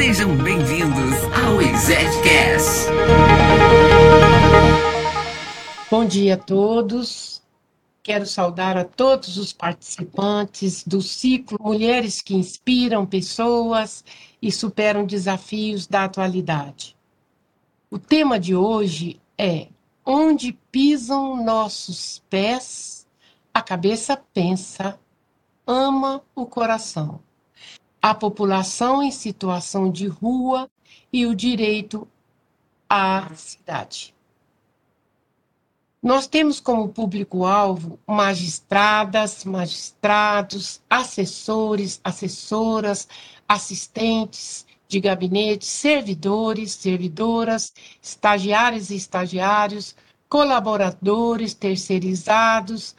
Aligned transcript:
Sejam 0.00 0.34
bem-vindos 0.34 1.14
ao 1.44 1.60
ExedCast. 1.60 2.88
Bom 5.90 6.06
dia 6.06 6.36
a 6.36 6.36
todos. 6.38 7.42
Quero 8.02 8.24
saudar 8.24 8.78
a 8.78 8.84
todos 8.86 9.36
os 9.36 9.52
participantes 9.52 10.84
do 10.84 11.02
ciclo 11.02 11.58
Mulheres 11.60 12.22
que 12.22 12.34
Inspiram 12.34 13.04
Pessoas 13.04 14.02
e 14.40 14.50
Superam 14.50 15.04
Desafios 15.04 15.86
da 15.86 16.04
Atualidade. 16.04 16.96
O 17.90 17.98
tema 17.98 18.40
de 18.40 18.56
hoje 18.56 19.20
é 19.36 19.68
Onde 20.02 20.58
pisam 20.72 21.44
nossos 21.44 22.22
pés, 22.30 23.06
a 23.52 23.60
cabeça 23.60 24.16
pensa, 24.32 24.98
ama 25.66 26.22
o 26.34 26.46
coração 26.46 27.20
a 28.00 28.14
população 28.14 29.02
em 29.02 29.10
situação 29.10 29.90
de 29.90 30.06
rua 30.06 30.70
e 31.12 31.26
o 31.26 31.34
direito 31.34 32.06
à 32.88 33.30
cidade. 33.34 34.14
Nós 36.02 36.26
temos 36.26 36.60
como 36.60 36.88
público-alvo 36.88 37.98
magistradas, 38.06 39.44
magistrados, 39.44 40.80
assessores, 40.88 42.00
assessoras, 42.02 43.06
assistentes 43.46 44.64
de 44.88 44.98
gabinete, 44.98 45.66
servidores, 45.66 46.72
servidoras, 46.72 47.72
estagiários 48.02 48.90
e 48.90 48.96
estagiários, 48.96 49.94
colaboradores 50.26 51.52
terceirizados 51.52 52.96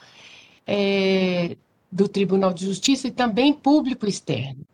é, 0.67 1.57
do 1.91 2.07
Tribunal 2.07 2.53
de 2.53 2.65
Justiça 2.65 3.07
e 3.07 3.11
também 3.11 3.51
público 3.51 4.05
externo. 4.05 4.65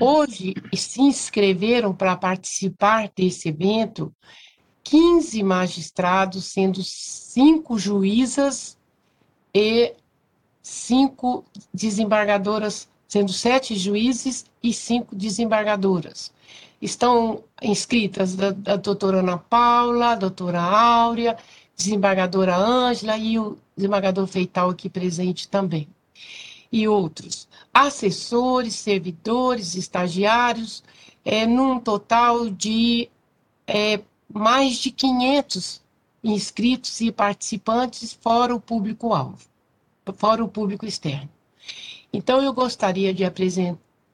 Hoje 0.00 0.54
se 0.74 1.00
inscreveram 1.00 1.94
para 1.94 2.16
participar 2.16 3.10
desse 3.14 3.48
evento 3.48 4.12
15 4.82 5.42
magistrados, 5.42 6.46
sendo 6.46 6.82
cinco 6.82 7.78
juízas 7.78 8.76
e 9.54 9.94
cinco 10.60 11.44
desembargadoras, 11.72 12.88
sendo 13.06 13.32
sete 13.32 13.76
juízes 13.76 14.44
e 14.62 14.72
cinco 14.72 15.14
desembargadoras. 15.14 16.32
Estão 16.82 17.44
inscritas 17.62 18.36
a, 18.40 18.72
a 18.72 18.76
doutora 18.76 19.20
Ana 19.20 19.38
Paula, 19.38 20.10
a 20.10 20.16
doutora 20.16 20.60
Áurea, 20.60 21.36
desembargadora 21.76 22.56
Ângela 22.56 23.16
e 23.16 23.38
o 23.38 23.56
desembargador 23.76 24.26
Feital 24.26 24.70
aqui 24.70 24.90
presente 24.90 25.48
também. 25.48 25.88
E 26.76 26.88
outros 26.88 27.46
assessores, 27.72 28.74
servidores, 28.74 29.76
estagiários, 29.76 30.82
é, 31.24 31.46
num 31.46 31.78
total 31.78 32.50
de 32.50 33.08
é, 33.64 34.00
mais 34.28 34.78
de 34.78 34.90
500 34.90 35.80
inscritos 36.24 37.00
e 37.00 37.12
participantes, 37.12 38.12
fora 38.12 38.52
o 38.52 38.60
público-alvo, 38.60 39.38
fora 40.16 40.42
o 40.42 40.48
público 40.48 40.84
externo. 40.84 41.28
Então, 42.12 42.42
eu 42.42 42.52
gostaria 42.52 43.14
de, 43.14 43.22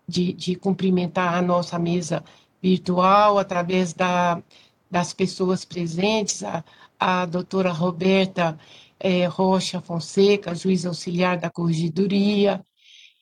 de, 0.06 0.32
de 0.34 0.54
cumprimentar 0.54 1.34
a 1.34 1.40
nossa 1.40 1.78
mesa 1.78 2.22
virtual 2.60 3.38
através 3.38 3.94
da, 3.94 4.42
das 4.90 5.14
pessoas 5.14 5.64
presentes, 5.64 6.42
a, 6.42 6.62
a 6.98 7.24
doutora 7.24 7.72
Roberta 7.72 8.58
é, 9.00 9.26
Rocha 9.26 9.80
Fonseca, 9.80 10.54
juiz 10.54 10.84
auxiliar 10.84 11.38
da 11.38 11.50
Corregedoria, 11.50 12.64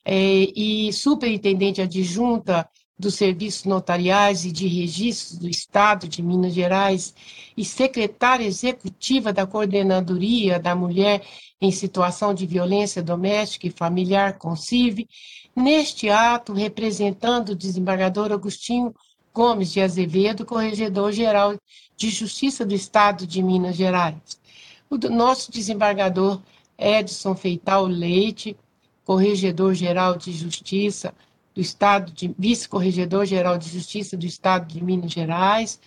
é, 0.05 0.47
e 0.55 0.91
superintendente 0.93 1.81
adjunta 1.81 2.69
dos 2.97 3.15
serviços 3.15 3.63
notariais 3.63 4.43
e 4.43 4.51
de 4.51 4.67
registros 4.67 5.39
do 5.39 5.49
Estado 5.49 6.05
de 6.05 6.21
Minas 6.21 6.53
Gerais 6.53 7.13
e 7.55 7.63
secretária 7.63 8.45
executiva 8.45 9.31
da 9.31 9.47
Coordenadoria 9.47 10.59
da 10.59 10.75
Mulher 10.75 11.21
em 11.61 11.71
Situação 11.71 12.33
de 12.33 12.45
Violência 12.45 13.01
Doméstica 13.01 13.67
e 13.67 13.71
Familiar, 13.71 14.37
CONCIV, 14.37 15.07
neste 15.55 16.09
ato 16.09 16.51
representando 16.51 17.49
o 17.49 17.55
desembargador 17.55 18.33
Agostinho 18.33 18.93
Gomes 19.33 19.71
de 19.71 19.79
Azevedo, 19.79 20.45
Corregedor-Geral 20.45 21.55
de 21.95 22.09
Justiça 22.09 22.65
do 22.65 22.73
Estado 22.73 23.25
de 23.25 23.41
Minas 23.41 23.77
Gerais. 23.77 24.39
O 24.89 24.97
nosso 25.09 25.51
desembargador 25.51 26.41
Edson 26.77 27.35
Feital 27.35 27.85
Leite, 27.85 28.57
Corregedor-Geral 29.05 30.17
de 30.17 30.31
Justiça 30.31 31.13
do 31.53 31.61
Estado 31.61 32.11
de 32.11 32.33
Vice-Corregedor-Geral 32.37 33.57
de 33.57 33.69
Justiça 33.69 34.17
do 34.17 34.25
Estado 34.25 34.67
de 34.67 34.83
Minas 34.83 35.11
Gerais, 35.11 35.79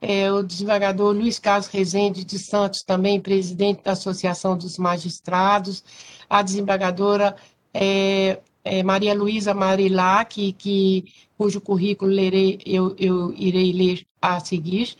é, 0.00 0.32
o 0.32 0.42
desembargador 0.42 1.12
Luiz 1.14 1.38
Carlos 1.38 1.66
Rezende 1.68 2.24
de 2.24 2.38
Santos, 2.38 2.82
também 2.82 3.20
presidente 3.20 3.82
da 3.82 3.92
Associação 3.92 4.56
dos 4.56 4.78
Magistrados, 4.78 5.84
a 6.28 6.42
desembargadora 6.42 7.36
é, 7.72 8.40
é, 8.64 8.82
Maria 8.82 9.14
Luísa 9.14 9.52
Marilac, 9.52 10.52
que, 10.54 11.04
cujo 11.36 11.60
currículo 11.60 12.10
lerei, 12.10 12.58
eu, 12.64 12.96
eu 12.98 13.32
irei 13.34 13.72
ler 13.72 14.06
a 14.20 14.40
seguir, 14.40 14.96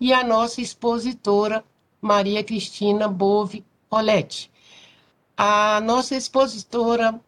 e 0.00 0.12
a 0.12 0.22
nossa 0.22 0.60
expositora 0.60 1.64
Maria 2.04 2.44
Cristina 2.44 3.08
Bove 3.08 3.64
Rolete. 3.90 4.52
A 5.34 5.80
nossa 5.80 6.14
expositora, 6.14 7.18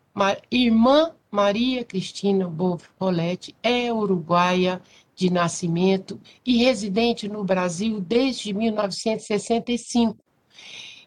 irmã 0.51 1.13
Maria 1.31 1.83
Cristina 1.83 2.47
Bovolete, 2.47 3.57
é 3.63 3.91
uruguaia 3.91 4.83
de 5.15 5.31
nascimento 5.31 6.21
e 6.45 6.59
residente 6.59 7.27
no 7.27 7.43
Brasil 7.43 8.03
desde 8.03 8.53
1965. 8.53 10.19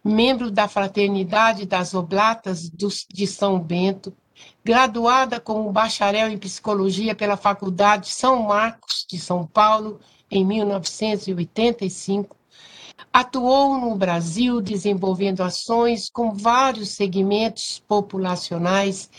Membro 0.03 0.49
da 0.49 0.67
Fraternidade 0.67 1.67
das 1.67 1.93
Oblatas 1.93 2.71
de 2.71 3.27
São 3.27 3.59
Bento, 3.59 4.11
graduada 4.63 5.39
como 5.39 5.71
bacharel 5.71 6.27
em 6.27 6.39
psicologia 6.39 7.13
pela 7.13 7.37
Faculdade 7.37 8.09
São 8.09 8.41
Marcos 8.47 9.05
de 9.07 9.19
São 9.19 9.45
Paulo 9.45 9.99
em 10.31 10.43
1985, 10.43 12.38
Atuou 13.11 13.77
no 13.77 13.95
Brasil 13.95 14.61
desenvolvendo 14.61 15.41
ações 15.41 16.09
com 16.09 16.31
vários 16.31 16.89
segmentos 16.89 17.79
populacionais, 17.87 19.09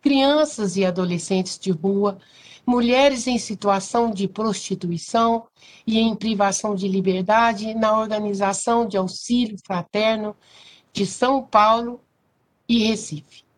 crianças 0.00 0.76
e 0.76 0.84
adolescentes 0.84 1.58
de 1.58 1.70
rua, 1.70 2.18
mulheres 2.66 3.26
em 3.26 3.38
situação 3.38 4.10
de 4.10 4.28
prostituição 4.28 5.46
e 5.86 5.98
em 5.98 6.14
privação 6.14 6.74
de 6.74 6.86
liberdade 6.86 7.74
na 7.74 7.98
Organização 7.98 8.86
de 8.86 8.96
Auxílio 8.96 9.58
Fraterno 9.66 10.36
de 10.92 11.04
São 11.06 11.42
Paulo 11.42 12.00
e 12.68 12.86
Recife. 12.86 13.49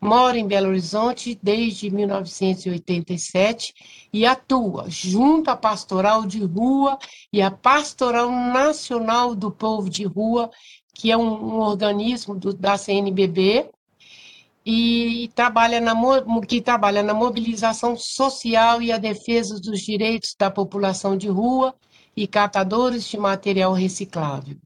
Mora 0.00 0.38
em 0.38 0.46
Belo 0.46 0.68
Horizonte 0.68 1.38
desde 1.42 1.90
1987 1.90 3.74
e 4.10 4.24
atua 4.24 4.86
junto 4.88 5.50
à 5.50 5.56
Pastoral 5.56 6.24
de 6.24 6.42
Rua 6.42 6.98
e 7.30 7.42
à 7.42 7.50
Pastoral 7.50 8.30
Nacional 8.30 9.34
do 9.34 9.50
Povo 9.50 9.90
de 9.90 10.04
Rua, 10.04 10.50
que 10.94 11.10
é 11.10 11.16
um, 11.16 11.56
um 11.56 11.60
organismo 11.60 12.34
do, 12.34 12.54
da 12.54 12.78
CNBB, 12.78 13.68
e 14.64 15.30
trabalha 15.34 15.80
na, 15.80 15.94
que 16.46 16.60
trabalha 16.60 17.02
na 17.02 17.12
mobilização 17.12 17.96
social 17.96 18.80
e 18.80 18.92
a 18.92 18.98
defesa 18.98 19.60
dos 19.60 19.80
direitos 19.80 20.34
da 20.38 20.50
população 20.50 21.16
de 21.16 21.28
rua 21.28 21.74
e 22.16 22.26
catadores 22.26 23.04
de 23.04 23.18
material 23.18 23.72
reciclável. 23.72 24.56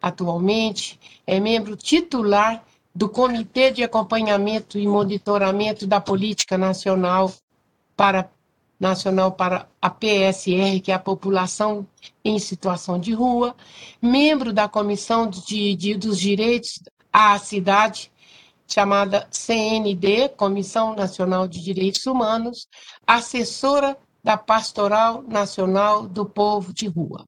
Atualmente, 0.00 0.98
é 1.26 1.40
membro 1.40 1.76
titular 1.76 2.64
do 2.94 3.08
Comitê 3.08 3.72
de 3.72 3.82
Acompanhamento 3.82 4.78
e 4.78 4.86
Monitoramento 4.86 5.86
da 5.86 6.00
Política 6.00 6.56
Nacional 6.56 7.32
para, 7.96 8.30
Nacional 8.78 9.32
para 9.32 9.68
a 9.82 9.90
PSR, 9.90 10.80
que 10.80 10.92
é 10.92 10.94
a 10.94 10.98
População 10.98 11.86
em 12.24 12.38
Situação 12.38 12.98
de 12.98 13.12
Rua, 13.12 13.56
membro 14.00 14.52
da 14.52 14.68
Comissão 14.68 15.28
de, 15.28 15.74
de, 15.74 15.94
dos 15.94 16.20
Direitos 16.20 16.80
à 17.12 17.36
Cidade, 17.38 18.12
chamada 18.66 19.26
CND, 19.30 20.28
Comissão 20.30 20.94
Nacional 20.94 21.48
de 21.48 21.62
Direitos 21.62 22.06
Humanos, 22.06 22.68
assessora 23.06 23.96
da 24.22 24.36
Pastoral 24.36 25.22
Nacional 25.22 26.06
do 26.06 26.24
Povo 26.24 26.72
de 26.72 26.86
Rua. 26.86 27.24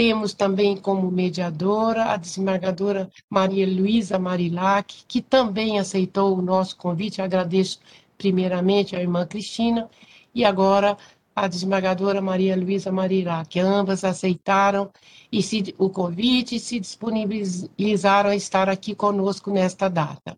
Temos 0.00 0.32
também 0.32 0.78
como 0.78 1.10
mediadora 1.10 2.14
a 2.14 2.16
desembargadora 2.16 3.10
Maria 3.28 3.66
Luísa 3.66 4.18
Marilac, 4.18 5.04
que 5.06 5.20
também 5.20 5.78
aceitou 5.78 6.38
o 6.38 6.40
nosso 6.40 6.74
convite. 6.78 7.20
Agradeço 7.20 7.80
primeiramente 8.16 8.96
à 8.96 9.02
irmã 9.02 9.26
Cristina 9.26 9.90
e 10.34 10.42
agora 10.42 10.96
a 11.36 11.46
desembargadora 11.46 12.22
Maria 12.22 12.56
Luísa 12.56 12.90
Marilac. 12.90 13.60
Ambas 13.60 14.02
aceitaram 14.02 14.90
e 15.30 15.42
se, 15.42 15.74
o 15.76 15.90
convite 15.90 16.56
e 16.56 16.60
se 16.60 16.80
disponibilizaram 16.80 18.30
a 18.30 18.34
estar 18.34 18.70
aqui 18.70 18.94
conosco 18.94 19.50
nesta 19.50 19.90
data 19.90 20.34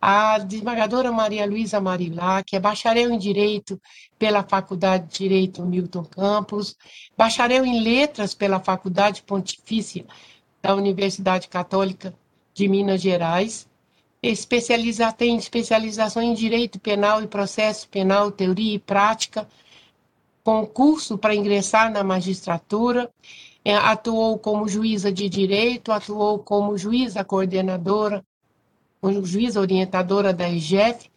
a 0.00 0.38
desembargadora 0.38 1.10
Maria 1.10 1.46
Luísa 1.46 1.80
Marilá, 1.80 2.42
que 2.42 2.56
é 2.56 2.60
bacharel 2.60 3.10
em 3.10 3.18
Direito 3.18 3.80
pela 4.18 4.42
Faculdade 4.42 5.08
de 5.08 5.18
Direito 5.18 5.64
Milton 5.64 6.04
Campos, 6.04 6.76
bacharel 7.16 7.64
em 7.64 7.80
Letras 7.80 8.34
pela 8.34 8.60
Faculdade 8.60 9.22
Pontifícia 9.22 10.04
da 10.62 10.74
Universidade 10.74 11.48
Católica 11.48 12.14
de 12.54 12.68
Minas 12.68 13.00
Gerais, 13.00 13.68
especializa, 14.22 15.12
tem 15.12 15.36
especialização 15.36 16.22
em 16.22 16.34
Direito 16.34 16.78
Penal 16.80 17.22
e 17.22 17.26
Processo 17.26 17.88
Penal, 17.88 18.30
Teoria 18.30 18.74
e 18.74 18.78
Prática, 18.78 19.48
concurso 20.42 21.18
para 21.18 21.34
ingressar 21.34 21.90
na 21.90 22.04
magistratura, 22.04 23.10
é, 23.64 23.74
atuou 23.74 24.38
como 24.38 24.68
juíza 24.68 25.10
de 25.10 25.28
direito, 25.28 25.90
atuou 25.90 26.38
como 26.38 26.78
juíza 26.78 27.24
coordenadora 27.24 28.24
juíza 29.22 29.60
orientadora 29.60 30.32
da 30.32 30.48
IGF, 30.48 31.10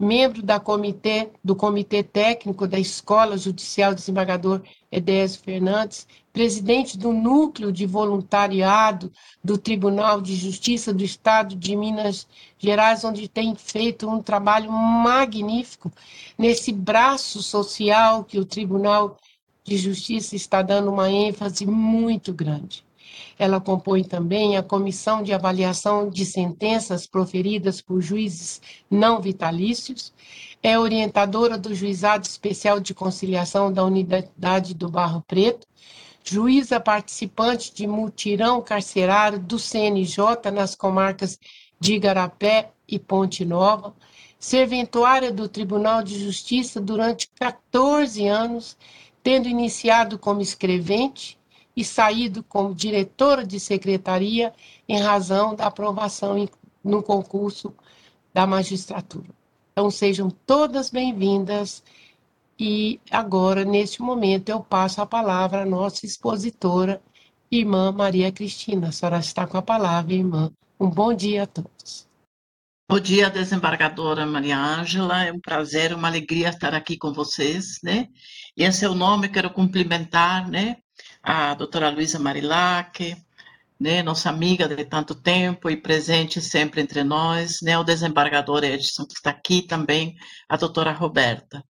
membro 0.00 0.42
da 0.42 0.58
comitê, 0.58 1.28
do 1.44 1.54
Comitê 1.54 2.02
Técnico 2.02 2.66
da 2.66 2.78
Escola 2.78 3.36
Judicial 3.36 3.94
Desembargador 3.94 4.62
Edésio 4.90 5.42
Fernandes, 5.42 6.06
presidente 6.32 6.96
do 6.96 7.12
Núcleo 7.12 7.70
de 7.70 7.84
Voluntariado 7.84 9.12
do 9.44 9.58
Tribunal 9.58 10.22
de 10.22 10.34
Justiça 10.34 10.94
do 10.94 11.04
Estado 11.04 11.54
de 11.54 11.76
Minas 11.76 12.26
Gerais, 12.58 13.04
onde 13.04 13.28
tem 13.28 13.54
feito 13.54 14.08
um 14.08 14.22
trabalho 14.22 14.72
magnífico 14.72 15.92
nesse 16.38 16.72
braço 16.72 17.42
social 17.42 18.24
que 18.24 18.38
o 18.38 18.44
Tribunal 18.44 19.18
de 19.62 19.76
Justiça 19.76 20.34
está 20.34 20.62
dando 20.62 20.90
uma 20.90 21.10
ênfase 21.10 21.66
muito 21.66 22.32
grande. 22.32 22.82
Ela 23.38 23.60
compõe 23.60 24.04
também 24.04 24.56
a 24.56 24.62
Comissão 24.62 25.22
de 25.22 25.32
Avaliação 25.32 26.08
de 26.08 26.24
Sentenças 26.24 27.06
proferidas 27.06 27.80
por 27.80 28.00
juízes 28.00 28.60
não 28.90 29.20
vitalícios, 29.20 30.12
é 30.62 30.78
orientadora 30.78 31.56
do 31.56 31.74
Juizado 31.74 32.26
Especial 32.26 32.80
de 32.80 32.92
Conciliação 32.92 33.72
da 33.72 33.84
Unidade 33.84 34.74
do 34.74 34.90
Barro 34.90 35.24
Preto, 35.26 35.66
juíza 36.22 36.78
participante 36.78 37.74
de 37.74 37.86
mutirão 37.86 38.60
carcerário 38.60 39.38
do 39.38 39.58
CNJ 39.58 40.50
nas 40.52 40.74
comarcas 40.74 41.38
de 41.80 41.94
Igarapé 41.94 42.72
e 42.86 42.98
Ponte 42.98 43.44
Nova, 43.44 43.94
serventuária 44.38 45.32
do 45.32 45.48
Tribunal 45.48 46.02
de 46.02 46.22
Justiça 46.22 46.80
durante 46.80 47.30
14 47.38 48.26
anos, 48.26 48.76
tendo 49.22 49.48
iniciado 49.48 50.18
como 50.18 50.40
escrevente 50.40 51.39
e 51.76 51.84
saído 51.84 52.42
como 52.42 52.74
diretora 52.74 53.44
de 53.46 53.60
secretaria 53.60 54.52
em 54.88 55.00
razão 55.00 55.54
da 55.54 55.66
aprovação 55.66 56.48
no 56.82 57.02
concurso 57.02 57.74
da 58.32 58.46
magistratura. 58.46 59.28
Então, 59.72 59.90
sejam 59.90 60.30
todas 60.30 60.90
bem-vindas. 60.90 61.82
E 62.58 63.00
agora, 63.10 63.64
neste 63.64 64.02
momento, 64.02 64.50
eu 64.50 64.60
passo 64.60 65.00
a 65.00 65.06
palavra 65.06 65.62
à 65.62 65.66
nossa 65.66 66.04
expositora, 66.04 67.00
irmã 67.50 67.90
Maria 67.90 68.30
Cristina. 68.30 68.88
A 68.88 68.92
senhora 68.92 69.18
está 69.18 69.46
com 69.46 69.56
a 69.56 69.62
palavra, 69.62 70.12
irmã. 70.12 70.52
Um 70.78 70.90
bom 70.90 71.14
dia 71.14 71.44
a 71.44 71.46
todos. 71.46 72.08
Bom 72.90 72.98
dia, 72.98 73.30
desembargadora 73.30 74.26
Maria 74.26 74.58
Ângela. 74.58 75.24
É 75.24 75.32
um 75.32 75.40
prazer, 75.40 75.94
uma 75.94 76.08
alegria 76.08 76.48
estar 76.48 76.74
aqui 76.74 76.98
com 76.98 77.12
vocês, 77.12 77.78
né? 77.82 78.08
E 78.56 78.64
em 78.64 78.72
seu 78.72 78.94
nome 78.94 79.28
quero 79.28 79.48
cumprimentar, 79.48 80.48
né, 80.50 80.76
a 81.22 81.54
doutora 81.54 81.90
Luísa 81.90 82.18
Marilac, 82.18 83.16
né, 83.78 84.02
nossa 84.02 84.28
amiga 84.28 84.68
de 84.68 84.84
tanto 84.84 85.14
tempo 85.14 85.70
e 85.70 85.76
presente 85.76 86.40
sempre 86.40 86.82
entre 86.82 87.02
nós, 87.02 87.60
né, 87.62 87.78
o 87.78 87.84
desembargador 87.84 88.62
Edson, 88.62 89.06
que 89.06 89.14
está 89.14 89.30
aqui 89.30 89.62
também, 89.62 90.16
a 90.48 90.56
doutora 90.56 90.92
Roberta. 90.92 91.64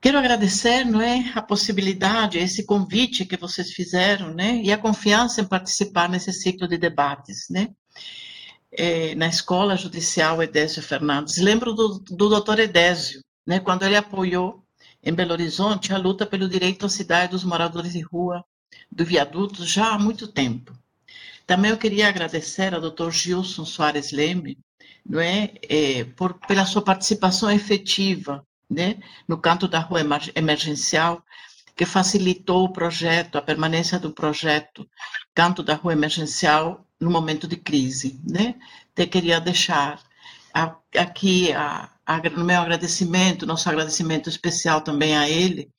Quero 0.00 0.18
agradecer 0.18 0.84
não 0.84 1.00
é, 1.00 1.32
a 1.34 1.42
possibilidade, 1.42 2.38
esse 2.38 2.64
convite 2.64 3.24
que 3.24 3.36
vocês 3.36 3.72
fizeram, 3.72 4.32
né, 4.32 4.60
e 4.62 4.72
a 4.72 4.78
confiança 4.78 5.40
em 5.40 5.48
participar 5.48 6.08
nesse 6.08 6.32
ciclo 6.32 6.68
de 6.68 6.78
debates, 6.78 7.46
né, 7.50 7.70
é, 8.70 9.14
na 9.14 9.26
Escola 9.26 9.76
Judicial 9.76 10.42
Edésio 10.42 10.82
Fernandes. 10.82 11.38
Lembro 11.38 11.72
do, 11.72 11.98
do 11.98 12.28
doutor 12.28 12.60
Edésio, 12.60 13.20
né, 13.46 13.58
quando 13.58 13.84
ele 13.84 13.96
apoiou 13.96 14.63
em 15.04 15.12
Belo 15.12 15.32
Horizonte 15.32 15.92
a 15.92 15.98
luta 15.98 16.24
pelo 16.24 16.48
direito 16.48 16.86
à 16.86 16.88
cidade 16.88 17.32
dos 17.32 17.44
moradores 17.44 17.92
de 17.92 18.00
rua 18.00 18.44
do 18.90 19.04
viaduto 19.04 19.64
já 19.64 19.92
há 19.92 19.98
muito 19.98 20.26
tempo. 20.26 20.76
Também 21.46 21.70
eu 21.70 21.76
queria 21.76 22.08
agradecer 22.08 22.74
ao 22.74 22.80
Dr. 22.80 23.10
Gilson 23.10 23.64
Soares 23.64 24.12
Leme, 24.12 24.58
não 25.04 25.20
é, 25.20 25.52
é 25.68 26.04
por, 26.04 26.34
pela 26.46 26.64
sua 26.64 26.80
participação 26.82 27.50
efetiva, 27.50 28.44
né, 28.68 28.96
no 29.28 29.36
canto 29.36 29.68
da 29.68 29.78
rua 29.78 30.00
emergencial, 30.34 31.22
que 31.76 31.84
facilitou 31.84 32.64
o 32.64 32.72
projeto, 32.72 33.36
a 33.36 33.42
permanência 33.42 33.98
do 33.98 34.10
projeto 34.10 34.88
Canto 35.34 35.62
da 35.62 35.74
Rua 35.74 35.92
Emergencial 35.92 36.86
no 37.00 37.10
momento 37.10 37.48
de 37.48 37.56
crise, 37.56 38.20
né? 38.24 38.54
Te 38.94 39.06
queria 39.06 39.40
deixar 39.40 40.00
aqui 40.96 41.52
a, 41.52 41.90
no 42.36 42.44
meu 42.44 42.60
agradecimento, 42.60 43.46
nosso 43.46 43.68
agradecimento 43.68 44.28
especial 44.28 44.80
também 44.80 45.16
a 45.16 45.28
ele, 45.28 45.70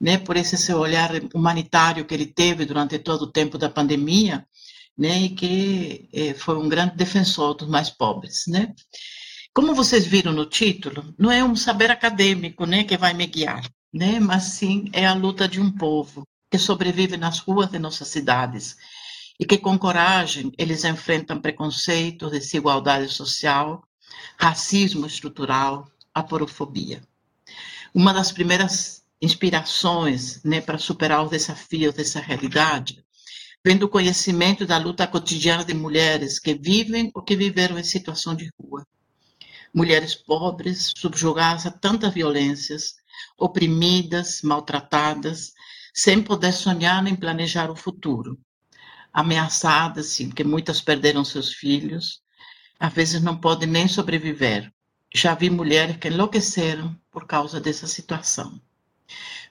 né, 0.00 0.18
por 0.18 0.36
esse 0.36 0.56
seu 0.56 0.78
olhar 0.78 1.10
humanitário 1.34 2.04
que 2.04 2.14
ele 2.14 2.26
teve 2.26 2.64
durante 2.64 2.98
todo 2.98 3.22
o 3.22 3.32
tempo 3.32 3.56
da 3.58 3.70
pandemia, 3.70 4.46
né, 4.96 5.22
e 5.22 5.28
que 5.30 6.08
eh, 6.12 6.34
foi 6.34 6.56
um 6.56 6.68
grande 6.68 6.96
defensor 6.96 7.54
dos 7.54 7.68
mais 7.68 7.90
pobres, 7.90 8.44
né. 8.48 8.74
Como 9.54 9.74
vocês 9.74 10.06
viram 10.06 10.32
no 10.32 10.46
título, 10.46 11.14
não 11.18 11.30
é 11.30 11.44
um 11.44 11.54
saber 11.54 11.90
acadêmico, 11.90 12.66
né, 12.66 12.84
que 12.84 12.96
vai 12.96 13.14
me 13.14 13.26
guiar, 13.26 13.62
né, 13.92 14.18
mas 14.18 14.44
sim 14.44 14.88
é 14.92 15.06
a 15.06 15.14
luta 15.14 15.48
de 15.48 15.60
um 15.60 15.70
povo 15.70 16.26
que 16.50 16.58
sobrevive 16.58 17.16
nas 17.16 17.38
ruas 17.38 17.70
de 17.70 17.78
nossas 17.78 18.08
cidades 18.08 18.76
e 19.38 19.46
que 19.46 19.58
com 19.58 19.78
coragem 19.78 20.52
eles 20.58 20.84
enfrentam 20.84 21.40
preconceito, 21.40 22.30
desigualdade 22.30 23.08
social, 23.08 23.82
racismo 24.38 25.06
estrutural, 25.06 25.88
aporofobia. 26.14 27.02
Uma 27.94 28.12
das 28.12 28.32
primeiras 28.32 29.02
inspirações 29.20 30.42
né, 30.42 30.60
para 30.60 30.78
superar 30.78 31.24
os 31.24 31.30
desafios 31.30 31.94
dessa 31.94 32.20
realidade 32.20 33.04
vem 33.64 33.76
do 33.76 33.88
conhecimento 33.88 34.66
da 34.66 34.76
luta 34.76 35.06
cotidiana 35.06 35.64
de 35.64 35.74
mulheres 35.74 36.38
que 36.38 36.54
vivem 36.54 37.10
ou 37.14 37.22
que 37.22 37.36
viveram 37.36 37.78
em 37.78 37.84
situação 37.84 38.34
de 38.34 38.50
rua. 38.58 38.84
Mulheres 39.72 40.14
pobres, 40.14 40.92
subjugadas 40.96 41.64
a 41.66 41.70
tantas 41.70 42.12
violências, 42.12 42.96
oprimidas, 43.38 44.42
maltratadas, 44.42 45.52
sem 45.94 46.22
poder 46.22 46.52
sonhar 46.52 47.02
nem 47.02 47.14
planejar 47.14 47.70
o 47.70 47.76
futuro. 47.76 48.38
Ameaçadas, 49.12 50.06
sim, 50.06 50.30
que 50.30 50.42
muitas 50.42 50.80
perderam 50.80 51.24
seus 51.24 51.52
filhos, 51.52 52.21
às 52.82 52.92
vezes 52.92 53.22
não 53.22 53.36
podem 53.36 53.68
nem 53.68 53.86
sobreviver. 53.86 54.68
Já 55.14 55.36
vi 55.36 55.48
mulheres 55.48 55.98
que 55.98 56.08
enlouqueceram 56.08 56.98
por 57.12 57.28
causa 57.28 57.60
dessa 57.60 57.86
situação. 57.86 58.60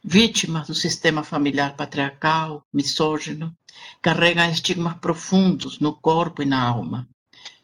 Vítimas 0.03 0.67
do 0.67 0.75
sistema 0.75 1.23
familiar 1.23 1.77
patriarcal, 1.77 2.67
misógino, 2.73 3.55
carregam 4.01 4.51
estigmas 4.51 4.95
profundos 4.95 5.79
no 5.79 5.95
corpo 5.95 6.43
e 6.43 6.45
na 6.45 6.61
alma, 6.61 7.07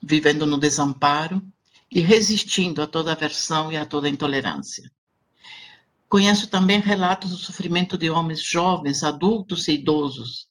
vivendo 0.02 0.46
no 0.46 0.58
desamparo 0.58 1.46
e 1.92 2.00
resistindo 2.00 2.82
a 2.82 2.88
toda 2.88 3.12
aversão 3.12 3.70
e 3.70 3.76
a 3.76 3.86
toda 3.86 4.08
intolerância. 4.08 4.90
Conheço 6.08 6.48
também 6.48 6.80
relatos 6.80 7.32
do 7.32 7.38
sofrimento 7.38 7.98
de 7.98 8.10
homens 8.10 8.42
jovens, 8.42 9.04
adultos 9.04 9.68
e 9.68 9.74
idosos, 9.74 10.48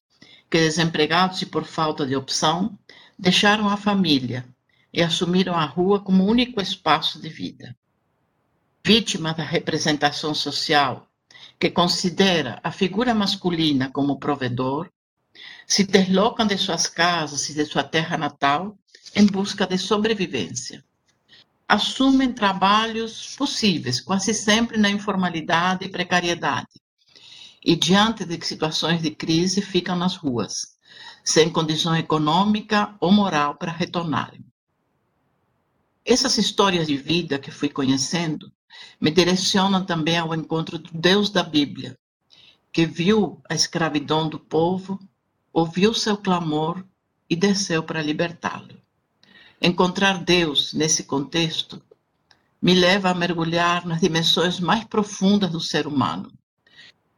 que, 0.51 0.59
desempregados 0.59 1.41
e 1.41 1.47
por 1.47 1.65
falta 1.65 2.07
de 2.07 2.15
opção, 2.15 2.79
deixaram 3.19 3.67
a 3.71 3.79
família, 3.79 4.47
e 4.97 5.03
assumiram 5.03 5.55
a 5.55 5.67
rua 5.67 6.01
como 6.01 6.25
único 6.25 6.59
espaço 6.59 7.21
de 7.21 7.29
vida. 7.29 7.77
Vítima 8.83 9.35
da 9.35 9.45
representação 9.45 10.33
social, 10.33 11.07
que 11.61 11.69
considera 11.69 12.59
a 12.65 12.73
figura 12.73 13.15
masculina 13.15 13.91
como 13.91 14.19
provedor, 14.19 14.89
se 15.67 15.85
deslocam 15.85 16.47
de 16.47 16.57
suas 16.57 16.87
casas 16.87 17.47
e 17.51 17.55
de 17.55 17.67
sua 17.67 17.85
terra 17.85 18.17
natal 18.17 18.75
em 19.15 19.27
busca 19.27 19.67
de 19.67 19.77
sobrevivência. 19.77 20.83
assumem 21.69 22.33
trabalhos 22.33 23.35
possíveis, 23.37 24.01
quase 24.01 24.33
sempre 24.33 24.79
na 24.79 24.89
informalidade 24.89 25.85
e 25.85 25.91
precariedade. 25.91 26.81
E 27.63 27.75
diante 27.75 28.25
de 28.25 28.43
situações 28.47 29.03
de 29.03 29.11
crise, 29.11 29.61
ficam 29.61 29.97
nas 29.97 30.15
ruas, 30.17 30.79
sem 31.25 31.51
condição 31.51 31.95
econômica 31.95 32.95
ou 33.01 33.11
moral 33.11 33.57
para 33.57 33.73
retornarem. 33.73 34.46
Essas 36.09 36.39
histórias 36.39 36.87
de 36.87 36.97
vida 36.97 37.37
que 37.37 37.51
fui 37.51 37.69
conhecendo 37.69 38.53
me 39.01 39.11
direcionam 39.11 39.85
também 39.85 40.17
ao 40.17 40.33
encontro 40.33 40.79
do 40.79 40.97
Deus 40.97 41.31
da 41.31 41.43
Bíblia, 41.43 41.99
que 42.73 42.87
viu 42.87 43.43
a 43.51 43.57
escravidão 43.57 44.29
do 44.29 44.39
povo, 44.39 45.01
ouviu 45.53 45.93
seu 45.93 46.17
clamor 46.17 46.87
e 47.29 47.35
desceu 47.35 47.83
para 47.83 48.01
libertá-lo. 48.01 48.81
Encontrar 49.61 50.23
Deus 50.23 50.73
nesse 50.73 51.03
contexto 51.03 51.83
me 52.63 52.73
leva 52.73 53.11
a 53.11 53.15
mergulhar 53.15 53.85
nas 53.85 54.01
dimensões 54.01 54.61
mais 54.61 54.85
profundas 54.85 55.51
do 55.51 55.61
ser 55.61 55.89
humano, 55.89 56.33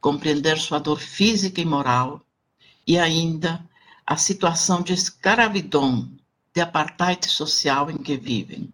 compreender 0.01 0.57
sua 0.57 0.79
dor 0.79 0.99
física 0.99 1.61
e 1.61 1.65
moral 1.65 2.25
e 2.87 2.97
ainda 2.97 3.63
a 4.03 4.17
situação 4.17 4.81
de 4.81 4.93
escravidão, 4.93 6.09
de 6.53 6.61
apartheid 6.61 7.29
social 7.29 7.89
em 7.89 7.97
que 7.97 8.17
vivem, 8.17 8.71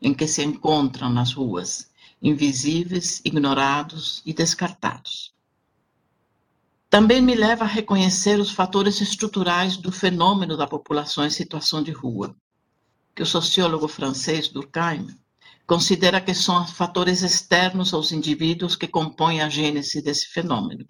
em 0.00 0.14
que 0.14 0.26
se 0.26 0.42
encontram 0.42 1.10
nas 1.10 1.32
ruas, 1.32 1.90
invisíveis, 2.22 3.20
ignorados 3.24 4.22
e 4.24 4.32
descartados. 4.32 5.32
Também 6.90 7.20
me 7.20 7.34
leva 7.34 7.64
a 7.64 7.68
reconhecer 7.68 8.40
os 8.40 8.50
fatores 8.50 9.00
estruturais 9.00 9.76
do 9.76 9.92
fenômeno 9.92 10.56
da 10.56 10.66
população 10.66 11.24
em 11.26 11.30
situação 11.30 11.82
de 11.82 11.92
rua, 11.92 12.34
que 13.14 13.22
o 13.22 13.26
sociólogo 13.26 13.86
francês 13.88 14.48
Durkheim 14.48 15.06
considera 15.66 16.18
que 16.18 16.32
são 16.32 16.66
fatores 16.66 17.20
externos 17.20 17.92
aos 17.92 18.10
indivíduos 18.10 18.74
que 18.74 18.88
compõem 18.88 19.42
a 19.42 19.50
gênese 19.50 20.00
desse 20.00 20.28
fenômeno. 20.28 20.86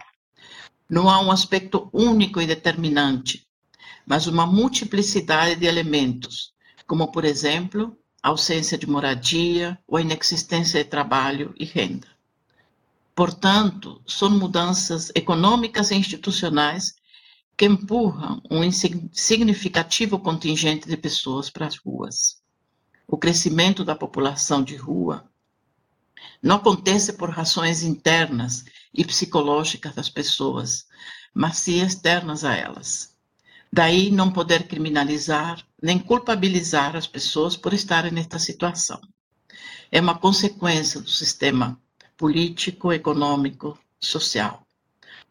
Não 0.89 1.11
há 1.11 1.21
um 1.21 1.33
aspecto 1.33 1.91
único 1.93 2.41
e 2.41 2.47
determinante, 2.47 3.48
mas 4.09 4.27
uma 4.27 4.47
multiplicidade 4.47 5.61
de 5.61 5.67
elementos, 5.67 6.55
como, 6.87 7.13
por 7.13 7.27
exemplo, 7.27 7.95
ausência 8.23 8.79
de 8.79 8.89
moradia 8.89 9.79
ou 9.87 10.01
inexistência 10.01 10.83
de 10.83 10.89
trabalho 10.89 11.55
e 11.59 11.67
renda. 11.67 12.09
Portanto, 13.15 14.01
são 14.07 14.31
mudanças 14.31 15.13
econômicas 15.15 15.91
e 15.91 15.97
institucionais 15.97 16.95
que 17.55 17.67
empurram 17.67 18.41
um 18.51 18.63
significativo 19.13 20.19
contingente 20.19 20.89
de 20.89 20.97
pessoas 20.97 21.51
para 21.51 21.67
as 21.67 21.77
ruas. 21.77 22.41
O 23.07 23.19
crescimento 23.19 23.85
da 23.85 23.95
população 23.95 24.63
de 24.63 24.75
rua 24.75 25.29
não 26.43 26.57
acontece 26.57 27.13
por 27.13 27.29
razões 27.29 27.83
internas 27.83 28.65
e 28.95 29.05
psicológicas 29.05 29.95
das 29.95 30.09
pessoas, 30.09 30.87
mas 31.35 31.59
sim 31.59 31.83
externas 31.83 32.43
a 32.43 32.55
elas. 32.55 33.18
Daí 33.73 34.11
não 34.11 34.31
poder 34.31 34.67
criminalizar 34.67 35.65
nem 35.81 35.99
culpabilizar 35.99 36.97
as 36.97 37.07
pessoas 37.07 37.57
por 37.57 37.73
estarem 37.73 38.11
nesta 38.11 38.39
situação. 38.39 39.01
É 39.91 40.01
uma 40.01 40.19
consequência 40.19 41.01
do 41.01 41.11
sistema 41.11 41.81
político, 42.17 42.93
econômico, 42.93 43.79
social 44.01 44.67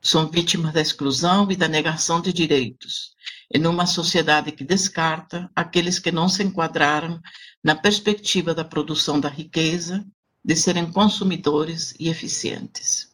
são 0.01 0.29
vítimas 0.29 0.73
da 0.73 0.81
exclusão 0.81 1.51
e 1.51 1.55
da 1.55 1.67
negação 1.67 2.21
de 2.21 2.31
direitos, 2.31 3.11
em 3.53 3.65
uma 3.65 3.85
sociedade 3.85 4.51
que 4.51 4.63
descarta 4.63 5.49
aqueles 5.55 5.99
que 5.99 6.11
não 6.11 6.29
se 6.29 6.43
enquadraram 6.43 7.19
na 7.63 7.75
perspectiva 7.75 8.53
da 8.53 8.63
produção 8.63 9.19
da 9.19 9.29
riqueza, 9.29 10.05
de 10.43 10.55
serem 10.55 10.91
consumidores 10.91 11.93
e 11.99 12.07
eficientes. 12.09 13.11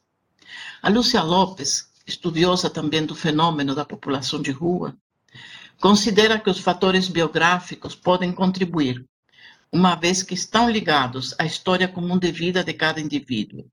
A 0.82 0.89
Lúcia 0.89 1.24
Lopes, 1.24 1.89
estudiosa 2.06 2.70
também 2.70 3.06
do 3.06 3.15
fenômeno 3.15 3.74
da 3.74 3.86
população 3.86 4.42
de 4.42 4.51
rua, 4.51 4.96
considera 5.80 6.39
que 6.39 6.50
os 6.50 6.60
fatores 6.60 7.08
biográficos 7.08 7.96
podem 7.96 8.32
contribuir, 8.32 9.06
uma 9.72 9.96
vez 9.96 10.24
que 10.24 10.34
estão 10.34 10.70
ligados 10.70 11.36
à 11.39 11.46
história 11.46 11.88
comum 11.88 12.18
de 12.18 12.32
vida 12.32 12.63
de 12.63 12.74
cada 12.74 13.00
indivíduo 13.01 13.65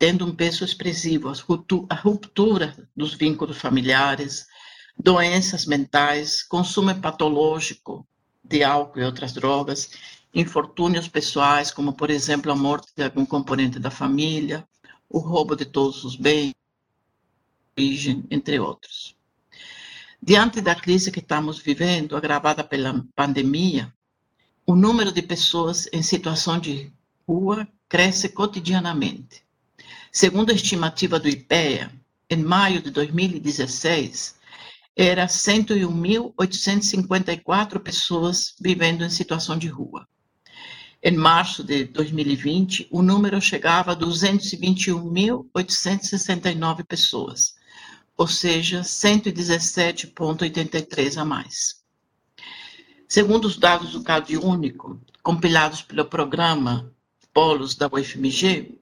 tendo 0.00 0.24
um 0.24 0.34
peso 0.34 0.64
expressivo 0.64 1.30
a 1.90 1.94
ruptura 1.94 2.74
dos 2.96 3.12
vínculos 3.12 3.58
familiares, 3.58 4.46
doenças 4.96 5.66
mentais, 5.66 6.42
consumo 6.42 6.98
patológico 6.98 8.08
de 8.42 8.64
álcool 8.64 9.00
e 9.00 9.04
outras 9.04 9.34
drogas, 9.34 9.90
infortúnios 10.34 11.06
pessoais, 11.06 11.70
como, 11.70 11.92
por 11.92 12.08
exemplo, 12.08 12.50
a 12.50 12.56
morte 12.56 12.90
de 12.96 13.04
algum 13.04 13.26
componente 13.26 13.78
da 13.78 13.90
família, 13.90 14.66
o 15.06 15.18
roubo 15.18 15.54
de 15.54 15.66
todos 15.66 16.02
os 16.02 16.16
bens, 16.16 16.54
entre 17.76 18.58
outros. 18.58 19.14
Diante 20.22 20.60
da 20.60 20.74
crise 20.74 21.10
que 21.10 21.20
estamos 21.20 21.58
vivendo, 21.58 22.14
agravada 22.14 22.62
pela 22.62 23.02
pandemia, 23.16 23.90
o 24.66 24.74
número 24.74 25.10
de 25.10 25.22
pessoas 25.22 25.88
em 25.92 26.02
situação 26.02 26.58
de 26.58 26.92
rua 27.26 27.66
cresce 27.88 28.28
cotidianamente. 28.28 29.42
Segundo 30.12 30.50
a 30.50 30.54
estimativa 30.54 31.18
do 31.18 31.26
IPEA, 31.26 31.90
em 32.28 32.36
maio 32.36 32.82
de 32.82 32.90
2016, 32.90 34.38
era 34.94 35.24
101.854 35.26 37.80
pessoas 37.80 38.54
vivendo 38.60 39.02
em 39.02 39.08
situação 39.08 39.56
de 39.56 39.68
rua. 39.68 40.06
Em 41.02 41.16
março 41.16 41.64
de 41.64 41.84
2020, 41.84 42.88
o 42.90 43.00
número 43.00 43.40
chegava 43.40 43.92
a 43.92 43.96
221.869 43.96 46.84
pessoas, 46.84 47.54
ou 48.20 48.26
seja, 48.26 48.82
117,83 48.82 51.16
a 51.16 51.24
mais. 51.24 51.80
Segundo 53.08 53.46
os 53.46 53.56
dados 53.56 53.92
do 53.92 54.02
CAD 54.02 54.36
único, 54.36 55.00
compilados 55.22 55.80
pelo 55.80 56.04
programa 56.04 56.92
Polos 57.32 57.74
da 57.74 57.86
UFMG, 57.86 58.78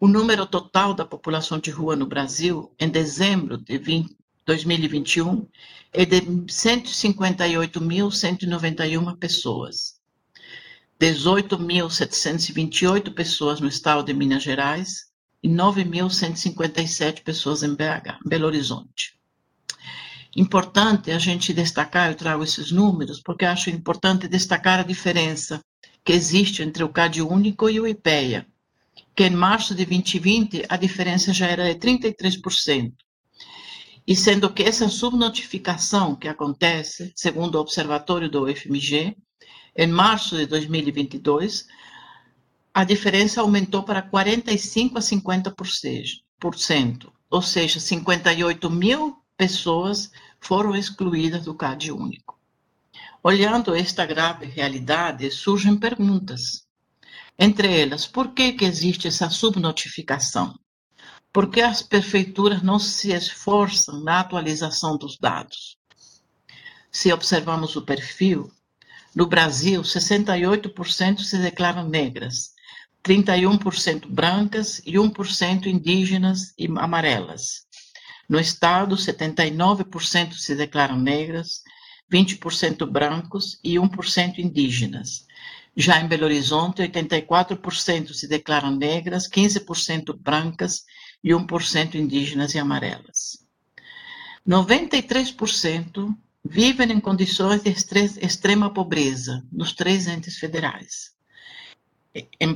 o 0.00 0.08
número 0.08 0.46
total 0.46 0.94
da 0.94 1.04
população 1.04 1.58
de 1.58 1.70
rua 1.70 1.94
no 1.94 2.06
Brasil, 2.06 2.72
em 2.80 2.88
dezembro 2.88 3.58
de 3.58 3.76
20, 3.76 4.16
2021, 4.46 5.46
é 5.92 6.06
de 6.06 6.22
158.191 6.22 9.14
pessoas. 9.18 10.00
18.728 10.98 13.12
pessoas 13.12 13.60
no 13.60 13.68
estado 13.68 14.04
de 14.04 14.14
Minas 14.14 14.42
Gerais 14.42 15.09
e 15.42 15.48
9.157 15.48 17.22
pessoas 17.22 17.62
em 17.62 17.74
BH, 17.74 18.18
Belo 18.24 18.46
Horizonte. 18.46 19.14
Importante 20.36 21.10
a 21.10 21.18
gente 21.18 21.52
destacar, 21.52 22.10
eu 22.10 22.14
trago 22.14 22.44
esses 22.44 22.70
números, 22.70 23.20
porque 23.20 23.44
acho 23.44 23.70
importante 23.70 24.28
destacar 24.28 24.78
a 24.78 24.84
diferença 24.84 25.60
que 26.04 26.12
existe 26.12 26.62
entre 26.62 26.84
o 26.84 26.88
CAD 26.88 27.22
único 27.22 27.68
e 27.68 27.80
o 27.80 27.86
IPEA, 27.86 28.46
que 29.14 29.24
em 29.24 29.30
março 29.30 29.74
de 29.74 29.84
2020 29.84 30.66
a 30.68 30.76
diferença 30.76 31.32
já 31.32 31.46
era 31.46 31.74
de 31.74 31.80
33%. 31.80 32.92
E 34.06 34.16
sendo 34.16 34.52
que 34.52 34.62
essa 34.62 34.88
subnotificação 34.88 36.16
que 36.16 36.28
acontece, 36.28 37.12
segundo 37.14 37.56
o 37.56 37.60
observatório 37.60 38.30
do 38.30 38.44
UFMG, 38.44 39.16
em 39.76 39.86
março 39.86 40.36
de 40.36 40.46
2022, 40.46 41.66
a 42.72 42.84
diferença 42.84 43.40
aumentou 43.40 43.82
para 43.82 44.00
45% 44.02 44.96
a 44.96 45.00
50%, 45.00 47.12
ou 47.28 47.42
seja, 47.42 47.80
58 47.80 48.70
mil 48.70 49.16
pessoas 49.36 50.10
foram 50.40 50.76
excluídas 50.76 51.44
do 51.44 51.54
CAD 51.54 51.92
único. 51.92 52.38
Olhando 53.22 53.74
esta 53.74 54.06
grave 54.06 54.46
realidade, 54.46 55.30
surgem 55.30 55.76
perguntas. 55.76 56.66
Entre 57.38 57.80
elas, 57.80 58.06
por 58.06 58.32
que, 58.32 58.52
que 58.52 58.64
existe 58.64 59.08
essa 59.08 59.28
subnotificação? 59.28 60.58
Por 61.32 61.50
que 61.50 61.60
as 61.60 61.82
prefeituras 61.82 62.62
não 62.62 62.78
se 62.78 63.12
esforçam 63.12 64.02
na 64.02 64.20
atualização 64.20 64.96
dos 64.96 65.18
dados? 65.18 65.76
Se 66.90 67.12
observamos 67.12 67.76
o 67.76 67.82
perfil, 67.82 68.50
no 69.14 69.26
Brasil, 69.26 69.82
68% 69.82 71.20
se 71.20 71.38
declaram 71.38 71.88
negras, 71.88 72.52
31% 73.04 74.06
brancas 74.06 74.80
e 74.84 74.92
1% 74.92 75.66
indígenas 75.66 76.52
e 76.58 76.66
amarelas. 76.76 77.66
No 78.28 78.38
estado, 78.38 78.94
79% 78.96 80.34
se 80.34 80.54
declaram 80.54 80.98
negras, 80.98 81.62
20% 82.12 82.86
brancos 82.86 83.58
e 83.64 83.74
1% 83.74 84.38
indígenas. 84.38 85.26
Já 85.76 86.00
em 86.00 86.08
Belo 86.08 86.24
Horizonte, 86.24 86.82
84% 86.82 88.12
se 88.12 88.28
declaram 88.28 88.70
negras, 88.76 89.28
15% 89.28 90.16
brancas 90.18 90.84
e 91.22 91.30
1% 91.30 91.94
indígenas 91.94 92.54
e 92.54 92.58
amarelas. 92.58 93.44
93% 94.46 96.14
vivem 96.44 96.92
em 96.92 97.00
condições 97.00 97.62
de 97.62 97.70
extrema 97.70 98.72
pobreza 98.72 99.44
nos 99.52 99.72
três 99.72 100.06
entes 100.06 100.38
federais. 100.38 101.19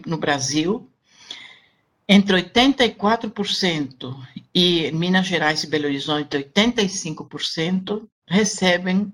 No 0.07 0.19
Brasil, 0.19 0.91
entre 2.09 2.37
84% 2.43 4.15
e 4.55 4.93
Minas 4.93 5.27
Gerais 5.27 5.65
e 5.65 5.67
Belo 5.67 5.87
Horizonte, 5.87 6.37
85% 6.37 8.07
recebem 8.27 9.13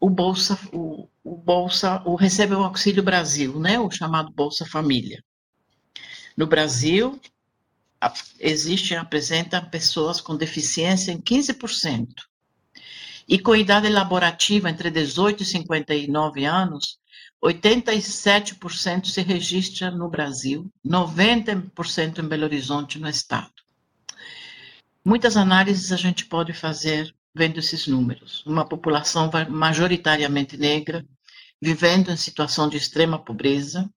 o 0.00 0.08
Bolsa, 0.08 0.58
o, 0.72 1.08
o 1.22 1.36
Bolsa, 1.36 2.02
o 2.04 2.14
recebem 2.14 2.56
o 2.56 2.64
Auxílio 2.64 3.02
Brasil, 3.02 3.58
né, 3.58 3.78
o 3.78 3.90
chamado 3.90 4.32
Bolsa 4.32 4.64
Família. 4.66 5.22
No 6.36 6.46
Brasil, 6.46 7.20
existem, 8.38 8.96
apresentam 8.96 9.64
pessoas 9.70 10.20
com 10.20 10.36
deficiência 10.36 11.12
em 11.12 11.20
15%. 11.20 12.08
E 13.28 13.38
com 13.38 13.56
idade 13.56 13.88
laborativa 13.88 14.70
entre 14.70 14.90
18 14.90 15.42
e 15.42 15.46
59 15.46 16.44
anos, 16.44 16.98
87% 17.44 19.06
se 19.06 19.22
registra 19.22 19.90
no 19.90 20.08
Brasil, 20.08 20.70
90% 20.84 22.18
em 22.18 22.28
Belo 22.28 22.44
Horizonte, 22.44 22.98
no 22.98 23.08
estado. 23.08 23.52
Muitas 25.04 25.36
análises 25.36 25.92
a 25.92 25.96
gente 25.96 26.26
pode 26.26 26.52
fazer 26.52 27.14
vendo 27.34 27.58
esses 27.58 27.86
números. 27.86 28.44
Uma 28.46 28.66
população 28.66 29.30
majoritariamente 29.48 30.56
negra, 30.56 31.04
vivendo 31.60 32.10
em 32.10 32.16
situação 32.16 32.68
de 32.68 32.76
extrema 32.76 33.18
pobreza, 33.18 33.88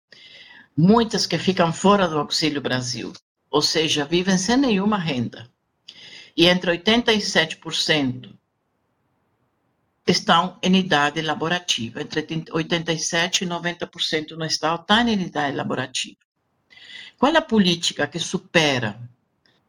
muitas 0.76 1.26
que 1.26 1.38
ficam 1.38 1.72
fora 1.72 2.06
do 2.06 2.18
Auxílio 2.18 2.60
Brasil, 2.60 3.12
ou 3.50 3.62
seja, 3.62 4.04
vivem 4.04 4.38
sem 4.38 4.56
nenhuma 4.56 4.98
renda. 4.98 5.50
E 6.36 6.46
entre 6.46 6.78
87% 6.78 8.39
estão 10.10 10.58
em 10.62 10.76
idade 10.76 11.22
laborativa, 11.22 12.00
entre 12.02 12.22
87% 12.22 13.42
e 13.42 13.46
90% 13.46 14.30
no 14.32 14.44
estado 14.44 14.82
está 14.82 15.02
em 15.02 15.20
idade 15.20 15.56
laborativa. 15.56 16.18
Qual 17.18 17.36
a 17.36 17.42
política 17.42 18.06
que 18.06 18.18
supera 18.18 19.00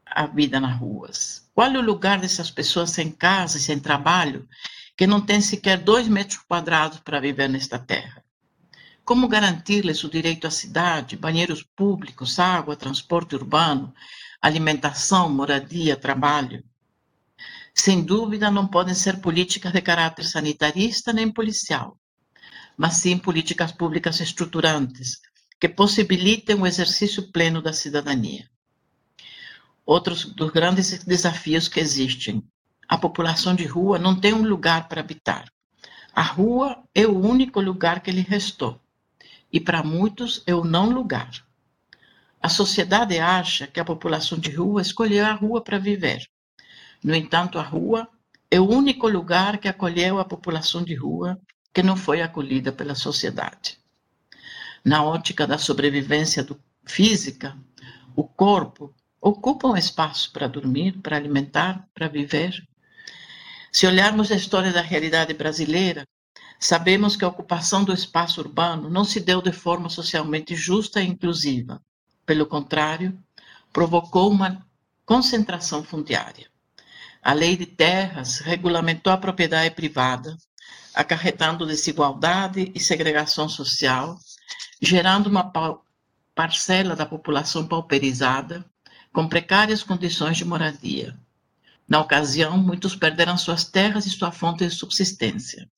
a 0.05 0.25
vida 0.25 0.59
nas 0.59 0.77
ruas? 0.77 1.49
Qual 1.53 1.69
é 1.69 1.77
o 1.77 1.81
lugar 1.81 2.19
dessas 2.19 2.49
pessoas 2.49 2.91
sem 2.91 3.11
casa 3.11 3.57
e 3.57 3.61
sem 3.61 3.79
trabalho 3.79 4.47
que 4.95 5.05
não 5.05 5.19
têm 5.19 5.41
sequer 5.41 5.77
dois 5.77 6.07
metros 6.07 6.39
quadrados 6.47 6.99
para 6.99 7.19
viver 7.19 7.49
nesta 7.49 7.77
terra? 7.77 8.23
Como 9.03 9.27
garantir-lhes 9.27 10.03
o 10.03 10.09
direito 10.09 10.47
à 10.47 10.51
cidade, 10.51 11.17
banheiros 11.17 11.63
públicos, 11.75 12.39
água, 12.39 12.75
transporte 12.75 13.35
urbano, 13.35 13.93
alimentação, 14.41 15.29
moradia, 15.29 15.97
trabalho? 15.97 16.63
Sem 17.73 18.03
dúvida, 18.03 18.51
não 18.51 18.67
podem 18.67 18.93
ser 18.93 19.21
políticas 19.21 19.71
de 19.71 19.81
caráter 19.81 20.25
sanitarista 20.25 21.13
nem 21.13 21.31
policial, 21.31 21.97
mas 22.77 22.95
sim 22.95 23.17
políticas 23.17 23.71
públicas 23.71 24.19
estruturantes 24.19 25.19
que 25.59 25.69
possibilitem 25.69 26.55
o 26.55 26.65
exercício 26.65 27.31
pleno 27.31 27.61
da 27.61 27.71
cidadania. 27.71 28.49
Outros 29.85 30.25
dos 30.25 30.51
grandes 30.51 31.03
desafios 31.03 31.67
que 31.67 31.79
existem. 31.79 32.43
A 32.87 32.97
população 32.97 33.55
de 33.55 33.65
rua 33.65 33.97
não 33.99 34.19
tem 34.19 34.33
um 34.33 34.43
lugar 34.43 34.87
para 34.87 35.01
habitar. 35.01 35.51
A 36.13 36.21
rua 36.21 36.83
é 36.93 37.05
o 37.05 37.17
único 37.17 37.61
lugar 37.61 38.01
que 38.01 38.11
lhe 38.11 38.21
restou. 38.21 38.81
E 39.51 39.59
para 39.59 39.83
muitos 39.83 40.43
é 40.45 40.53
o 40.53 40.63
não 40.63 40.89
lugar. 40.89 41.31
A 42.41 42.49
sociedade 42.49 43.19
acha 43.19 43.67
que 43.67 43.79
a 43.79 43.85
população 43.85 44.37
de 44.37 44.49
rua 44.49 44.81
escolheu 44.81 45.25
a 45.25 45.33
rua 45.33 45.63
para 45.63 45.77
viver. 45.77 46.27
No 47.03 47.15
entanto, 47.15 47.57
a 47.57 47.63
rua 47.63 48.07
é 48.49 48.59
o 48.59 48.69
único 48.69 49.07
lugar 49.07 49.57
que 49.57 49.67
acolheu 49.67 50.19
a 50.19 50.25
população 50.25 50.83
de 50.83 50.93
rua 50.93 51.39
que 51.73 51.81
não 51.81 51.95
foi 51.95 52.21
acolhida 52.21 52.71
pela 52.71 52.95
sociedade. 52.95 53.79
Na 54.83 55.03
ótica 55.03 55.47
da 55.47 55.57
sobrevivência 55.57 56.43
do, 56.43 56.59
física, 56.85 57.57
o 58.15 58.23
corpo 58.23 58.93
ocupa 59.21 59.67
um 59.67 59.77
espaço 59.77 60.31
para 60.33 60.47
dormir, 60.47 60.99
para 60.99 61.15
alimentar, 61.15 61.87
para 61.93 62.07
viver. 62.07 62.53
Se 63.71 63.87
olharmos 63.87 64.31
a 64.31 64.35
história 64.35 64.73
da 64.73 64.81
realidade 64.81 65.33
brasileira, 65.33 66.05
sabemos 66.59 67.15
que 67.15 67.23
a 67.23 67.27
ocupação 67.27 67.83
do 67.83 67.93
espaço 67.93 68.41
urbano 68.41 68.89
não 68.89 69.05
se 69.05 69.19
deu 69.19 69.41
de 69.41 69.51
forma 69.51 69.89
socialmente 69.89 70.55
justa 70.55 71.01
e 71.01 71.07
inclusiva. 71.07 71.81
Pelo 72.25 72.45
contrário, 72.45 73.17
provocou 73.71 74.29
uma 74.29 74.65
concentração 75.05 75.83
fundiária. 75.83 76.50
A 77.23 77.33
lei 77.33 77.55
de 77.55 77.67
terras 77.67 78.39
regulamentou 78.39 79.13
a 79.13 79.17
propriedade 79.17 79.75
privada, 79.75 80.35
acarretando 80.93 81.67
desigualdade 81.67 82.71
e 82.73 82.79
segregação 82.79 83.47
social, 83.47 84.17
gerando 84.81 85.27
uma 85.27 85.51
parcela 86.33 86.95
da 86.95 87.05
população 87.05 87.67
pauperizada, 87.67 88.65
com 89.13 89.27
precárias 89.27 89.83
condições 89.83 90.37
de 90.37 90.45
moradia. 90.45 91.15
Na 91.87 91.99
ocasião, 91.99 92.57
muitos 92.57 92.95
perderam 92.95 93.37
suas 93.37 93.65
terras 93.65 94.07
e 94.07 94.09
sua 94.09 94.31
fonte 94.31 94.65
de 94.65 94.73
subsistência. 94.73 95.69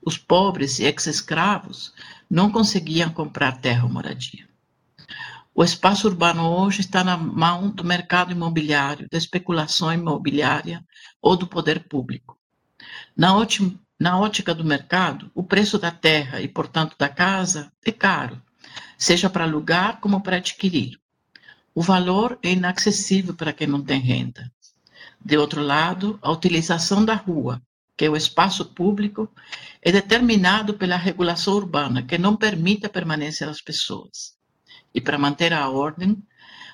Os 0.00 0.16
pobres 0.16 0.78
e 0.78 0.84
ex-escravos 0.84 1.92
não 2.30 2.52
conseguiam 2.52 3.10
comprar 3.10 3.60
terra 3.60 3.84
ou 3.84 3.90
moradia. 3.90 4.46
O 5.56 5.62
espaço 5.62 6.08
urbano 6.08 6.50
hoje 6.50 6.80
está 6.80 7.04
na 7.04 7.16
mão 7.16 7.70
do 7.70 7.84
mercado 7.84 8.32
imobiliário, 8.32 9.08
da 9.08 9.16
especulação 9.16 9.92
imobiliária 9.92 10.84
ou 11.22 11.36
do 11.36 11.46
poder 11.46 11.88
público. 11.88 12.36
Na, 13.16 13.36
ótima, 13.36 13.78
na 13.96 14.18
ótica 14.18 14.52
do 14.52 14.64
mercado, 14.64 15.30
o 15.32 15.44
preço 15.44 15.78
da 15.78 15.92
terra 15.92 16.40
e, 16.40 16.48
portanto, 16.48 16.96
da 16.98 17.08
casa 17.08 17.72
é 17.86 17.92
caro, 17.92 18.42
seja 18.98 19.30
para 19.30 19.44
alugar 19.44 20.00
como 20.00 20.20
para 20.20 20.38
adquirir. 20.38 20.98
O 21.72 21.80
valor 21.80 22.36
é 22.42 22.50
inacessível 22.50 23.32
para 23.32 23.52
quem 23.52 23.68
não 23.68 23.80
tem 23.80 24.00
renda. 24.00 24.50
De 25.24 25.38
outro 25.38 25.62
lado, 25.62 26.18
a 26.20 26.32
utilização 26.32 27.04
da 27.04 27.14
rua, 27.14 27.62
que 27.96 28.06
é 28.06 28.10
o 28.10 28.16
espaço 28.16 28.64
público, 28.74 29.32
é 29.80 29.92
determinado 29.92 30.74
pela 30.74 30.96
regulação 30.96 31.54
urbana, 31.54 32.02
que 32.02 32.18
não 32.18 32.34
permite 32.34 32.86
a 32.86 32.90
permanência 32.90 33.46
das 33.46 33.60
pessoas 33.60 34.33
e 34.94 35.00
para 35.00 35.18
manter 35.18 35.52
a 35.52 35.68
ordem, 35.68 36.22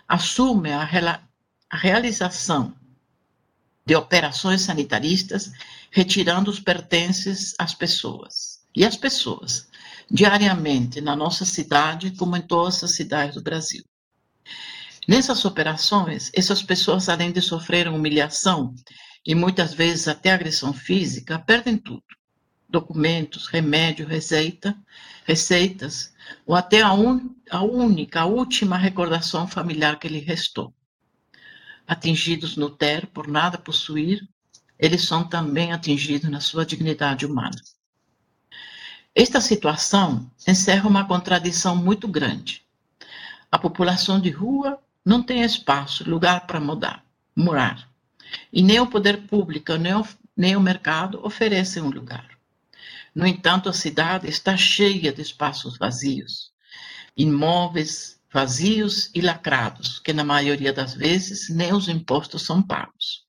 assume 0.07 0.73
a, 0.73 0.89
a 1.71 1.77
realização 1.77 2.75
de 3.87 3.97
operações 3.97 4.61
sanitaristas, 4.63 5.51
retirando 5.91 6.51
os 6.51 6.61
pertences 6.61 7.55
às 7.59 7.75
pessoas. 7.75 8.61
E 8.77 8.85
as 8.85 8.97
pessoas, 8.97 9.69
diariamente, 10.11 11.01
na 11.01 11.17
nossa 11.17 11.45
cidade, 11.45 12.13
como 12.13 12.37
em 12.37 12.43
todas 12.43 12.85
as 12.85 12.93
cidades 12.93 13.35
do 13.35 13.43
Brasil. 13.43 13.83
Nessas 15.09 15.45
operações, 15.45 16.31
essas 16.35 16.63
pessoas, 16.63 17.09
além 17.09 17.33
de 17.33 17.43
sofrer 17.43 17.89
humilhação 17.89 18.75
e 19.27 19.35
muitas 19.35 19.75
vezes 19.75 20.07
até 20.07 20.31
agressão 20.31 20.73
física, 20.73 21.39
perdem 21.39 21.77
tudo: 21.77 22.05
documentos, 22.71 23.47
remédio, 23.49 24.07
receita, 24.07 24.77
receitas, 25.27 26.13
ou 26.47 26.55
até 26.55 26.83
a, 26.83 26.93
un, 26.93 27.35
a 27.51 27.63
única, 27.63 28.21
a 28.21 28.27
última 28.27 28.77
recordação 28.77 29.47
familiar 29.47 29.99
que 29.99 30.09
lhe 30.09 30.21
restou. 30.21 30.73
Atingidos 31.87 32.57
no 32.57 32.71
ter 32.71 33.07
por 33.07 33.27
nada 33.27 33.59
possuir, 33.59 34.27
eles 34.79 35.05
são 35.05 35.29
também 35.29 35.73
atingidos 35.73 36.31
na 36.31 36.41
sua 36.41 36.65
dignidade 36.65 37.27
humana. 37.27 37.61
Esta 39.15 39.41
situação 39.41 40.31
encerra 40.47 40.89
uma 40.89 41.07
contradição 41.07 41.75
muito 41.75 42.07
grande. 42.07 42.65
A 43.51 43.59
população 43.59 44.21
de 44.21 44.31
rua 44.31 44.79
não 45.05 45.23
tem 45.23 45.43
espaço, 45.43 46.09
lugar 46.09 46.47
para 46.47 46.61
mudar, 46.61 47.05
morar. 47.35 47.89
E 48.53 48.63
nem 48.63 48.79
o 48.79 48.87
poder 48.87 49.27
público, 49.27 49.75
nem 49.75 49.95
o, 49.95 50.07
nem 50.37 50.55
o 50.55 50.61
mercado 50.61 51.21
oferecem 51.25 51.83
um 51.83 51.91
lugar. 51.91 52.30
No 53.15 53.27
entanto, 53.27 53.69
a 53.69 53.73
cidade 53.73 54.29
está 54.29 54.57
cheia 54.57 55.13
de 55.13 55.21
espaços 55.21 55.77
vazios, 55.77 56.53
imóveis 57.17 58.21
vazios 58.33 59.11
e 59.13 59.21
lacrados, 59.21 59.99
que 59.99 60.13
na 60.13 60.23
maioria 60.23 60.73
das 60.73 60.95
vezes 60.95 61.49
nem 61.49 61.73
os 61.73 61.89
impostos 61.89 62.43
são 62.43 62.63
pagos. 62.63 63.27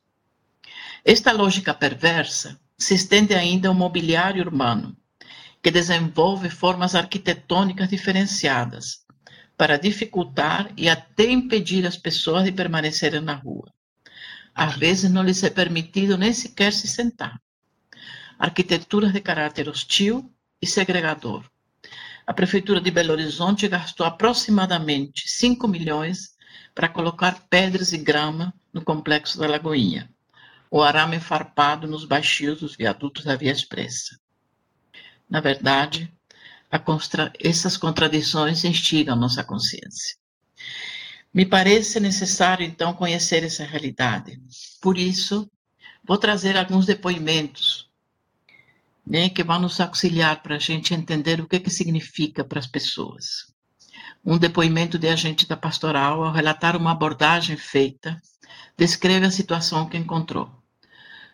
Esta 1.04 1.32
lógica 1.32 1.74
perversa 1.74 2.60
se 2.78 2.94
estende 2.94 3.34
ainda 3.34 3.68
ao 3.68 3.74
mobiliário 3.74 4.44
urbano, 4.44 4.96
que 5.64 5.72
desenvolve 5.72 6.50
formas 6.50 6.94
arquitetônicas 6.94 7.90
diferenciadas 7.90 9.04
para 9.58 9.78
dificultar 9.78 10.72
e 10.78 10.88
até 10.88 11.30
impedir 11.30 11.86
as 11.88 11.98
pessoas 11.98 12.44
de 12.44 12.52
permanecerem 12.52 13.22
na 13.22 13.34
rua. 13.34 13.72
Às 14.54 14.76
vezes 14.76 15.10
não 15.10 15.24
lhes 15.24 15.44
é 15.44 15.50
permitido 15.50 16.18
nem 16.18 16.34
sequer 16.34 16.74
se 16.74 16.88
sentar 16.88 17.40
arquiteturas 18.42 19.14
de 19.14 19.22
caráter 19.22 19.70
hostil 19.70 20.34
e 20.60 20.66
segregador. 20.66 21.46
A 22.26 22.34
Prefeitura 22.34 22.82
de 22.82 22.90
Belo 22.90 23.12
Horizonte 23.12 23.68
gastou 23.68 24.04
aproximadamente 24.04 25.30
5 25.30 25.68
milhões 25.68 26.32
para 26.74 26.90
colocar 26.90 27.48
pedras 27.52 27.94
e 27.94 28.00
grama 28.00 28.52
no 28.74 28.84
complexo 28.84 29.38
da 29.38 29.48
Lagoinha, 29.48 30.10
o 30.72 30.82
arame 30.82 31.20
farpado 31.20 31.88
nos 31.88 32.04
baixios 32.04 32.62
dos 32.62 32.76
viadutos 32.76 33.26
da 33.26 33.36
Via 33.36 33.52
Expressa. 33.52 34.20
Na 35.30 35.40
verdade, 35.40 36.12
essas 37.40 37.78
contradições 37.78 38.64
instigam 38.64 39.16
nossa 39.16 39.44
consciência. 39.44 40.18
Me 41.32 41.46
parece 41.46 42.00
necessário, 42.00 42.66
então, 42.66 42.92
conhecer 42.92 43.44
essa 43.44 43.64
realidade. 43.64 44.42
Por 44.82 44.98
isso, 44.98 45.48
vou 46.04 46.18
trazer 46.18 46.58
alguns 46.58 46.88
depoimentos 46.88 47.91
né, 49.06 49.30
que 49.30 49.44
vão 49.44 49.60
nos 49.60 49.80
auxiliar 49.80 50.42
para 50.42 50.56
a 50.56 50.60
gente 50.60 50.94
entender 50.94 51.42
o 51.42 51.48
que, 51.48 51.60
que 51.60 51.70
significa 51.70 52.44
para 52.44 52.60
as 52.60 52.68
pessoas. 52.68 53.52
Um 54.24 54.38
depoimento 54.38 55.00
de 55.00 55.08
agente 55.08 55.48
da 55.48 55.58
pastoral, 55.58 56.24
ao 56.24 56.32
relatar 56.32 56.78
uma 56.78 56.92
abordagem 56.92 57.58
feita, 57.58 58.22
descreve 58.78 59.26
a 59.26 59.32
situação 59.32 59.88
que 59.88 59.98
encontrou. 59.98 60.50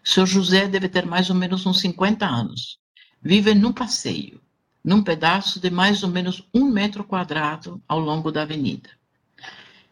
Seu 0.04 0.26
José 0.26 0.68
deve 0.68 0.88
ter 0.88 1.06
mais 1.06 1.30
ou 1.30 1.36
menos 1.36 1.66
uns 1.66 1.82
50 1.82 2.26
anos. 2.26 2.80
Vive 3.22 3.54
num 3.54 3.74
passeio, 3.74 4.42
num 4.84 5.04
pedaço 5.04 5.60
de 5.60 5.70
mais 5.70 6.02
ou 6.02 6.10
menos 6.10 6.48
um 6.54 6.66
metro 6.66 7.04
quadrado 7.04 7.82
ao 7.88 8.00
longo 8.00 8.32
da 8.32 8.44
avenida. 8.44 8.90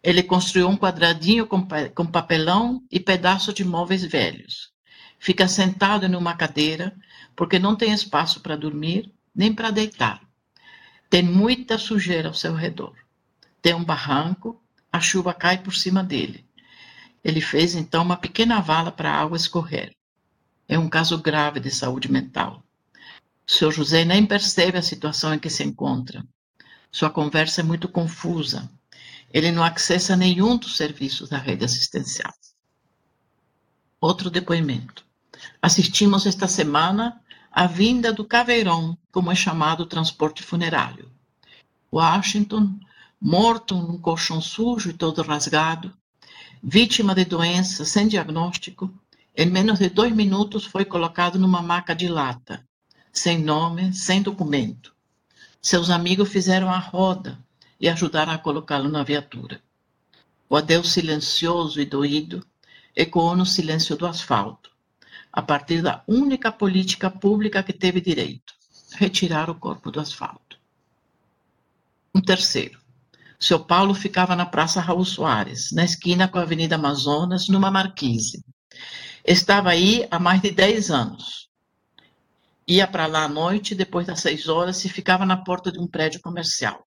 Ele 0.02 0.24
construiu 0.24 0.70
um 0.70 0.78
quadradinho 0.78 1.48
com 1.48 2.06
papelão 2.06 2.82
e 2.92 3.00
pedaço 3.00 3.52
de 3.52 3.66
móveis 3.66 4.04
velhos. 4.04 4.75
Fica 5.26 5.48
sentado 5.48 6.06
em 6.06 6.16
uma 6.16 6.36
cadeira 6.36 6.96
porque 7.36 7.58
não 7.58 7.76
tem 7.76 7.92
espaço 7.92 8.42
para 8.42 8.56
dormir 8.56 9.12
nem 9.34 9.52
para 9.52 9.72
deitar. 9.72 10.22
Tem 11.10 11.24
muita 11.24 11.80
sujeira 11.80 12.28
ao 12.28 12.34
seu 12.36 12.54
redor. 12.54 12.94
Tem 13.60 13.74
um 13.74 13.84
barranco, 13.84 14.62
a 14.92 15.00
chuva 15.00 15.34
cai 15.34 15.58
por 15.58 15.74
cima 15.74 16.04
dele. 16.04 16.46
Ele 17.24 17.42
fez 17.42 17.74
então 17.74 18.04
uma 18.04 18.16
pequena 18.16 18.62
vala 18.62 18.92
para 18.92 19.10
a 19.10 19.20
água 19.20 19.36
escorrer. 19.36 19.96
É 20.68 20.78
um 20.78 20.88
caso 20.88 21.18
grave 21.18 21.60
de 21.60 21.72
saúde 21.72 22.12
mental. 22.12 22.64
O 23.48 23.52
seu 23.52 23.72
José 23.72 24.06
nem 24.06 24.28
percebe 24.28 24.78
a 24.78 24.84
situação 24.84 25.34
em 25.34 25.40
que 25.40 25.50
se 25.50 25.64
encontra. 25.64 26.24
Sua 26.92 27.10
conversa 27.10 27.62
é 27.62 27.64
muito 27.64 27.90
confusa 27.90 28.70
ele 29.36 29.52
não 29.52 29.64
acessa 29.64 30.16
nenhum 30.16 30.56
dos 30.56 30.78
serviços 30.78 31.28
da 31.28 31.38
rede 31.38 31.66
assistencial. 31.66 32.34
Outro 34.00 34.30
depoimento. 34.30 35.05
Assistimos 35.62 36.26
esta 36.26 36.48
semana 36.48 37.22
à 37.52 37.68
vinda 37.68 38.12
do 38.12 38.26
caveirão, 38.26 38.98
como 39.12 39.32
é 39.32 39.36
chamado 39.36 39.82
o 39.82 39.86
transporte 39.86 40.44
funerário. 40.44 41.12
Washington, 41.92 42.80
morto 43.20 43.76
num 43.76 43.98
colchão 43.98 44.42
sujo 44.42 44.90
e 44.90 44.94
todo 44.94 45.22
rasgado, 45.22 45.94
vítima 46.62 47.16
de 47.16 47.26
doença 47.26 47.86
sem 47.86 48.08
diagnóstico, 48.08 48.94
em 49.36 49.46
menos 49.46 49.80
de 49.80 49.90
dois 49.90 50.14
minutos 50.14 50.66
foi 50.66 50.86
colocado 50.86 51.38
numa 51.38 51.62
maca 51.62 51.96
de 51.96 52.08
lata, 52.08 52.66
sem 53.12 53.38
nome, 53.38 53.94
sem 53.94 54.22
documento. 54.22 54.94
Seus 55.62 55.90
amigos 55.90 56.30
fizeram 56.30 56.70
a 56.70 56.78
roda, 56.78 57.44
e 57.80 57.90
ajudaram 57.90 58.32
a 58.32 58.38
colocá-lo 58.38 58.90
na 58.90 59.04
viatura. 59.04 59.62
O 60.50 60.56
adeus 60.56 60.92
silencioso 60.92 61.80
e 61.82 61.86
doído 61.86 62.46
ecoou 62.96 63.36
no 63.36 63.46
silêncio 63.46 63.96
do 63.96 64.06
asfalto, 64.06 64.72
a 65.36 65.42
partir 65.42 65.82
da 65.82 66.02
única 66.08 66.50
política 66.50 67.12
pública 67.12 67.62
que 67.62 67.74
teve 67.74 68.00
direito: 68.00 68.54
retirar 68.94 69.50
o 69.50 69.56
corpo 69.56 69.92
do 69.92 70.00
asfalto. 70.00 70.58
Um 72.16 72.22
terceiro. 72.22 72.80
Seu 73.38 73.60
Paulo 73.60 73.94
ficava 73.94 74.34
na 74.34 74.46
Praça 74.46 74.80
Raul 74.80 75.04
Soares, 75.04 75.74
na 75.74 75.84
esquina 75.84 76.30
com 76.30 76.40
a 76.40 76.44
Avenida 76.44 76.76
Amazonas, 76.76 77.50
numa 77.50 77.70
marquise. 77.70 78.42
Estava 79.26 79.72
aí 79.72 80.08
há 80.10 80.18
mais 80.18 80.42
de 80.42 80.52
10 80.52 80.90
anos. 80.90 81.50
Ia 82.66 82.88
para 82.88 83.06
lá 83.06 83.26
à 83.26 83.28
noite, 83.28 83.76
depois 83.76 84.08
das 84.08 84.22
seis 84.22 84.48
horas, 84.48 84.86
e 84.86 84.90
ficava 84.90 85.26
na 85.26 85.36
porta 85.36 85.70
de 85.70 85.80
um 85.80 85.86
prédio 85.86 86.22
comercial. 86.22 86.88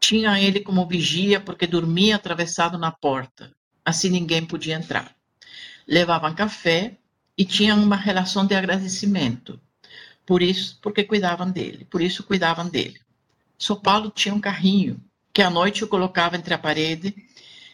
Tinha 0.00 0.40
ele 0.40 0.60
como 0.60 0.88
vigia 0.88 1.38
porque 1.38 1.66
dormia 1.66 2.16
atravessado 2.16 2.78
na 2.78 2.90
porta, 2.90 3.52
assim 3.84 4.08
ninguém 4.08 4.46
podia 4.46 4.74
entrar. 4.74 5.14
Levavam 5.86 6.34
café 6.34 6.98
e 7.38 7.44
tinham 7.44 7.82
uma 7.82 7.96
relação 7.96 8.44
de 8.44 8.54
agradecimento. 8.54 9.58
Por 10.26 10.42
isso, 10.42 10.78
porque 10.82 11.04
cuidavam 11.04 11.50
dele, 11.50 11.86
por 11.86 12.02
isso 12.02 12.24
cuidavam 12.24 12.68
dele. 12.68 13.00
São 13.56 13.76
Paulo 13.76 14.10
tinha 14.10 14.34
um 14.34 14.40
carrinho 14.40 15.00
que 15.32 15.40
à 15.40 15.48
noite 15.48 15.84
o 15.84 15.88
colocava 15.88 16.36
entre 16.36 16.52
a 16.52 16.58
parede 16.58 17.14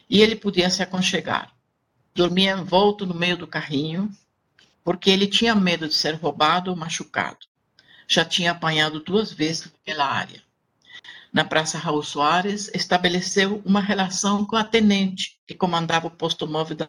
e 0.08 0.20
ele 0.20 0.36
podia 0.36 0.68
se 0.68 0.82
aconchegar. 0.82 1.52
Dormia 2.14 2.52
envolto 2.52 3.06
no 3.06 3.14
meio 3.14 3.38
do 3.38 3.46
carrinho, 3.46 4.08
porque 4.84 5.10
ele 5.10 5.26
tinha 5.26 5.54
medo 5.54 5.88
de 5.88 5.94
ser 5.94 6.14
roubado 6.14 6.70
ou 6.70 6.76
machucado. 6.76 7.46
Já 8.06 8.24
tinha 8.24 8.52
apanhado 8.52 9.00
duas 9.00 9.32
vezes 9.32 9.72
pela 9.82 10.04
área 10.04 10.44
na 11.34 11.44
Praça 11.44 11.76
Raul 11.76 12.00
Soares, 12.00 12.70
estabeleceu 12.72 13.60
uma 13.64 13.80
relação 13.80 14.46
com 14.46 14.54
a 14.54 14.62
tenente 14.62 15.36
que 15.44 15.52
comandava 15.52 16.06
o 16.06 16.10
posto 16.10 16.46
móvel 16.46 16.76
da. 16.76 16.88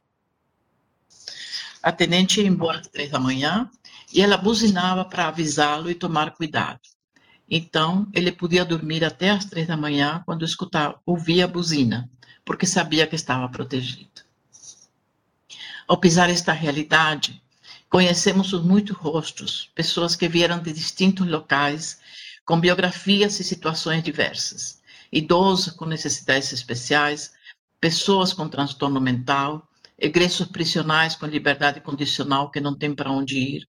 A 1.85 1.91
tenente 1.91 2.41
ia 2.41 2.47
embora 2.47 2.79
às 2.79 2.87
três 2.87 3.11
da 3.11 3.19
manhã 3.19 3.69
e 4.11 4.19
ela 4.19 4.37
buzinava 4.37 5.05
para 5.05 5.27
avisá-lo 5.27 5.87
e 5.87 5.93
tomar 5.93 6.31
cuidado. 6.31 6.79
Então, 7.47 8.07
ele 8.11 8.31
podia 8.31 8.65
dormir 8.65 9.05
até 9.05 9.29
às 9.29 9.45
três 9.45 9.67
da 9.67 9.77
manhã 9.77 10.23
quando 10.25 10.43
escutava, 10.43 10.99
ouvia 11.05 11.45
a 11.45 11.47
buzina, 11.47 12.09
porque 12.43 12.65
sabia 12.65 13.05
que 13.05 13.15
estava 13.15 13.47
protegido. 13.49 14.23
Ao 15.87 15.95
pisar 15.95 16.27
esta 16.27 16.51
realidade, 16.51 17.39
conhecemos 17.87 18.51
os 18.51 18.63
muitos 18.63 18.97
rostos, 18.97 19.69
pessoas 19.75 20.15
que 20.15 20.27
vieram 20.27 20.57
de 20.57 20.73
distintos 20.73 21.27
locais 21.27 21.99
com 22.43 22.59
biografias 22.59 23.39
e 23.39 23.43
situações 23.43 24.01
diversas, 24.01 24.81
idosos 25.11 25.71
com 25.75 25.85
necessidades 25.85 26.51
especiais, 26.51 27.33
pessoas 27.79 28.33
com 28.33 28.49
transtorno 28.49 28.99
mental, 28.99 29.69
egressos 29.97 30.47
prisionais 30.47 31.15
com 31.15 31.25
liberdade 31.25 31.79
condicional 31.81 32.51
que 32.51 32.59
não 32.59 32.77
têm 32.77 32.93
para 32.93 33.11
onde 33.11 33.37
ir, 33.37 33.67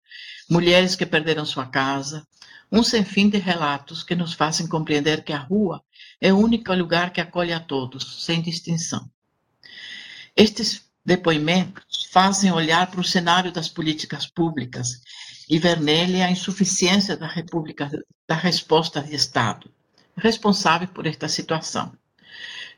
mulheres 0.49 0.97
que 0.97 1.07
perderam 1.07 1.45
sua 1.45 1.67
casa, 1.67 2.27
um 2.71 2.83
sem 2.83 3.05
fim 3.05 3.29
de 3.29 3.39
relatos 3.39 4.03
que 4.03 4.15
nos 4.15 4.33
fazem 4.33 4.67
compreender 4.67 5.23
que 5.23 5.33
a 5.33 5.39
rua 5.39 5.83
é 6.21 6.33
o 6.33 6.39
único 6.39 6.73
lugar 6.75 7.13
que 7.13 7.21
acolhe 7.21 7.53
a 7.53 7.61
todos, 7.61 8.25
sem 8.25 8.43
distinção. 8.43 9.09
Estes 10.37 10.85
depoimentos 11.05 12.09
fazem 12.11 12.51
olhar 12.51 12.91
para 12.91 13.01
o 13.01 13.05
cenário 13.05 13.53
das 13.53 13.69
políticas 13.69 14.27
públicas 14.27 15.01
e 15.49 15.59
ver 15.59 15.81
nele 15.81 16.23
a 16.23 16.31
insuficiência 16.31 17.17
da 17.17 17.27
República 17.27 17.91
da 18.27 18.35
resposta 18.35 19.03
de 19.03 19.15
Estado 19.15 19.71
responsável 20.17 20.89
por 20.89 21.07
esta 21.07 21.29
situação. 21.29 21.93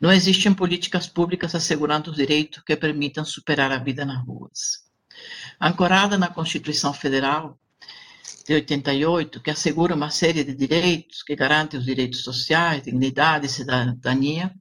Não 0.00 0.12
existem 0.12 0.52
políticas 0.52 1.06
públicas 1.06 1.54
assegurando 1.54 2.10
os 2.10 2.16
direitos 2.16 2.62
que 2.64 2.76
permitam 2.76 3.24
superar 3.24 3.72
a 3.72 3.78
vida 3.78 4.04
nas 4.04 4.24
ruas. 4.24 4.84
Ancorada 5.60 6.18
na 6.18 6.28
Constituição 6.28 6.92
Federal 6.92 7.58
de 8.46 8.54
88, 8.54 9.40
que 9.40 9.50
assegura 9.50 9.94
uma 9.94 10.10
série 10.10 10.44
de 10.44 10.54
direitos, 10.54 11.22
que 11.22 11.34
garante 11.34 11.76
os 11.76 11.84
direitos 11.84 12.22
sociais, 12.22 12.82
dignidade 12.82 13.46
e 13.46 13.48
cidadania, 13.48 14.54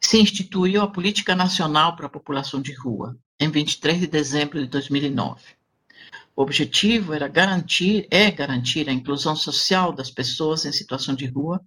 se 0.00 0.20
instituiu 0.20 0.82
a 0.82 0.88
Política 0.90 1.34
Nacional 1.34 1.96
para 1.96 2.06
a 2.06 2.10
População 2.10 2.60
de 2.60 2.72
Rua, 2.72 3.16
em 3.40 3.50
23 3.50 4.00
de 4.00 4.06
dezembro 4.06 4.60
de 4.60 4.66
2009. 4.66 5.40
O 6.34 6.42
objetivo 6.42 7.12
era 7.12 7.28
garantir, 7.28 8.06
é 8.10 8.30
garantir 8.30 8.88
a 8.88 8.92
inclusão 8.92 9.36
social 9.36 9.92
das 9.92 10.10
pessoas 10.10 10.64
em 10.64 10.72
situação 10.72 11.14
de 11.14 11.26
rua 11.26 11.60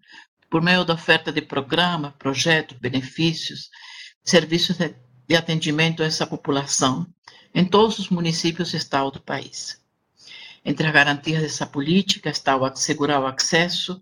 por 0.55 0.61
meio 0.61 0.85
da 0.85 0.93
oferta 0.93 1.33
de 1.33 1.41
programa, 1.41 2.15
projetos, 2.17 2.77
benefícios, 2.77 3.69
serviços 4.23 4.77
de 5.27 5.35
atendimento 5.35 6.01
a 6.01 6.05
essa 6.05 6.25
população 6.25 7.05
em 7.53 7.65
todos 7.65 7.99
os 7.99 8.09
municípios 8.09 8.73
e 8.73 8.77
estados 8.77 9.11
do 9.11 9.21
país. 9.21 9.81
Entre 10.63 10.87
as 10.87 10.93
garantias 10.93 11.41
dessa 11.41 11.65
política 11.65 12.29
está 12.29 12.55
o 12.55 12.63
assegurar 12.63 13.21
o 13.21 13.27
acesso 13.27 14.01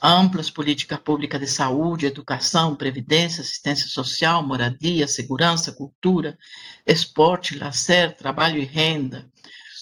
a 0.00 0.10
amplas 0.10 0.50
políticas 0.50 0.98
públicas 0.98 1.40
de 1.40 1.46
saúde, 1.46 2.06
educação, 2.06 2.74
previdência, 2.74 3.42
assistência 3.42 3.86
social, 3.86 4.42
moradia, 4.42 5.06
segurança, 5.06 5.70
cultura, 5.70 6.36
esporte, 6.84 7.56
lazer, 7.56 8.16
trabalho 8.16 8.58
e 8.58 8.64
renda, 8.64 9.30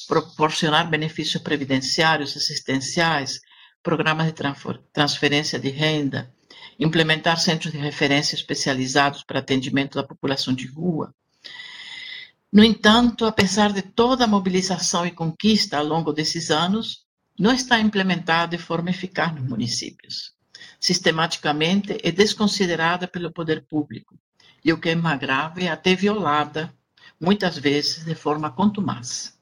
proporcionar 0.06 0.86
benefícios 0.86 1.42
previdenciários, 1.42 2.36
assistenciais, 2.36 3.40
programas 3.84 4.26
de 4.26 4.34
transferência 4.92 5.60
de 5.60 5.68
renda, 5.68 6.32
implementar 6.80 7.38
centros 7.38 7.70
de 7.70 7.78
referência 7.78 8.34
especializados 8.34 9.22
para 9.22 9.40
atendimento 9.40 9.94
da 9.96 10.02
população 10.02 10.54
de 10.54 10.66
rua. 10.66 11.14
No 12.50 12.64
entanto, 12.64 13.26
apesar 13.26 13.72
de 13.72 13.82
toda 13.82 14.24
a 14.24 14.28
mobilização 14.28 15.06
e 15.06 15.10
conquista 15.10 15.76
ao 15.76 15.84
longo 15.84 16.12
desses 16.12 16.50
anos, 16.50 17.04
não 17.38 17.52
está 17.52 17.78
implementada 17.78 18.56
de 18.56 18.62
forma 18.62 18.88
eficaz 18.88 19.34
nos 19.34 19.46
municípios. 19.46 20.32
Sistematicamente 20.80 21.98
é 22.02 22.10
desconsiderada 22.10 23.06
pelo 23.06 23.32
poder 23.32 23.66
público 23.66 24.18
e, 24.64 24.72
o 24.72 24.80
que 24.80 24.90
é 24.90 24.94
mais 24.94 25.20
grave, 25.20 25.66
é 25.66 25.68
até 25.70 25.94
violada, 25.94 26.72
muitas 27.20 27.58
vezes 27.58 28.04
de 28.04 28.14
forma 28.14 28.50
contumaz 28.50 29.34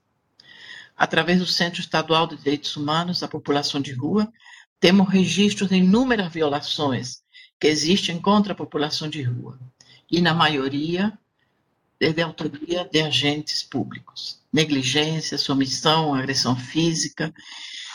através 1.02 1.40
do 1.40 1.46
Centro 1.48 1.80
Estadual 1.80 2.28
de 2.28 2.36
Direitos 2.36 2.76
Humanos 2.76 3.18
da 3.18 3.26
População 3.26 3.80
de 3.80 3.92
Rua, 3.92 4.32
temos 4.78 5.08
registros 5.08 5.68
de 5.68 5.74
inúmeras 5.74 6.32
violações 6.32 7.24
que 7.58 7.66
existem 7.66 8.20
contra 8.20 8.52
a 8.52 8.56
população 8.56 9.08
de 9.08 9.20
rua, 9.20 9.58
e 10.08 10.20
na 10.20 10.32
maioria 10.32 11.12
de 11.98 12.22
autoria 12.22 12.84
de 12.84 13.00
agentes 13.00 13.64
públicos. 13.64 14.40
Negligência, 14.52 15.36
omissão, 15.52 16.14
agressão 16.14 16.54
física, 16.54 17.34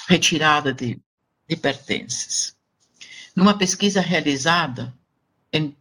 retirada 0.09 0.73
de, 0.73 0.99
de 1.47 1.55
pertences. 1.55 2.57
Numa 3.33 3.57
pesquisa 3.57 4.01
realizada 4.01 4.93
em, 5.53 5.73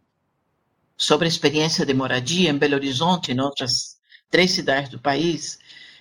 sobre 0.95 1.25
a 1.25 1.29
experiência 1.29 1.85
de 1.85 1.93
moradia 1.93 2.49
em 2.49 2.57
Belo 2.57 2.75
Horizonte 2.75 3.31
e 3.31 3.35
em 3.35 3.41
outras 3.41 3.97
três 4.29 4.51
cidades 4.51 4.89
do 4.91 4.99
país, 4.99 5.59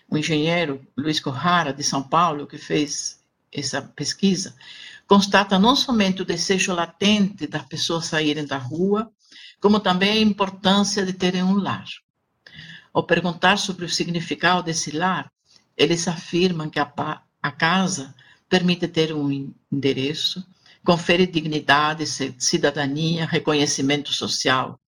o 0.09 0.17
engenheiro 0.17 0.87
Luiz 0.97 1.21
Corrara, 1.21 1.73
de 1.73 1.83
São 1.83 2.03
Paulo, 2.03 2.47
que 2.47 2.59
fez 2.59 3.21
essa 3.53 3.83
pesquisa, 3.83 4.55
constata 5.07 5.59
não 5.59 5.75
somente 5.75 6.23
o 6.23 6.25
desejo 6.25 6.73
latente 6.73 7.47
das 7.47 7.65
pessoas 7.65 8.07
saírem 8.07 8.45
da 8.45 8.59
rua, 8.59 9.11
como 9.61 9.81
também 9.81 10.11
a 10.11 10.21
importância 10.21 11.05
de 11.05 11.13
terem 11.13 11.43
um 11.43 11.57
lar. 11.57 11.87
Ao 12.93 13.03
perguntar 13.03 13.59
sobre 13.59 13.85
o 13.85 13.89
significado 13.89 14.63
desse 14.63 14.91
lar, 14.91 15.31
eles 15.77 16.09
afirmam 16.09 16.71
que 16.71 16.79
a, 16.79 16.91
a 17.43 17.51
casa 17.51 18.15
permite 18.49 18.89
ter 18.89 19.13
um 19.13 19.53
endereço, 19.71 20.47
confere 20.85 21.27
dignidade, 21.27 22.07
cidadania, 22.39 23.27
reconhecimento 23.27 24.13
social, 24.13 24.79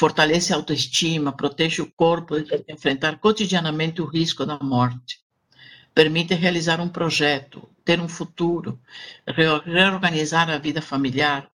fortalece 0.00 0.50
a 0.50 0.56
autoestima, 0.56 1.30
protege 1.30 1.82
o 1.82 1.92
corpo 1.92 2.40
de 2.40 2.64
enfrentar 2.70 3.18
cotidianamente 3.18 4.00
o 4.00 4.06
risco 4.06 4.46
da 4.46 4.58
morte, 4.58 5.20
permite 5.94 6.32
realizar 6.32 6.80
um 6.80 6.88
projeto, 6.88 7.68
ter 7.84 8.00
um 8.00 8.08
futuro, 8.08 8.80
reorganizar 9.26 10.48
a 10.48 10.56
vida 10.56 10.80
familiar, 10.80 11.50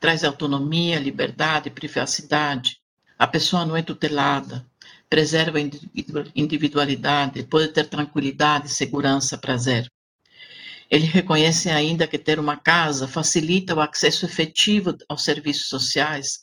traz 0.00 0.24
autonomia, 0.24 0.98
liberdade, 0.98 1.70
privacidade. 1.70 2.80
A 3.16 3.24
pessoa 3.28 3.64
não 3.64 3.76
é 3.76 3.82
tutelada, 3.82 4.66
preserva 5.08 5.58
a 5.58 5.62
individualidade, 6.34 7.44
pode 7.44 7.68
ter 7.68 7.84
tranquilidade, 7.84 8.68
segurança, 8.68 9.38
prazer. 9.38 9.88
Ele 10.90 11.06
reconhece 11.06 11.70
ainda 11.70 12.08
que 12.08 12.18
ter 12.18 12.40
uma 12.40 12.56
casa 12.56 13.06
facilita 13.06 13.76
o 13.76 13.80
acesso 13.80 14.26
efetivo 14.26 14.96
aos 15.08 15.22
serviços 15.22 15.68
sociais, 15.68 16.40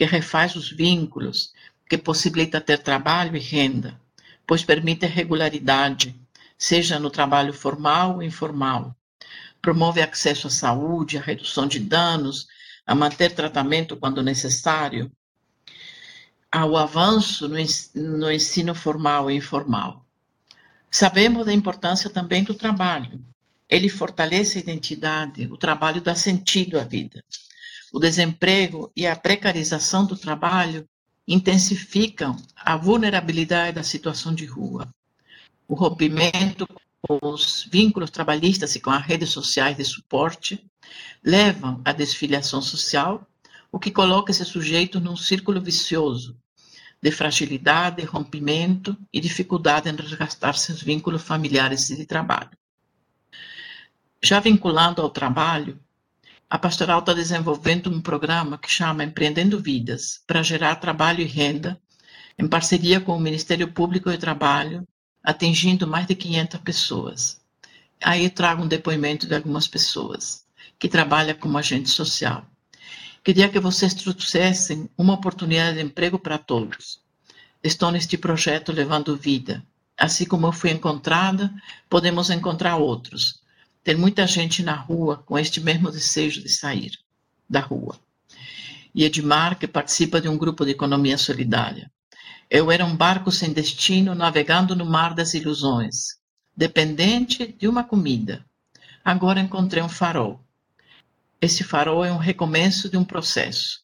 que 0.00 0.06
refaz 0.06 0.56
os 0.56 0.70
vínculos, 0.70 1.52
que 1.86 1.98
possibilita 1.98 2.58
ter 2.58 2.78
trabalho 2.78 3.36
e 3.36 3.38
renda, 3.38 4.00
pois 4.46 4.64
permite 4.64 5.04
regularidade, 5.04 6.18
seja 6.56 6.98
no 6.98 7.10
trabalho 7.10 7.52
formal 7.52 8.14
ou 8.14 8.22
informal. 8.22 8.96
Promove 9.60 10.00
acesso 10.00 10.46
à 10.46 10.50
saúde, 10.50 11.18
à 11.18 11.20
redução 11.20 11.66
de 11.66 11.78
danos, 11.78 12.48
a 12.86 12.94
manter 12.94 13.34
tratamento 13.34 13.94
quando 13.94 14.22
necessário, 14.22 15.12
ao 16.50 16.78
avanço 16.78 17.46
no 17.94 18.32
ensino 18.32 18.74
formal 18.74 19.30
e 19.30 19.36
informal. 19.36 20.06
Sabemos 20.90 21.44
da 21.44 21.52
importância 21.52 22.08
também 22.08 22.42
do 22.42 22.54
trabalho. 22.54 23.22
Ele 23.68 23.90
fortalece 23.90 24.56
a 24.56 24.62
identidade, 24.62 25.46
o 25.52 25.58
trabalho 25.58 26.00
dá 26.00 26.14
sentido 26.14 26.80
à 26.80 26.84
vida. 26.84 27.22
O 27.92 27.98
desemprego 27.98 28.92
e 28.94 29.06
a 29.06 29.16
precarização 29.16 30.06
do 30.06 30.16
trabalho 30.16 30.88
intensificam 31.26 32.36
a 32.56 32.76
vulnerabilidade 32.76 33.74
da 33.74 33.82
situação 33.82 34.34
de 34.34 34.46
rua. 34.46 34.88
O 35.66 35.74
rompimento 35.74 36.66
com 37.00 37.18
os 37.22 37.68
vínculos 37.70 38.10
trabalhistas 38.10 38.74
e 38.76 38.80
com 38.80 38.90
as 38.90 39.04
redes 39.04 39.30
sociais 39.30 39.76
de 39.76 39.84
suporte 39.84 40.64
levam 41.24 41.80
à 41.84 41.92
desfiliação 41.92 42.60
social 42.60 43.26
o 43.72 43.78
que 43.78 43.90
coloca 43.90 44.30
esse 44.30 44.44
sujeito 44.44 45.00
num 45.00 45.16
círculo 45.16 45.60
vicioso 45.60 46.36
de 47.02 47.10
fragilidade, 47.10 48.04
rompimento 48.04 48.96
e 49.12 49.20
dificuldade 49.20 49.88
em 49.88 49.96
resgatar 49.96 50.54
seus 50.54 50.82
vínculos 50.82 51.22
familiares 51.22 51.88
e 51.90 51.96
de 51.96 52.04
trabalho. 52.04 52.50
Já 54.22 54.38
vinculando 54.38 55.00
ao 55.00 55.08
trabalho, 55.08 55.80
a 56.50 56.58
pastoral 56.58 56.98
está 56.98 57.14
desenvolvendo 57.14 57.88
um 57.88 58.00
programa 58.00 58.58
que 58.58 58.68
chama 58.68 59.04
Empreendendo 59.04 59.60
Vidas, 59.60 60.20
para 60.26 60.42
gerar 60.42 60.74
trabalho 60.74 61.20
e 61.20 61.24
renda, 61.24 61.80
em 62.36 62.48
parceria 62.48 63.00
com 63.00 63.16
o 63.16 63.20
Ministério 63.20 63.70
Público 63.72 64.10
de 64.10 64.18
Trabalho, 64.18 64.84
atingindo 65.22 65.86
mais 65.86 66.08
de 66.08 66.16
500 66.16 66.60
pessoas. 66.60 67.40
Aí 68.02 68.28
trago 68.28 68.64
um 68.64 68.66
depoimento 68.66 69.28
de 69.28 69.34
algumas 69.36 69.68
pessoas 69.68 70.44
que 70.76 70.88
trabalham 70.88 71.36
como 71.36 71.56
agente 71.56 71.88
social. 71.88 72.44
Queria 73.22 73.48
que 73.48 73.60
vocês 73.60 73.94
trouxessem 73.94 74.90
uma 74.98 75.14
oportunidade 75.14 75.76
de 75.76 75.84
emprego 75.84 76.18
para 76.18 76.36
todos. 76.36 77.00
Estou 77.62 77.92
neste 77.92 78.18
projeto 78.18 78.72
levando 78.72 79.16
vida. 79.16 79.64
Assim 79.96 80.24
como 80.24 80.48
eu 80.48 80.52
fui 80.52 80.70
encontrada, 80.70 81.54
podemos 81.88 82.28
encontrar 82.28 82.76
outros. 82.76 83.39
Tem 83.82 83.94
muita 83.94 84.26
gente 84.26 84.62
na 84.62 84.74
rua 84.74 85.18
com 85.18 85.38
este 85.38 85.60
mesmo 85.60 85.90
desejo 85.90 86.42
de 86.42 86.48
sair 86.48 86.98
da 87.48 87.60
rua. 87.60 87.98
E 88.94 89.04
Edmar, 89.04 89.58
que 89.58 89.66
participa 89.66 90.20
de 90.20 90.28
um 90.28 90.36
grupo 90.36 90.64
de 90.64 90.72
economia 90.72 91.16
solidária. 91.16 91.90
Eu 92.48 92.70
era 92.70 92.84
um 92.84 92.96
barco 92.96 93.30
sem 93.30 93.52
destino, 93.52 94.14
navegando 94.14 94.74
no 94.74 94.84
mar 94.84 95.14
das 95.14 95.34
ilusões, 95.34 96.18
dependente 96.56 97.54
de 97.58 97.68
uma 97.68 97.84
comida. 97.84 98.44
Agora 99.04 99.40
encontrei 99.40 99.82
um 99.82 99.88
farol 99.88 100.44
esse 101.40 101.64
farol 101.64 102.04
é 102.04 102.12
um 102.12 102.18
recomeço 102.18 102.90
de 102.90 102.98
um 102.98 103.04
processo. 103.04 103.80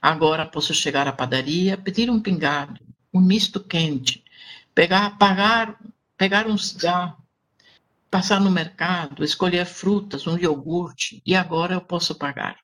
Agora 0.00 0.46
posso 0.46 0.72
chegar 0.72 1.06
à 1.06 1.12
padaria, 1.12 1.76
pedir 1.76 2.08
um 2.08 2.18
pingado, 2.18 2.80
um 3.12 3.20
misto 3.20 3.60
quente, 3.60 4.24
pegar, 4.74 5.18
pagar, 5.18 5.78
pegar 6.16 6.46
um 6.46 6.56
cigarro, 6.56 7.18
passar 8.14 8.40
no 8.40 8.48
mercado, 8.48 9.24
escolher 9.24 9.66
frutas, 9.66 10.24
um 10.24 10.38
iogurte, 10.38 11.20
e 11.26 11.34
agora 11.34 11.74
eu 11.74 11.80
posso 11.80 12.14
pagar. 12.14 12.58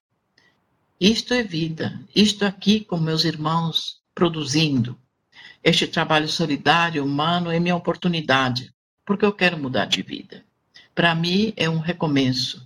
Isto 1.01 1.35
é 1.35 1.43
vida, 1.43 2.01
isto 2.15 2.45
aqui 2.45 2.85
com 2.85 2.99
meus 2.99 3.25
irmãos 3.25 4.01
produzindo. 4.15 4.97
Este 5.65 5.89
trabalho 5.89 6.29
solidário, 6.29 7.05
humano, 7.05 7.51
é 7.51 7.59
minha 7.59 7.75
oportunidade, 7.75 8.73
porque 9.05 9.25
eu 9.25 9.33
quero 9.33 9.59
mudar 9.59 9.87
de 9.87 10.03
vida. 10.03 10.45
Para 10.95 11.17
mim 11.17 11.53
é 11.57 11.69
um 11.69 11.81
recomeço 11.81 12.65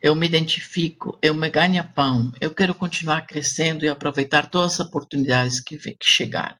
eu 0.00 0.14
me 0.14 0.26
identifico, 0.26 1.18
eu 1.22 1.34
me 1.34 1.48
ganho 1.48 1.82
pão, 1.94 2.30
eu 2.38 2.54
quero 2.54 2.74
continuar 2.74 3.22
crescendo 3.22 3.86
e 3.86 3.88
aproveitar 3.88 4.50
todas 4.50 4.74
as 4.74 4.86
oportunidades 4.86 5.60
que, 5.60 5.78
que 5.78 5.96
chegarem. 6.10 6.58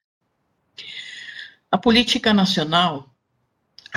A 1.70 1.76
política 1.76 2.32
nacional 2.32 3.13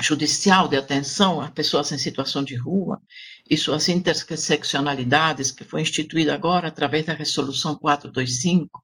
judicial 0.00 0.68
de 0.68 0.76
atenção 0.76 1.40
às 1.40 1.50
pessoas 1.50 1.90
em 1.92 1.98
situação 1.98 2.42
de 2.44 2.54
rua 2.54 3.00
e 3.48 3.56
suas 3.56 3.88
interseccionalidades, 3.88 5.50
que 5.50 5.64
foi 5.64 5.82
instituída 5.82 6.34
agora 6.34 6.68
através 6.68 7.06
da 7.06 7.14
Resolução 7.14 7.74
425, 7.74 8.82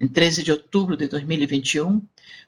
em 0.00 0.08
13 0.08 0.42
de 0.42 0.50
outubro 0.50 0.96
de 0.96 1.06
2021, 1.06 2.02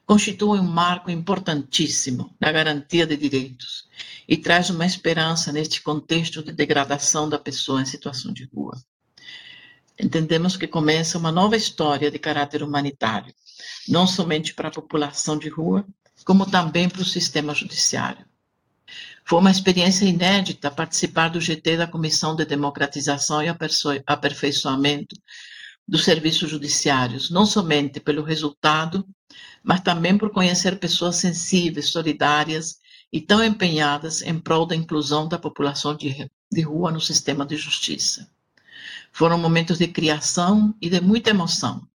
constitui 0.05 0.59
um 0.59 0.63
marco 0.63 1.11
importantíssimo 1.11 2.35
na 2.39 2.51
garantia 2.51 3.05
de 3.05 3.15
direitos 3.15 3.87
e 4.27 4.35
traz 4.35 4.69
uma 4.69 4.85
esperança 4.85 5.51
neste 5.51 5.81
contexto 5.81 6.43
de 6.43 6.51
degradação 6.51 7.29
da 7.29 7.37
pessoa 7.37 7.81
em 7.81 7.85
situação 7.85 8.33
de 8.33 8.45
rua. 8.45 8.73
Entendemos 9.99 10.57
que 10.57 10.67
começa 10.67 11.17
uma 11.17 11.31
nova 11.31 11.55
história 11.55 12.09
de 12.09 12.17
caráter 12.17 12.63
humanitário, 12.63 13.33
não 13.87 14.07
somente 14.07 14.53
para 14.53 14.69
a 14.69 14.71
população 14.71 15.37
de 15.37 15.47
rua, 15.47 15.85
como 16.23 16.45
também 16.45 16.89
para 16.89 17.01
o 17.01 17.05
sistema 17.05 17.53
judiciário. 17.53 18.25
Foi 19.25 19.39
uma 19.39 19.51
experiência 19.51 20.05
inédita 20.05 20.69
participar 20.69 21.29
do 21.29 21.39
GT 21.39 21.77
da 21.77 21.87
Comissão 21.87 22.35
de 22.35 22.45
Democratização 22.45 23.41
e 23.41 23.47
Aperfeiçoamento 24.05 25.15
dos 25.87 26.03
serviços 26.03 26.49
judiciários, 26.49 27.29
não 27.29 27.45
somente 27.45 27.99
pelo 27.99 28.23
resultado, 28.23 29.05
mas 29.63 29.81
também 29.81 30.17
por 30.17 30.31
conhecer 30.31 30.77
pessoas 30.79 31.17
sensíveis, 31.17 31.89
solidárias 31.89 32.79
e 33.11 33.21
tão 33.21 33.43
empenhadas 33.43 34.21
em 34.21 34.39
prol 34.39 34.65
da 34.65 34.75
inclusão 34.75 35.27
da 35.27 35.37
população 35.37 35.95
de, 35.95 36.29
de 36.51 36.61
rua 36.61 36.91
no 36.91 36.99
sistema 36.99 37.45
de 37.45 37.55
justiça. 37.55 38.29
Foram 39.11 39.37
momentos 39.37 39.77
de 39.77 39.87
criação 39.87 40.73
e 40.81 40.89
de 40.89 40.99
muita 40.99 41.29
emoção, 41.29 41.87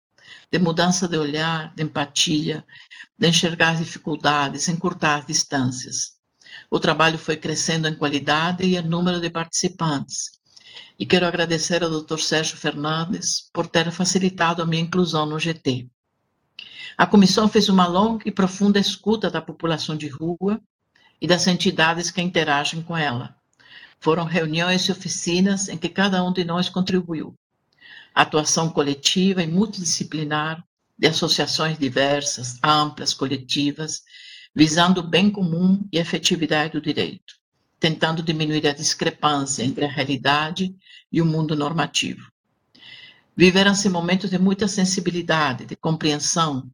de 0.51 0.59
mudança 0.59 1.09
de 1.09 1.19
olhar, 1.19 1.75
de 1.75 1.83
empatia, 1.83 2.65
de 3.19 3.29
enxergar 3.29 3.71
as 3.71 3.79
dificuldades, 3.79 4.69
encurtar 4.69 5.17
as 5.17 5.27
distâncias. 5.27 6.17
O 6.71 6.81
trabalho 6.81 7.19
foi 7.19 7.37
crescendo 7.37 7.89
em 7.89 7.95
qualidade 7.95 8.65
e 8.65 8.77
em 8.77 8.83
número 8.83 9.21
de 9.21 9.31
participantes, 9.31 10.31
e 10.99 11.05
quero 11.05 11.27
agradecer 11.27 11.83
ao 11.83 11.91
Dr. 11.91 12.19
Sérgio 12.19 12.57
Fernandes 12.57 13.51
por 13.53 13.67
ter 13.67 13.91
facilitado 13.91 14.63
a 14.63 14.67
minha 14.67 14.83
inclusão 14.83 15.27
no 15.27 15.39
GT. 15.39 15.89
A 16.97 17.07
comissão 17.07 17.49
fez 17.49 17.69
uma 17.69 17.87
longa 17.87 18.27
e 18.27 18.33
profunda 18.33 18.79
escuta 18.79 19.31
da 19.31 19.43
população 19.43 19.97
de 19.97 20.09
rua 20.09 20.61
e 21.21 21.27
das 21.27 21.47
entidades 21.47 22.11
que 22.11 22.23
interagem 22.23 22.83
com 22.83 22.97
ela, 22.97 23.37
Foram 23.99 24.25
reuniões 24.25 24.83
e 24.83 24.93
oficinas 24.93 25.69
em 25.69 25.77
que 25.77 25.89
cada 25.89 26.23
um 26.23 26.33
de 26.33 26.45
nós 26.45 26.69
contribuiu. 26.69 27.35
Atuação 28.17 28.71
coletiva 28.71 29.43
e 29.43 29.47
multidisciplinar 29.47 30.65
de 30.99 31.07
associações 31.07 31.79
diversas, 31.79 32.59
amplas, 32.65 33.13
coletivas, 33.13 34.03
visando 34.55 35.01
o 35.01 35.07
bem 35.07 35.31
comum 35.31 35.87
e 35.93 35.99
a 35.99 36.01
efetividade 36.01 36.73
do 36.73 36.81
direito, 36.81 37.35
tentando 37.79 38.23
diminuir 38.23 38.67
a 38.67 38.73
discrepância 38.73 39.63
entre 39.63 39.85
a 39.85 39.91
realidade 39.91 40.75
e 41.13 41.21
o 41.21 41.27
mundo 41.27 41.55
normativo. 41.55 42.33
Viveram-se 43.37 43.91
momentos 43.91 44.31
de 44.31 44.39
muita 44.39 44.67
sensibilidade, 44.67 45.67
de 45.67 45.77
compreensão, 45.77 46.71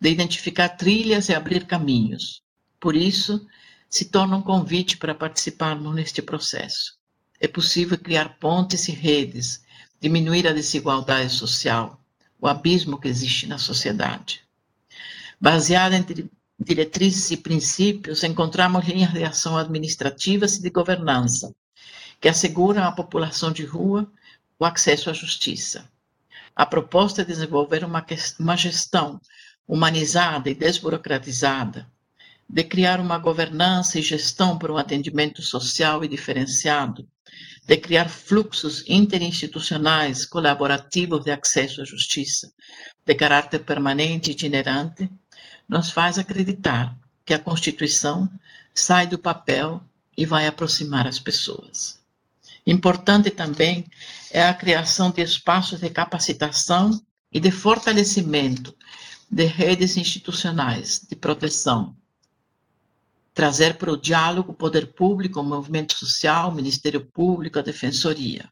de 0.00 0.10
identificar 0.10 0.70
trilhas 0.70 1.28
e 1.28 1.34
abrir 1.34 1.66
caminhos. 1.66 2.42
Por 2.80 2.96
isso, 2.96 3.46
se 3.88 4.06
torna 4.06 4.38
um 4.38 4.42
convite 4.42 4.96
para 4.96 5.14
participarmos 5.14 5.94
neste 5.94 6.20
processo. 6.20 6.98
É 7.38 7.46
possível 7.46 7.96
criar 7.96 8.40
pontes 8.40 8.88
e 8.88 8.92
redes, 8.92 9.62
diminuir 10.00 10.46
a 10.48 10.52
desigualdade 10.52 11.30
social, 11.30 12.00
o 12.40 12.48
abismo 12.48 12.98
que 12.98 13.08
existe 13.08 13.46
na 13.46 13.58
sociedade. 13.58 14.42
Baseada 15.40 15.96
em 15.96 16.30
diretrizes 16.58 17.30
e 17.30 17.36
princípios, 17.36 18.24
encontramos 18.24 18.86
linhas 18.86 19.12
de 19.12 19.24
ação 19.24 19.56
administrativas 19.56 20.56
e 20.56 20.62
de 20.62 20.70
governança 20.70 21.54
que 22.20 22.28
asseguram 22.28 22.84
à 22.84 22.92
população 22.92 23.50
de 23.50 23.64
rua 23.64 24.10
o 24.58 24.64
acesso 24.64 25.08
à 25.08 25.12
justiça. 25.12 25.88
A 26.54 26.66
proposta 26.66 27.22
é 27.22 27.24
desenvolver 27.24 27.82
uma, 27.82 28.04
uma 28.38 28.56
gestão 28.56 29.18
humanizada 29.66 30.50
e 30.50 30.54
desburocratizada, 30.54 31.90
de 32.46 32.64
criar 32.64 33.00
uma 33.00 33.16
governança 33.16 33.98
e 33.98 34.02
gestão 34.02 34.58
para 34.58 34.72
um 34.72 34.76
atendimento 34.76 35.40
social 35.40 36.04
e 36.04 36.08
diferenciado, 36.08 37.08
de 37.70 37.76
criar 37.76 38.08
fluxos 38.08 38.82
interinstitucionais 38.88 40.26
colaborativos 40.26 41.22
de 41.22 41.30
acesso 41.30 41.80
à 41.80 41.84
justiça, 41.84 42.52
de 43.06 43.14
caráter 43.14 43.60
permanente 43.60 44.28
e 44.28 44.32
itinerante, 44.32 45.08
nos 45.68 45.88
faz 45.92 46.18
acreditar 46.18 46.98
que 47.24 47.32
a 47.32 47.38
Constituição 47.38 48.28
sai 48.74 49.06
do 49.06 49.20
papel 49.20 49.80
e 50.16 50.26
vai 50.26 50.48
aproximar 50.48 51.06
as 51.06 51.20
pessoas. 51.20 52.00
Importante 52.66 53.30
também 53.30 53.86
é 54.32 54.42
a 54.42 54.52
criação 54.52 55.12
de 55.12 55.22
espaços 55.22 55.78
de 55.78 55.90
capacitação 55.90 57.00
e 57.32 57.38
de 57.38 57.52
fortalecimento 57.52 58.74
de 59.30 59.44
redes 59.44 59.96
institucionais 59.96 61.06
de 61.08 61.14
proteção. 61.14 61.94
Trazer 63.40 63.78
para 63.78 63.90
o 63.90 63.96
diálogo 63.96 64.52
o 64.52 64.54
poder 64.54 64.88
público, 64.88 65.40
o 65.40 65.42
movimento 65.42 65.94
social, 65.96 66.50
o 66.50 66.54
Ministério 66.54 67.00
Público, 67.00 67.58
a 67.58 67.62
Defensoria. 67.62 68.46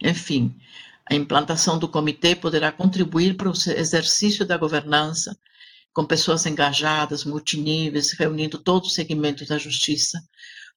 Enfim, 0.00 0.56
a 1.10 1.16
implantação 1.16 1.76
do 1.76 1.88
comitê 1.88 2.36
poderá 2.36 2.70
contribuir 2.70 3.36
para 3.36 3.48
o 3.48 3.52
exercício 3.52 4.46
da 4.46 4.56
governança 4.56 5.36
com 5.92 6.04
pessoas 6.04 6.46
engajadas, 6.46 7.24
multiníveis, 7.24 8.12
reunindo 8.12 8.58
todos 8.58 8.90
os 8.90 8.94
segmentos 8.94 9.48
da 9.48 9.58
justiça, 9.58 10.22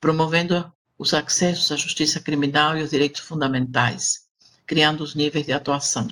promovendo 0.02 0.74
os 0.98 1.14
acessos 1.14 1.72
à 1.72 1.76
justiça 1.76 2.20
criminal 2.20 2.76
e 2.76 2.82
os 2.82 2.90
direitos 2.90 3.22
fundamentais, 3.22 4.22
criando 4.66 5.04
os 5.04 5.14
níveis 5.14 5.46
de 5.46 5.54
atuação. 5.54 6.08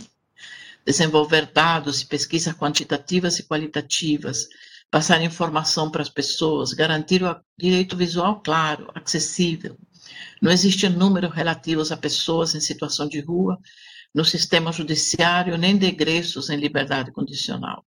Desenvolver 0.85 1.47
dados 1.51 1.99
e 1.99 2.05
pesquisas 2.05 2.53
quantitativas 2.53 3.39
e 3.39 3.43
qualitativas, 3.43 4.47
passar 4.93 5.23
informação 5.23 5.89
para 5.89 6.03
as 6.03 6.09
pessoas, 6.09 6.71
garantir 6.71 7.23
o 7.23 7.35
direito 7.57 7.97
visual 7.97 8.39
claro, 8.41 8.91
acessível. 8.93 9.75
Não 10.39 10.51
existe 10.51 10.87
número 10.87 11.29
relativos 11.29 11.91
a 11.91 11.97
pessoas 11.97 12.53
em 12.53 12.59
situação 12.59 13.07
de 13.07 13.19
rua 13.19 13.57
no 14.13 14.23
sistema 14.23 14.71
judiciário, 14.71 15.57
nem 15.57 15.75
de 15.75 15.87
egressos 15.87 16.51
em 16.51 16.57
liberdade 16.57 17.11
condicional. 17.11 17.83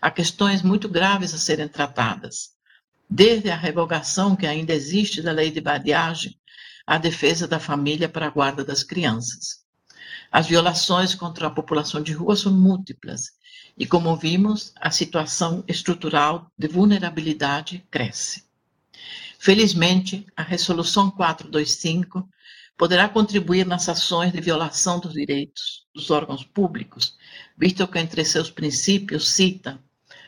Há 0.00 0.12
questões 0.12 0.62
muito 0.62 0.88
graves 0.88 1.34
a 1.34 1.38
serem 1.38 1.66
tratadas 1.66 2.50
desde 3.10 3.50
a 3.50 3.56
revogação 3.56 4.36
que 4.36 4.46
ainda 4.46 4.72
existe 4.72 5.20
da 5.20 5.32
lei 5.32 5.50
de 5.50 5.60
badiagem 5.60 6.38
à 6.86 6.98
defesa 6.98 7.48
da 7.48 7.58
família 7.58 8.08
para 8.08 8.28
a 8.28 8.30
guarda 8.30 8.64
das 8.64 8.84
crianças. 8.84 9.64
As 10.30 10.46
violações 10.46 11.16
contra 11.16 11.48
a 11.48 11.50
população 11.50 12.00
de 12.00 12.12
rua 12.12 12.36
são 12.36 12.52
múltiplas 12.52 13.32
e, 13.78 13.86
como 13.86 14.16
vimos, 14.16 14.72
a 14.80 14.90
situação 14.90 15.62
estrutural 15.68 16.50
de 16.58 16.66
vulnerabilidade 16.66 17.84
cresce. 17.90 18.44
Felizmente, 19.38 20.26
a 20.36 20.42
Resolução 20.42 21.10
425 21.10 22.28
poderá 22.76 23.08
contribuir 23.08 23.64
nas 23.64 23.88
ações 23.88 24.32
de 24.32 24.40
violação 24.40 24.98
dos 24.98 25.12
direitos 25.12 25.86
dos 25.94 26.10
órgãos 26.10 26.42
públicos, 26.42 27.16
visto 27.56 27.86
que 27.86 27.98
entre 27.98 28.24
seus 28.24 28.50
princípios 28.50 29.28
cita, 29.28 29.78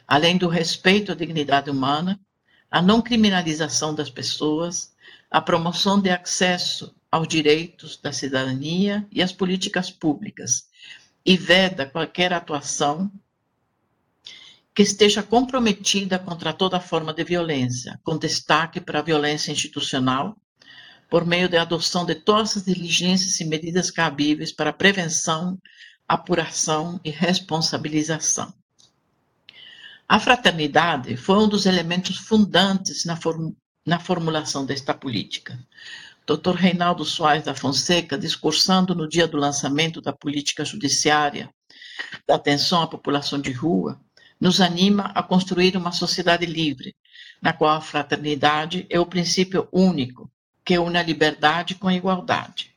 além 0.06 0.36
do 0.36 0.48
respeito 0.48 1.10
à 1.10 1.14
dignidade 1.14 1.70
humana, 1.70 2.20
a 2.70 2.80
não 2.80 3.02
criminalização 3.02 3.94
das 3.94 4.10
pessoas, 4.10 4.94
a 5.28 5.40
promoção 5.40 6.00
de 6.00 6.10
acesso 6.10 6.94
aos 7.10 7.26
direitos 7.26 7.96
da 7.96 8.12
cidadania 8.12 9.06
e 9.10 9.20
às 9.20 9.32
políticas 9.32 9.90
públicas, 9.90 10.68
e 11.26 11.36
veda 11.36 11.84
qualquer 11.84 12.32
atuação 12.32 13.10
que 14.80 14.84
esteja 14.84 15.22
comprometida 15.22 16.18
contra 16.18 16.54
toda 16.54 16.80
forma 16.80 17.12
de 17.12 17.22
violência, 17.22 18.00
com 18.02 18.16
destaque 18.16 18.80
para 18.80 19.00
a 19.00 19.02
violência 19.02 19.52
institucional, 19.52 20.34
por 21.10 21.26
meio 21.26 21.50
da 21.50 21.60
adoção 21.60 22.06
de 22.06 22.14
todas 22.14 22.56
as 22.56 22.64
diligências 22.64 23.38
e 23.40 23.44
medidas 23.44 23.90
cabíveis 23.90 24.52
para 24.52 24.72
prevenção, 24.72 25.58
apuração 26.08 26.98
e 27.04 27.10
responsabilização. 27.10 28.54
A 30.08 30.18
fraternidade 30.18 31.14
foi 31.14 31.36
um 31.36 31.46
dos 31.46 31.66
elementos 31.66 32.16
fundantes 32.16 33.04
na, 33.04 33.16
form 33.16 33.52
na 33.86 34.00
formulação 34.00 34.64
desta 34.64 34.94
política. 34.94 35.62
Dr. 36.26 36.54
Reinaldo 36.54 37.04
Soares 37.04 37.44
da 37.44 37.54
Fonseca, 37.54 38.16
discursando 38.16 38.94
no 38.94 39.06
dia 39.06 39.28
do 39.28 39.36
lançamento 39.36 40.00
da 40.00 40.14
política 40.14 40.64
judiciária 40.64 41.50
da 42.26 42.36
atenção 42.36 42.80
à 42.80 42.86
população 42.86 43.38
de 43.38 43.52
rua, 43.52 44.00
nos 44.40 44.60
anima 44.60 45.12
a 45.14 45.22
construir 45.22 45.76
uma 45.76 45.92
sociedade 45.92 46.46
livre, 46.46 46.96
na 47.42 47.52
qual 47.52 47.76
a 47.76 47.80
fraternidade 47.80 48.86
é 48.88 48.98
o 48.98 49.06
princípio 49.06 49.68
único 49.70 50.30
que 50.64 50.78
une 50.78 50.98
a 50.98 51.02
liberdade 51.02 51.74
com 51.74 51.88
a 51.88 51.94
igualdade 51.94 52.70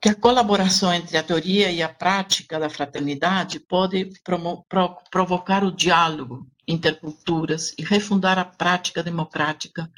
que 0.00 0.08
a 0.08 0.14
colaboração 0.14 0.94
entre 0.94 1.18
a 1.18 1.22
teoria 1.22 1.70
e 1.70 1.82
a 1.82 1.88
prática 1.88 2.58
da 2.58 2.70
fraternidade 2.70 3.60
pode 3.60 4.10
pro 4.24 4.64
provocar 5.10 5.62
o 5.62 5.70
diálogo 5.70 6.46
interculturas 6.66 7.74
e 7.76 7.84
refundar 7.84 8.38
a 8.38 8.44
prática 8.44 9.02
democrática 9.02 9.90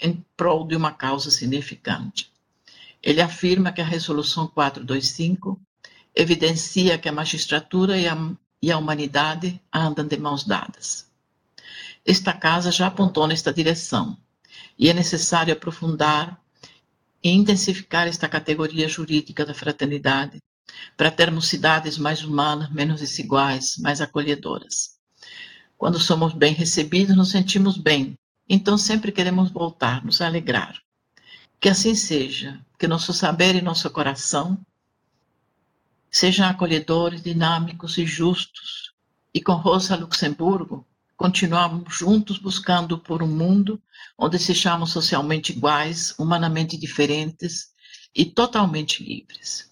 em 0.00 0.24
prol 0.36 0.66
de 0.66 0.74
uma 0.74 0.90
causa 0.90 1.30
significante. 1.30 2.32
Ele 3.00 3.20
afirma 3.20 3.70
que 3.70 3.80
a 3.80 3.84
Resolução 3.84 4.48
425 4.48 5.60
evidencia 6.16 6.98
que 6.98 7.08
a 7.08 7.12
magistratura 7.12 7.96
e 7.96 8.08
a, 8.08 8.16
e 8.64 8.72
a 8.72 8.78
humanidade 8.78 9.60
andam 9.70 10.06
de 10.06 10.16
mãos 10.16 10.42
dadas. 10.42 11.06
Esta 12.02 12.32
casa 12.32 12.72
já 12.72 12.86
apontou 12.86 13.26
nesta 13.26 13.52
direção 13.52 14.16
e 14.78 14.88
é 14.88 14.94
necessário 14.94 15.52
aprofundar 15.52 16.40
e 17.22 17.28
intensificar 17.28 18.08
esta 18.08 18.26
categoria 18.26 18.88
jurídica 18.88 19.44
da 19.44 19.52
fraternidade, 19.52 20.38
para 20.96 21.10
termos 21.10 21.46
cidades 21.46 21.98
mais 21.98 22.24
humanas, 22.24 22.70
menos 22.70 23.00
desiguais, 23.00 23.76
mais 23.76 24.00
acolhedoras. 24.00 24.96
Quando 25.76 26.00
somos 26.00 26.32
bem 26.32 26.54
recebidos, 26.54 27.14
nos 27.14 27.32
sentimos 27.32 27.76
bem, 27.76 28.14
então 28.48 28.78
sempre 28.78 29.12
queremos 29.12 29.50
voltar, 29.50 30.02
nos 30.02 30.22
alegrar. 30.22 30.80
Que 31.60 31.68
assim 31.68 31.94
seja, 31.94 32.58
que 32.78 32.88
nosso 32.88 33.12
saber 33.12 33.56
e 33.56 33.60
nosso 33.60 33.90
coração 33.90 34.58
sejam 36.14 36.46
acolhedores, 36.46 37.20
dinâmicos 37.20 37.98
e 37.98 38.06
justos. 38.06 38.92
E 39.34 39.42
com 39.42 39.54
Rosa 39.54 39.96
Luxemburgo, 39.96 40.86
continuamos 41.16 41.92
juntos 41.92 42.38
buscando 42.38 42.96
por 42.96 43.20
um 43.20 43.26
mundo 43.26 43.82
onde 44.16 44.38
sejamos 44.38 44.92
socialmente 44.92 45.50
iguais, 45.50 46.14
humanamente 46.16 46.76
diferentes 46.76 47.72
e 48.14 48.24
totalmente 48.24 49.02
livres. 49.02 49.68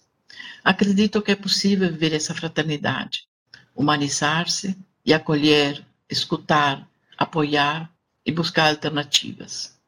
Acredito 0.65 1.21
que 1.21 1.31
é 1.31 1.35
possível 1.35 1.89
viver 1.89 2.11
essa 2.11 2.35
fraternidade, 2.35 3.25
humanizar-se 3.73 4.77
e 5.05 5.13
acolher, 5.13 5.85
escutar, 6.09 6.85
apoiar 7.17 7.89
e 8.25 8.33
buscar 8.33 8.67
alternativas. 8.67 9.79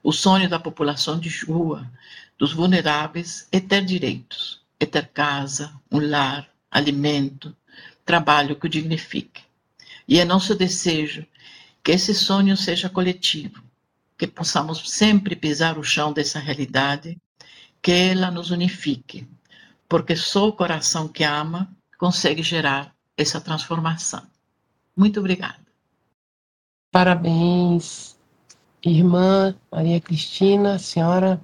O 0.00 0.12
sonho 0.12 0.48
da 0.48 0.60
população 0.60 1.18
de 1.18 1.44
rua, 1.44 1.90
dos 2.38 2.52
vulneráveis, 2.52 3.48
é 3.50 3.58
ter 3.58 3.84
direitos, 3.84 4.63
é 4.84 4.86
ter 4.86 5.08
casa, 5.08 5.74
um 5.90 5.98
lar, 5.98 6.48
alimento, 6.70 7.56
trabalho 8.04 8.56
que 8.56 8.66
o 8.66 8.70
dignifique. 8.70 9.42
E 10.06 10.20
é 10.20 10.24
nosso 10.24 10.54
desejo 10.54 11.26
que 11.82 11.92
esse 11.92 12.14
sonho 12.14 12.56
seja 12.56 12.88
coletivo, 12.88 13.62
que 14.16 14.26
possamos 14.26 14.90
sempre 14.90 15.36
pisar 15.36 15.78
o 15.78 15.84
chão 15.84 16.12
dessa 16.12 16.38
realidade 16.38 17.18
que 17.82 17.92
ela 17.92 18.30
nos 18.30 18.50
unifique, 18.50 19.28
porque 19.88 20.16
só 20.16 20.48
o 20.48 20.52
coração 20.52 21.08
que 21.08 21.24
ama 21.24 21.70
consegue 21.98 22.42
gerar 22.42 22.94
essa 23.16 23.40
transformação. 23.40 24.22
Muito 24.96 25.20
obrigada. 25.20 25.64
Parabéns, 26.90 28.16
irmã 28.82 29.54
Maria 29.70 30.00
Cristina, 30.00 30.78
senhora 30.78 31.40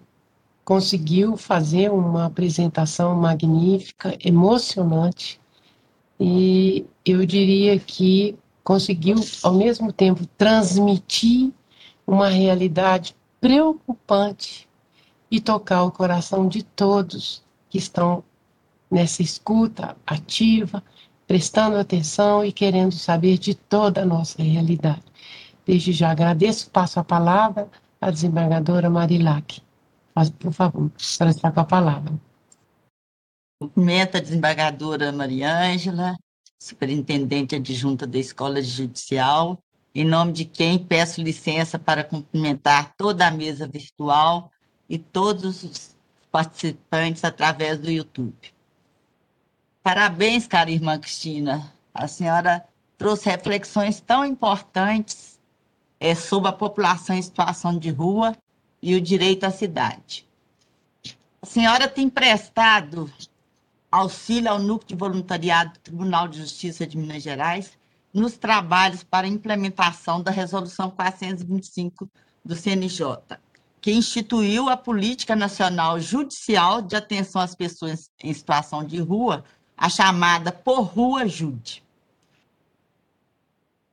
conseguiu 0.71 1.37
fazer 1.37 1.91
uma 1.91 2.27
apresentação 2.27 3.17
magnífica, 3.17 4.17
emocionante, 4.25 5.41
e 6.21 6.87
eu 7.05 7.27
diria 7.27 7.77
que 7.77 8.39
conseguiu, 8.63 9.17
ao 9.43 9.53
mesmo 9.53 9.93
tempo, 9.93 10.25
transmitir 10.39 11.51
uma 12.07 12.29
realidade 12.29 13.17
preocupante 13.41 14.69
e 15.29 15.41
tocar 15.41 15.83
o 15.83 15.91
coração 15.91 16.47
de 16.47 16.63
todos 16.63 17.43
que 17.69 17.79
estão 17.79 18.23
nessa 18.89 19.23
escuta 19.23 19.97
ativa, 20.07 20.85
prestando 21.27 21.79
atenção 21.79 22.45
e 22.45 22.53
querendo 22.53 22.95
saber 22.95 23.39
de 23.39 23.57
toda 23.57 24.03
a 24.03 24.07
nossa 24.07 24.41
realidade. 24.41 25.03
Desde 25.67 25.91
já 25.91 26.13
agradeço, 26.13 26.71
passo 26.71 27.01
a 27.01 27.03
palavra 27.03 27.69
à 28.01 28.09
desembargadora 28.09 28.89
Marilac. 28.89 29.61
Por 30.29 30.53
favor, 30.53 30.91
para 31.19 31.31
estar 31.31 31.53
com 31.53 31.61
a 31.61 31.65
palavra. 31.65 32.13
Cumprimento 33.63 34.17
a 34.17 34.21
desembargadora 34.21 35.13
Maria 35.13 35.55
Ângela, 35.55 36.17
superintendente 36.59 37.55
adjunta 37.55 38.07
da 38.07 38.19
Escola 38.19 38.63
Judicial, 38.63 39.59
em 39.95 40.05
nome 40.05 40.33
de 40.33 40.45
quem 40.45 40.79
peço 40.79 41.23
licença 41.23 41.79
para 41.79 42.05
cumprimentar 42.05 42.95
toda 42.97 43.27
a 43.27 43.31
mesa 43.31 43.67
virtual 43.67 44.51
e 44.89 44.99
todos 44.99 45.63
os 45.63 45.97
participantes 46.31 47.25
através 47.25 47.79
do 47.79 47.91
YouTube. 47.91 48.53
Parabéns, 49.83 50.47
cara 50.47 50.71
irmã 50.71 50.99
Cristina. 50.99 51.73
A 51.93 52.07
senhora 52.07 52.65
trouxe 52.97 53.29
reflexões 53.29 54.01
tão 54.01 54.25
importantes 54.25 55.41
é, 55.99 56.15
sobre 56.15 56.49
a 56.49 56.53
população 56.53 57.17
em 57.17 57.23
situação 57.23 57.79
de 57.79 57.91
rua 57.91 58.37
e 58.83 58.95
o 58.95 59.01
direito 59.01 59.45
à 59.45 59.51
cidade. 59.51 60.27
A 61.43 61.47
senhora 61.47 61.89
tem 61.89 62.09
prestado 62.09 63.11
auxílio 63.91 64.51
ao 64.51 64.59
Núcleo 64.59 64.89
de 64.89 64.95
Voluntariado 64.95 65.73
do 65.73 65.79
Tribunal 65.81 66.29
de 66.29 66.39
Justiça 66.39 66.87
de 66.87 66.97
Minas 66.97 67.23
Gerais 67.23 67.79
nos 68.13 68.37
trabalhos 68.37 69.03
para 69.03 69.27
a 69.27 69.31
implementação 69.31 70.23
da 70.23 70.31
Resolução 70.31 70.91
425 70.91 72.09
do 72.45 72.55
CNJ, 72.55 73.17
que 73.81 73.93
instituiu 73.93 74.69
a 74.69 74.77
Política 74.77 75.35
Nacional 75.35 75.99
Judicial 76.01 76.83
de 76.83 76.97
Atenção 76.97 77.41
às 77.41 77.55
Pessoas 77.55 78.11
em 78.23 78.33
Situação 78.33 78.85
de 78.85 78.99
Rua 79.01 79.45
a 79.77 79.89
chamada 79.89 80.53
Por 80.53 80.83
Rua 80.83 81.27
Jude. 81.27 81.83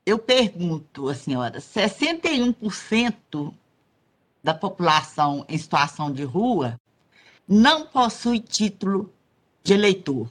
Eu 0.05 0.19
pergunto, 0.19 1.09
a 1.09 1.15
senhora, 1.15 1.59
61% 1.59 3.53
da 4.47 4.53
população 4.53 5.45
em 5.49 5.57
situação 5.57 6.09
de 6.09 6.23
rua 6.23 6.79
não 7.45 7.85
possui 7.85 8.39
título 8.39 9.13
de 9.61 9.73
eleitor. 9.73 10.29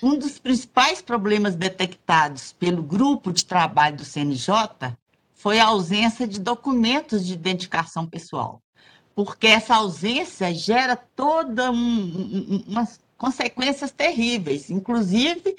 Um 0.00 0.16
dos 0.16 0.38
principais 0.38 1.02
problemas 1.02 1.56
detectados 1.56 2.52
pelo 2.52 2.80
grupo 2.80 3.32
de 3.32 3.44
trabalho 3.44 3.96
do 3.96 4.04
CNJ 4.04 4.96
foi 5.34 5.58
a 5.58 5.66
ausência 5.66 6.28
de 6.28 6.38
documentos 6.38 7.26
de 7.26 7.32
identificação 7.32 8.06
pessoal, 8.06 8.62
porque 9.16 9.48
essa 9.48 9.74
ausência 9.74 10.54
gera 10.54 10.94
toda 10.94 11.72
um, 11.72 11.74
um, 11.74 12.64
umas 12.68 13.00
consequências 13.18 13.90
terríveis. 13.90 14.70
Inclusive, 14.70 15.56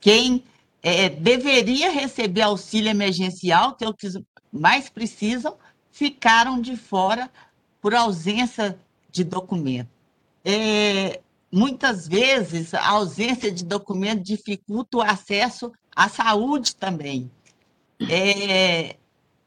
quem 0.00 0.44
é, 0.84 1.08
deveria 1.08 1.90
receber 1.90 2.42
auxílio 2.42 2.90
emergencial, 2.90 3.74
que 3.74 3.84
é 3.84 3.88
o 3.88 3.94
que 3.94 4.06
mais 4.52 4.88
precisam, 4.88 5.56
ficaram 5.94 6.60
de 6.60 6.76
fora 6.76 7.30
por 7.80 7.94
ausência 7.94 8.76
de 9.12 9.22
documento. 9.22 9.88
É, 10.44 11.20
muitas 11.52 12.08
vezes, 12.08 12.74
a 12.74 12.88
ausência 12.88 13.50
de 13.52 13.64
documento 13.64 14.20
dificulta 14.20 14.96
o 14.98 15.02
acesso 15.02 15.72
à 15.94 16.08
saúde 16.08 16.74
também. 16.74 17.30
É, 18.10 18.96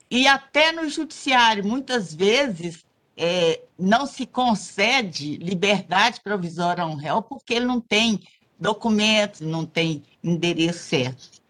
e 0.10 0.26
até 0.26 0.72
no 0.72 0.88
judiciário, 0.88 1.66
muitas 1.66 2.16
vezes, 2.16 2.86
é, 3.18 3.62
não 3.78 4.06
se 4.06 4.26
concede 4.26 5.36
liberdade 5.36 6.22
provisória 6.22 6.86
a 6.86 6.88
um 6.88 6.96
réu 6.96 7.22
porque 7.22 7.56
ele 7.56 7.66
não 7.66 7.82
tem 7.82 8.22
documentos, 8.58 9.42
não 9.42 9.66
tem 9.66 10.02
endereço 10.24 10.80
certo. 10.80 11.42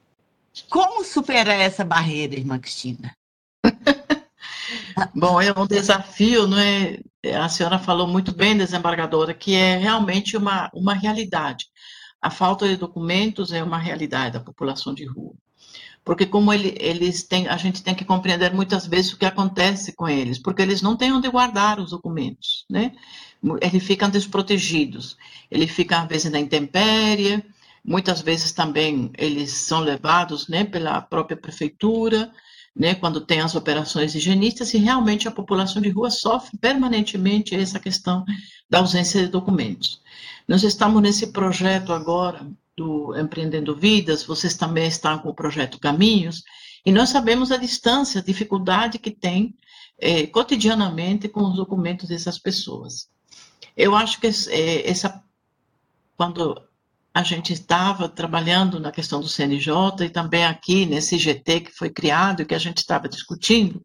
Como 0.68 1.04
superar 1.04 1.60
essa 1.60 1.86
barreira, 1.86 2.34
irmã 2.34 2.58
Cristina? 2.58 3.16
Bom, 5.14 5.40
é 5.42 5.52
um 5.58 5.68
desafio, 5.68 6.48
não 6.48 6.58
é? 6.58 7.00
A 7.36 7.50
senhora 7.50 7.78
falou 7.80 8.08
muito 8.08 8.34
bem, 8.34 8.58
desembargadora, 8.58 9.34
que 9.34 9.54
é 9.56 9.78
realmente 9.78 10.36
uma, 10.38 10.70
uma 10.74 10.94
realidade. 10.94 11.66
A 12.22 12.30
falta 12.30 12.68
de 12.68 12.78
documentos 12.78 13.52
é 13.52 13.64
uma 13.64 13.78
realidade 13.78 14.34
da 14.34 14.40
população 14.40 14.94
de 14.94 15.06
rua 15.06 15.36
porque 16.08 16.26
como 16.26 16.54
ele, 16.54 16.74
eles 16.80 17.24
têm, 17.24 17.50
a 17.50 17.58
gente 17.58 17.84
tem 17.84 17.94
que 17.94 18.06
compreender 18.06 18.54
muitas 18.54 18.88
vezes 18.88 19.12
o 19.12 19.18
que 19.18 19.26
acontece 19.26 19.92
com 19.92 20.08
eles, 20.08 20.40
porque 20.40 20.62
eles 20.62 20.82
não 20.82 20.96
têm 20.96 21.12
onde 21.12 21.30
guardar 21.30 21.82
os 21.82 21.90
documentos, 21.90 22.66
né? 22.70 22.94
Eles 23.62 23.84
ficam 23.84 24.10
desprotegidos, 24.10 25.18
eles 25.52 25.70
ficam 25.70 26.02
às 26.02 26.08
vezes 26.08 26.32
na 26.32 26.40
intempérie, 26.40 27.44
muitas 27.84 28.22
vezes 28.22 28.54
também 28.54 29.12
eles 29.18 29.52
são 29.52 29.82
levados, 29.82 30.48
né, 30.48 30.64
pela 30.64 31.02
própria 31.02 31.36
prefeitura, 31.36 32.32
né, 32.78 32.94
quando 32.94 33.22
tem 33.22 33.42
as 33.42 33.56
operações 33.56 34.14
higienistas, 34.14 34.74
e 34.74 34.78
realmente 34.78 35.28
a 35.28 35.32
população 35.32 35.82
de 35.82 35.90
rua 35.90 36.12
sofre 36.12 36.58
permanentemente 36.58 37.56
essa 37.56 37.80
questão 37.80 38.24
da 38.70 38.80
ausência 38.80 39.22
de 39.22 39.30
documentos. 39.30 40.02
Nós 40.48 40.64
estamos 40.64 41.02
nesse 41.02 41.28
projeto 41.28 41.92
agora 41.92 42.48
do 42.76 43.18
Empreendendo 43.20 43.76
Vidas, 43.76 44.24
vocês 44.24 44.56
também 44.56 44.88
estão 44.88 45.18
com 45.18 45.30
o 45.30 45.34
projeto 45.34 45.80
Caminhos, 45.80 46.44
e 46.86 46.92
nós 46.92 47.10
sabemos 47.10 47.52
a 47.52 47.58
distância, 47.58 48.22
a 48.22 48.24
dificuldade 48.24 49.00
que 49.00 49.10
tem 49.10 49.56
é, 50.00 50.28
cotidianamente 50.28 51.28
com 51.28 51.42
os 51.42 51.56
documentos 51.56 52.08
dessas 52.08 52.38
pessoas. 52.38 53.10
Eu 53.76 53.96
acho 53.96 54.22
que 54.22 54.28
é, 54.28 54.90
essa, 54.90 55.24
quando 56.16 56.62
a 57.18 57.24
gente 57.24 57.52
estava 57.52 58.08
trabalhando 58.08 58.80
na 58.80 58.92
questão 58.92 59.20
do 59.20 59.28
CNJ 59.28 60.06
e 60.06 60.10
também 60.10 60.46
aqui 60.46 60.86
nesse 60.86 61.18
GT 61.18 61.62
que 61.62 61.72
foi 61.72 61.90
criado 61.90 62.44
e 62.44 62.46
que 62.46 62.54
a 62.54 62.60
gente 62.60 62.78
estava 62.78 63.10
discutindo, 63.10 63.82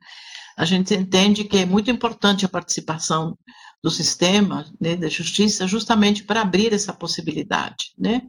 a 0.54 0.66
gente 0.66 0.92
entende 0.94 1.44
que 1.44 1.56
é 1.56 1.64
muito 1.64 1.90
importante 1.90 2.44
a 2.44 2.48
participação 2.48 3.38
do 3.82 3.90
sistema 3.90 4.70
né, 4.78 4.96
da 4.96 5.08
justiça 5.08 5.66
justamente 5.66 6.24
para 6.24 6.42
abrir 6.42 6.74
essa 6.74 6.92
possibilidade, 6.92 7.94
né? 7.98 8.20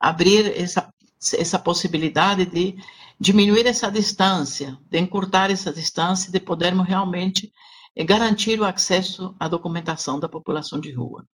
abrir 0.00 0.58
essa, 0.58 0.90
essa 1.34 1.58
possibilidade 1.58 2.46
de 2.46 2.76
diminuir 3.20 3.66
essa 3.66 3.90
distância, 3.90 4.78
de 4.90 4.98
encurtar 4.98 5.50
essa 5.50 5.70
distância, 5.70 6.32
de 6.32 6.40
podermos 6.40 6.88
realmente 6.88 7.52
eh, 7.96 8.04
garantir 8.04 8.60
o 8.60 8.64
acesso 8.64 9.34
à 9.40 9.48
documentação 9.48 10.20
da 10.20 10.28
população 10.28 10.78
de 10.78 10.92
rua. 10.92 11.24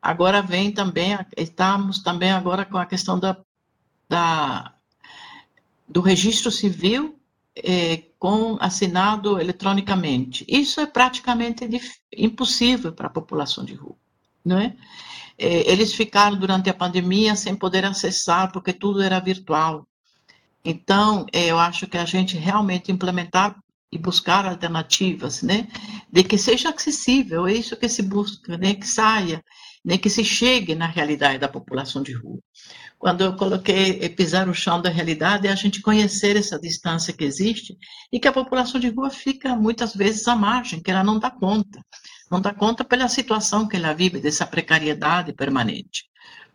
Agora 0.00 0.42
vem 0.42 0.70
também, 0.70 1.18
estamos 1.36 2.02
também 2.02 2.30
agora 2.30 2.66
com 2.66 2.76
a 2.76 2.86
questão 2.86 3.18
da, 3.18 3.36
da 4.08 4.74
do 5.88 6.00
registro 6.00 6.50
civil 6.50 7.18
é, 7.56 8.04
com 8.18 8.56
assinado 8.60 9.38
eletronicamente. 9.38 10.44
Isso 10.48 10.80
é 10.80 10.86
praticamente 10.86 11.68
impossível 12.16 12.92
para 12.92 13.08
a 13.08 13.10
população 13.10 13.64
de 13.64 13.74
rua, 13.74 13.96
não 14.44 14.58
é? 14.58 14.74
É, 15.38 15.70
eles 15.70 15.94
ficaram 15.94 16.36
durante 16.38 16.70
a 16.70 16.74
pandemia 16.74 17.34
sem 17.36 17.54
poder 17.54 17.84
acessar, 17.84 18.52
porque 18.52 18.72
tudo 18.72 19.02
era 19.02 19.18
virtual. 19.20 19.86
Então, 20.64 21.26
é, 21.32 21.46
eu 21.46 21.58
acho 21.58 21.86
que 21.86 21.98
a 21.98 22.04
gente 22.04 22.36
realmente 22.36 22.92
implementar 22.92 23.56
e 23.92 23.98
buscar 23.98 24.46
alternativas, 24.46 25.42
né, 25.42 25.68
de 26.10 26.24
que 26.24 26.38
seja 26.38 26.70
acessível, 26.70 27.46
é 27.46 27.52
isso 27.52 27.76
que 27.76 27.88
se 27.88 28.02
busca, 28.02 28.56
né, 28.56 28.74
que 28.74 28.88
saia, 28.88 29.44
né, 29.84 29.98
que 29.98 30.08
se 30.08 30.24
chegue 30.24 30.74
na 30.74 30.86
realidade 30.86 31.38
da 31.38 31.48
população 31.48 32.02
de 32.02 32.12
rua. 32.12 32.38
Quando 32.98 33.22
eu 33.22 33.34
coloquei 33.34 33.98
é, 34.00 34.08
pisar 34.08 34.48
o 34.48 34.54
chão 34.54 34.80
da 34.80 34.88
realidade, 34.88 35.46
é 35.46 35.50
a 35.52 35.56
gente 35.56 35.82
conhecer 35.82 36.36
essa 36.36 36.58
distância 36.58 37.12
que 37.12 37.24
existe 37.24 37.76
e 38.12 38.18
que 38.18 38.28
a 38.28 38.32
população 38.32 38.80
de 38.80 38.88
rua 38.88 39.10
fica 39.10 39.56
muitas 39.56 39.94
vezes 39.94 40.26
à 40.26 40.36
margem, 40.36 40.80
que 40.80 40.90
ela 40.90 41.04
não 41.04 41.18
dá 41.18 41.30
conta 41.30 41.84
não 42.32 42.40
dá 42.40 42.54
conta 42.54 42.82
pela 42.82 43.08
situação 43.08 43.68
que 43.68 43.76
ela 43.76 43.92
vive, 43.92 44.18
dessa 44.18 44.46
precariedade 44.46 45.34
permanente. 45.34 46.04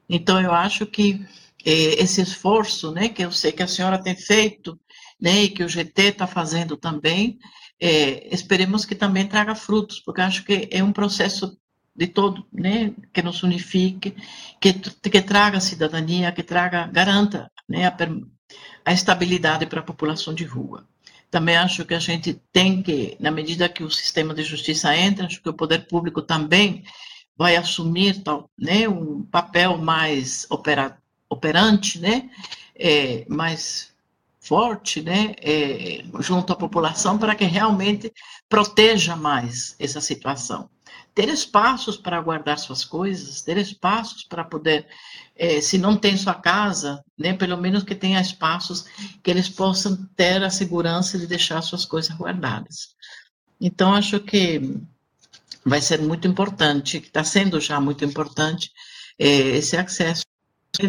Então, 0.10 0.42
eu 0.42 0.52
acho 0.52 0.88
que 0.88 1.24
eh, 1.64 2.02
esse 2.02 2.20
esforço, 2.20 2.92
né, 2.92 3.10
que 3.10 3.24
eu 3.24 3.32
sei 3.32 3.52
que 3.52 3.62
a 3.62 3.68
senhora 3.68 4.02
tem 4.02 4.16
feito, 4.16 4.80
né, 5.20 5.44
e 5.44 5.50
que 5.50 5.64
o 5.64 5.70
GT 5.70 6.04
está 6.04 6.28
fazendo 6.28 6.78
também, 6.78 7.40
eh, 7.80 8.28
esperemos 8.32 8.86
que 8.86 8.96
também 8.96 9.28
traga 9.28 9.56
frutos, 9.56 10.00
porque 10.00 10.22
acho 10.22 10.44
que 10.44 10.68
é 10.72 10.84
um 10.84 10.92
processo 10.92 11.58
de 11.96 12.08
todo, 12.08 12.46
né, 12.54 12.94
que 13.12 13.24
nos 13.24 13.42
unifique, 13.42 14.16
que, 14.62 14.74
que 14.74 15.22
traga 15.22 15.60
cidadania, 15.60 16.32
que 16.32 16.44
traga, 16.44 16.86
garanta 16.88 17.52
né, 17.68 17.88
a, 17.88 17.98
a 18.86 18.94
estabilidade 18.94 19.66
para 19.66 19.80
a 19.80 19.84
população 19.84 20.34
de 20.34 20.44
rua. 20.44 20.88
Também 21.32 21.58
acho 21.58 21.84
que 21.86 21.96
a 21.96 22.00
gente 22.00 22.40
tem 22.54 22.84
que, 22.84 23.18
na 23.20 23.32
medida 23.32 23.68
que 23.68 23.84
o 23.84 23.90
sistema 23.90 24.34
de 24.34 24.44
justiça 24.44 24.96
entra, 24.96 25.26
acho 25.26 25.42
que 25.42 25.50
o 25.50 25.54
poder 25.54 25.88
público 25.88 26.22
também 26.22 26.84
vai 27.36 27.56
assumir 27.56 28.24
tal, 28.24 28.50
né, 28.58 28.88
um 28.88 29.24
papel 29.24 29.78
mais 29.78 30.46
opera, 30.52 30.98
operante, 31.28 32.00
né, 32.00 32.30
é, 32.76 33.26
mais 33.28 33.92
forte, 34.48 35.02
né, 35.02 35.36
é, 35.42 36.04
junto 36.20 36.54
à 36.54 36.56
população, 36.56 37.18
para 37.18 37.36
que 37.36 37.46
realmente 37.46 38.12
proteja 38.48 39.16
mais 39.16 39.76
essa 39.78 40.00
situação. 40.00 40.70
Ter 41.14 41.30
espaços 41.30 41.98
para 41.98 42.22
guardar 42.22 42.58
suas 42.58 42.86
coisas, 42.86 43.42
ter 43.42 43.58
espaços 43.58 44.24
para 44.24 44.44
poder, 44.44 44.88
é, 45.36 45.60
se 45.60 45.78
não 45.78 45.98
tem 45.98 46.16
sua 46.16 46.34
casa, 46.34 47.04
né, 47.18 47.34
pelo 47.34 47.58
menos 47.58 47.84
que 47.84 47.96
tenha 47.96 48.22
espaços 48.22 48.86
que 49.22 49.30
eles 49.30 49.50
possam 49.50 49.98
ter 50.16 50.42
a 50.44 50.50
segurança 50.50 51.18
de 51.18 51.28
deixar 51.28 51.62
suas 51.62 51.86
coisas 51.86 52.16
guardadas. 52.16 52.96
Então, 53.60 53.94
acho 53.94 54.20
que 54.20 54.80
vai 55.66 55.82
ser 55.82 56.02
muito 56.02 56.28
importante, 56.28 56.98
está 56.98 57.24
sendo 57.24 57.60
já 57.60 57.82
muito 57.82 58.06
importante, 58.06 58.72
é, 59.20 59.28
esse 59.28 59.76
acesso 59.76 60.24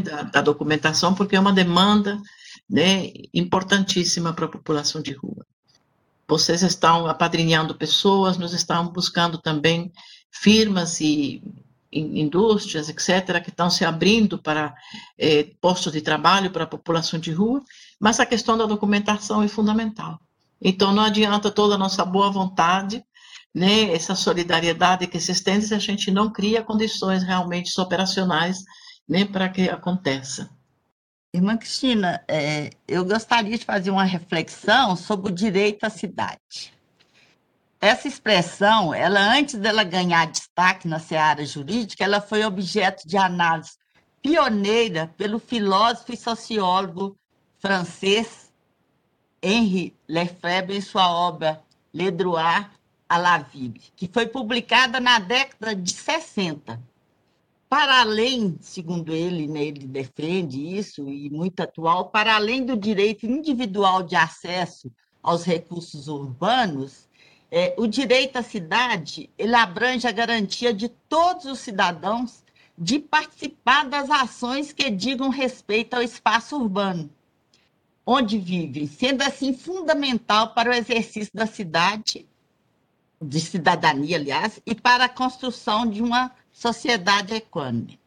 da, 0.04 0.22
da, 0.22 0.40
documentação, 0.40 1.14
porque 1.14 1.34
é 1.34 1.40
uma 1.40 1.52
demanda 1.52 2.20
né, 2.68 3.10
importantíssima 3.32 4.32
para 4.32 4.46
a 4.46 4.50
população 4.50 5.00
de 5.00 5.12
rua. 5.12 5.46
Vocês 6.26 6.62
estão 6.62 7.06
apadrinhando 7.06 7.74
pessoas, 7.74 8.36
nós 8.36 8.52
estamos 8.52 8.92
buscando 8.92 9.38
também 9.38 9.90
firmas 10.30 11.00
e 11.00 11.42
indústrias, 11.90 12.90
etc., 12.90 13.42
que 13.42 13.48
estão 13.48 13.70
se 13.70 13.82
abrindo 13.82 14.38
para 14.38 14.74
é, 15.16 15.44
postos 15.58 15.92
de 15.92 16.02
trabalho 16.02 16.50
para 16.50 16.64
a 16.64 16.66
população 16.66 17.18
de 17.18 17.32
rua, 17.32 17.62
mas 17.98 18.20
a 18.20 18.26
questão 18.26 18.58
da 18.58 18.66
documentação 18.66 19.42
é 19.42 19.48
fundamental. 19.48 20.20
Então, 20.60 20.92
não 20.92 21.02
adianta 21.02 21.50
toda 21.50 21.76
a 21.76 21.78
nossa 21.78 22.04
boa 22.04 22.30
vontade 22.30 23.02
né, 23.54 23.92
essa 23.92 24.14
solidariedade 24.14 25.06
que 25.06 25.20
se 25.20 25.32
estende 25.32 25.66
se 25.66 25.74
a 25.74 25.78
gente 25.78 26.10
não 26.10 26.30
cria 26.30 26.62
condições 26.62 27.22
realmente 27.22 27.78
operacionais 27.80 28.58
né, 29.08 29.24
para 29.24 29.48
que 29.48 29.68
aconteça. 29.68 30.50
Irmã 31.32 31.58
Cristina, 31.58 32.24
é, 32.26 32.70
eu 32.86 33.04
gostaria 33.04 33.58
de 33.58 33.64
fazer 33.64 33.90
uma 33.90 34.04
reflexão 34.04 34.96
sobre 34.96 35.30
o 35.30 35.34
direito 35.34 35.84
à 35.84 35.90
cidade. 35.90 36.72
Essa 37.80 38.08
expressão, 38.08 38.94
ela 38.94 39.20
antes 39.20 39.54
dela 39.54 39.84
ganhar 39.84 40.26
destaque 40.26 40.88
na 40.88 40.98
seara 40.98 41.44
jurídica, 41.44 42.02
ela 42.02 42.20
foi 42.20 42.44
objeto 42.44 43.06
de 43.06 43.16
análise 43.16 43.76
pioneira 44.22 45.12
pelo 45.16 45.38
filósofo 45.38 46.12
e 46.12 46.16
sociólogo 46.16 47.16
francês 47.58 48.50
Henri 49.42 49.94
Lefebvre 50.08 50.76
em 50.76 50.80
sua 50.80 51.10
obra 51.10 51.62
Le 51.92 52.10
Droit 52.10 52.68
a 53.08 53.16
la 53.16 53.38
Ville, 53.38 53.80
que 53.94 54.08
foi 54.08 54.26
publicada 54.26 54.98
na 54.98 55.18
década 55.18 55.74
de 55.74 55.92
60. 55.92 56.80
Para 57.68 58.00
além, 58.00 58.56
segundo 58.62 59.12
ele, 59.12 59.46
né, 59.46 59.64
ele 59.64 59.86
defende 59.86 60.58
isso, 60.58 61.06
e 61.08 61.28
muito 61.28 61.60
atual, 61.60 62.08
para 62.08 62.34
além 62.34 62.64
do 62.64 62.76
direito 62.76 63.26
individual 63.26 64.02
de 64.02 64.16
acesso 64.16 64.90
aos 65.22 65.44
recursos 65.44 66.08
urbanos, 66.08 67.06
é, 67.50 67.74
o 67.76 67.86
direito 67.86 68.36
à 68.36 68.42
cidade 68.42 69.28
ele 69.36 69.54
abrange 69.54 70.06
a 70.06 70.12
garantia 70.12 70.72
de 70.72 70.88
todos 70.88 71.44
os 71.44 71.58
cidadãos 71.58 72.42
de 72.76 72.98
participar 72.98 73.84
das 73.84 74.10
ações 74.10 74.72
que 74.72 74.90
digam 74.90 75.28
respeito 75.28 75.94
ao 75.94 76.02
espaço 76.02 76.56
urbano, 76.56 77.10
onde 78.06 78.38
vivem, 78.38 78.86
sendo 78.86 79.22
assim 79.22 79.52
fundamental 79.52 80.54
para 80.54 80.70
o 80.70 80.74
exercício 80.74 81.32
da 81.34 81.46
cidade 81.46 82.26
de 83.20 83.40
cidadania, 83.40 84.16
aliás, 84.16 84.60
e 84.64 84.74
para 84.74 85.06
a 85.06 85.08
construção 85.08 85.84
de 85.84 86.00
uma 86.00 86.30
sociedade 86.58 87.34
econômica. 87.34 88.00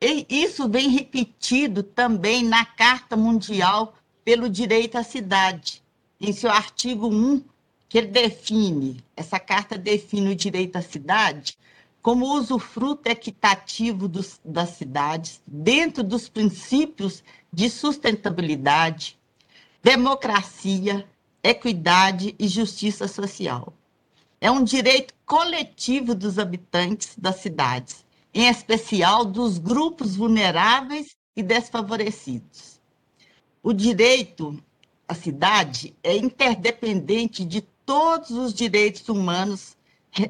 E 0.00 0.26
isso 0.30 0.66
vem 0.70 0.88
repetido 0.88 1.82
também 1.82 2.42
na 2.42 2.64
Carta 2.64 3.14
Mundial 3.14 3.94
pelo 4.24 4.48
Direito 4.48 4.96
à 4.96 5.02
Cidade, 5.02 5.82
em 6.18 6.32
seu 6.32 6.50
artigo 6.50 7.08
1, 7.08 7.44
que 7.90 7.98
ele 7.98 8.06
define, 8.06 9.04
essa 9.14 9.38
carta 9.38 9.76
define 9.76 10.30
o 10.30 10.34
direito 10.34 10.76
à 10.76 10.82
cidade 10.82 11.58
como 12.00 12.32
usufruto 12.34 13.10
equitativo 13.10 14.08
dos, 14.08 14.40
das 14.42 14.70
cidades, 14.70 15.42
dentro 15.46 16.02
dos 16.02 16.26
princípios 16.26 17.22
de 17.52 17.68
sustentabilidade, 17.68 19.18
democracia, 19.82 21.06
equidade 21.42 22.34
e 22.38 22.48
justiça 22.48 23.06
social. 23.06 23.74
É 24.40 24.50
um 24.50 24.62
direito 24.62 25.14
coletivo 25.26 26.14
dos 26.14 26.38
habitantes 26.38 27.14
das 27.18 27.36
cidades, 27.36 28.04
em 28.32 28.48
especial 28.48 29.24
dos 29.24 29.58
grupos 29.58 30.14
vulneráveis 30.14 31.16
e 31.34 31.42
desfavorecidos. 31.42 32.80
O 33.62 33.72
direito 33.72 34.62
à 35.08 35.14
cidade 35.14 35.94
é 36.02 36.16
interdependente 36.16 37.44
de 37.44 37.62
todos 37.84 38.30
os 38.30 38.54
direitos 38.54 39.08
humanos 39.08 39.76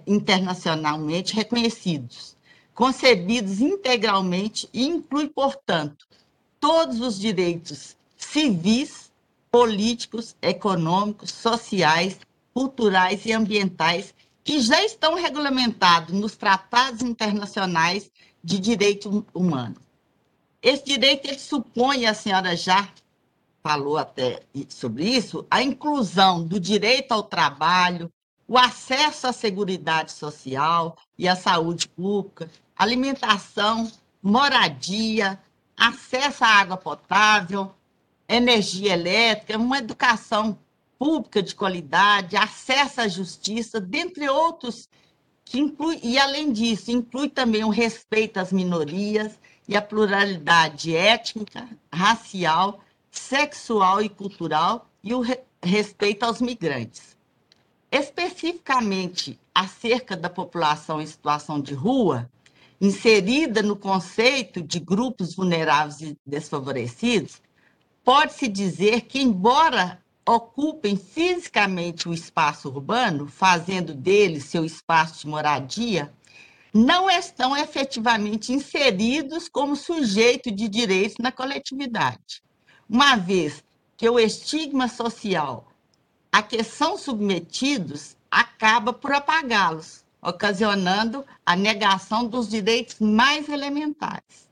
internacionalmente 0.06 1.34
reconhecidos, 1.34 2.36
concebidos 2.74 3.60
integralmente 3.60 4.68
e 4.72 4.86
inclui, 4.86 5.28
portanto, 5.28 6.06
todos 6.60 7.00
os 7.00 7.18
direitos 7.18 7.96
civis 8.16 9.12
políticos, 9.50 10.36
econômicos, 10.42 11.30
sociais, 11.30 12.18
culturais 12.58 13.24
e 13.24 13.32
ambientais 13.32 14.12
que 14.42 14.58
já 14.58 14.82
estão 14.82 15.14
regulamentados 15.14 16.12
nos 16.12 16.34
tratados 16.34 17.02
internacionais 17.02 18.10
de 18.42 18.58
direito 18.58 19.24
humano. 19.32 19.76
Esse 20.60 20.84
direito 20.84 21.28
ele 21.28 21.38
supõe, 21.38 22.04
a 22.04 22.14
senhora 22.14 22.56
já 22.56 22.88
falou 23.62 23.96
até 23.96 24.42
sobre 24.68 25.04
isso, 25.04 25.46
a 25.48 25.62
inclusão 25.62 26.44
do 26.44 26.58
direito 26.58 27.12
ao 27.12 27.22
trabalho, 27.22 28.10
o 28.48 28.58
acesso 28.58 29.28
à 29.28 29.32
seguridade 29.32 30.10
social 30.10 30.96
e 31.16 31.28
à 31.28 31.36
saúde 31.36 31.86
pública, 31.86 32.50
alimentação, 32.76 33.88
moradia, 34.20 35.38
acesso 35.76 36.42
à 36.42 36.48
água 36.48 36.76
potável, 36.76 37.72
energia 38.28 38.94
elétrica, 38.94 39.56
uma 39.56 39.78
educação 39.78 40.58
pública 40.98 41.42
de 41.42 41.54
qualidade, 41.54 42.36
acesso 42.36 43.00
à 43.00 43.08
justiça, 43.08 43.80
dentre 43.80 44.28
outros, 44.28 44.88
que 45.44 45.58
inclui, 45.58 45.98
e 46.02 46.18
além 46.18 46.52
disso, 46.52 46.90
inclui 46.90 47.28
também 47.28 47.64
o 47.64 47.70
respeito 47.70 48.38
às 48.38 48.52
minorias 48.52 49.38
e 49.66 49.76
a 49.76 49.82
pluralidade 49.82 50.94
étnica, 50.94 51.68
racial, 51.92 52.80
sexual 53.10 54.02
e 54.02 54.08
cultural 54.08 54.86
e 55.02 55.14
o 55.14 55.20
re, 55.20 55.38
respeito 55.62 56.24
aos 56.24 56.40
migrantes. 56.40 57.16
Especificamente 57.90 59.38
acerca 59.54 60.16
da 60.16 60.28
população 60.28 61.00
em 61.00 61.06
situação 61.06 61.60
de 61.60 61.72
rua, 61.72 62.30
inserida 62.80 63.62
no 63.62 63.74
conceito 63.74 64.62
de 64.62 64.78
grupos 64.78 65.34
vulneráveis 65.34 66.00
e 66.02 66.18
desfavorecidos, 66.26 67.40
pode-se 68.04 68.46
dizer 68.48 69.02
que, 69.02 69.20
embora 69.20 70.00
ocupem 70.28 70.94
fisicamente 70.94 72.06
o 72.06 72.12
espaço 72.12 72.68
urbano, 72.68 73.26
fazendo 73.26 73.94
dele 73.94 74.42
seu 74.42 74.62
espaço 74.62 75.20
de 75.20 75.26
moradia, 75.26 76.12
não 76.72 77.08
estão 77.08 77.56
efetivamente 77.56 78.52
inseridos 78.52 79.48
como 79.48 79.74
sujeito 79.74 80.50
de 80.50 80.68
direitos 80.68 81.16
na 81.18 81.32
coletividade, 81.32 82.42
uma 82.86 83.16
vez 83.16 83.64
que 83.96 84.06
o 84.08 84.18
estigma 84.18 84.86
social 84.86 85.66
a 86.30 86.42
que 86.42 86.62
são 86.62 86.98
submetidos 86.98 88.14
acaba 88.30 88.92
por 88.92 89.12
apagá-los, 89.12 90.04
ocasionando 90.20 91.24
a 91.44 91.56
negação 91.56 92.26
dos 92.26 92.50
direitos 92.50 93.00
mais 93.00 93.48
elementares. 93.48 94.46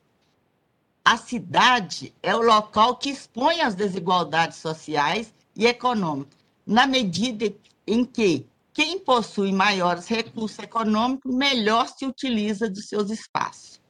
A 1.04 1.18
cidade 1.18 2.14
é 2.22 2.34
o 2.34 2.40
local 2.40 2.96
que 2.96 3.10
expõe 3.10 3.60
as 3.60 3.74
desigualdades 3.74 4.56
sociais 4.56 5.35
e 5.56 5.66
econômicas, 5.66 6.38
na 6.66 6.86
medida 6.86 7.52
em 7.86 8.04
que 8.04 8.46
quem 8.72 8.98
possui 8.98 9.52
maiores 9.52 10.06
recursos 10.06 10.58
econômicos 10.58 11.34
melhor 11.34 11.88
se 11.88 12.04
utiliza 12.04 12.68
dos 12.68 12.88
seus 12.88 13.10
espaços. 13.10 13.80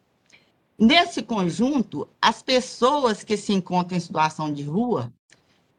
Nesse 0.79 1.23
conjunto, 1.23 2.07
as 2.23 2.43
pessoas 2.43 3.25
que 3.25 3.37
se 3.37 3.53
encontram 3.53 3.97
em 3.97 4.01
situação 4.01 4.53
de 4.53 4.62
rua 4.62 5.12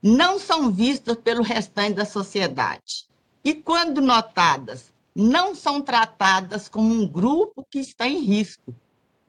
não 0.02 0.40
são 0.40 0.72
vistas 0.72 1.16
pelo 1.18 1.44
restante 1.44 1.96
da 1.96 2.06
sociedade. 2.06 3.08
E 3.44 3.54
quando 3.54 4.02
notadas 4.02 4.92
não 5.16 5.56
são 5.56 5.82
tratadas 5.82 6.68
como 6.68 6.94
um 6.94 7.08
grupo 7.08 7.66
que 7.72 7.80
está 7.80 8.08
em 8.08 8.20
risco, 8.20 8.76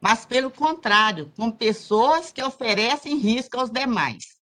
mas, 0.01 0.25
pelo 0.25 0.51
contrário, 0.51 1.31
como 1.35 1.53
pessoas 1.53 2.31
que 2.31 2.43
oferecem 2.43 3.17
risco 3.17 3.59
aos 3.59 3.69
demais. 3.69 4.37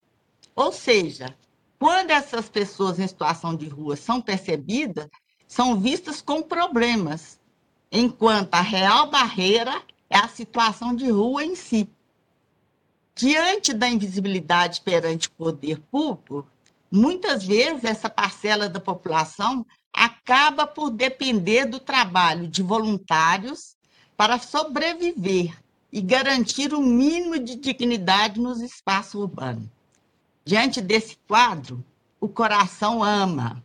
Ou 0.55 0.73
seja, 0.73 1.37
quando 1.79 2.11
essas 2.11 2.49
pessoas 2.49 2.99
em 2.99 3.07
situação 3.07 3.55
de 3.55 3.69
rua 3.69 3.97
são 3.97 4.21
percebidas, 4.21 5.09
são 5.47 5.79
vistas 5.79 6.21
com 6.21 6.43
problemas, 6.43 7.39
enquanto 7.91 8.55
a 8.55 8.61
real 8.61 9.11
barreira 9.11 9.83
é 10.09 10.19
a 10.19 10.29
situação 10.29 10.95
de 10.95 11.11
rua 11.11 11.45
em 11.45 11.55
si. 11.55 11.89
Diante 13.15 13.73
da 13.73 13.89
invisibilidade 13.89 14.81
perante 14.83 15.29
o 15.29 15.33
poder 15.33 15.81
público, 15.91 16.47
muitas 16.91 17.45
vezes 17.45 17.85
essa 17.85 18.11
parcela 18.11 18.69
da 18.69 18.81
população 18.81 19.65
acaba 19.93 20.67
por 20.67 20.91
depender 20.91 21.65
do 21.65 21.81
trabalho 21.81 22.47
de 22.47 22.63
voluntários 22.63 23.77
para 24.17 24.39
sobreviver 24.39 25.57
e 25.91 26.01
garantir 26.01 26.75
o 26.75 26.81
mínimo 26.81 27.39
de 27.39 27.57
dignidade 27.57 28.39
nos 28.39 28.61
espaços 28.61 29.15
urbanos. 29.15 29.76
Diante 30.49 30.81
desse 30.81 31.19
quadro, 31.27 31.85
o 32.21 32.29
coração 32.29 33.03
ama 33.03 33.61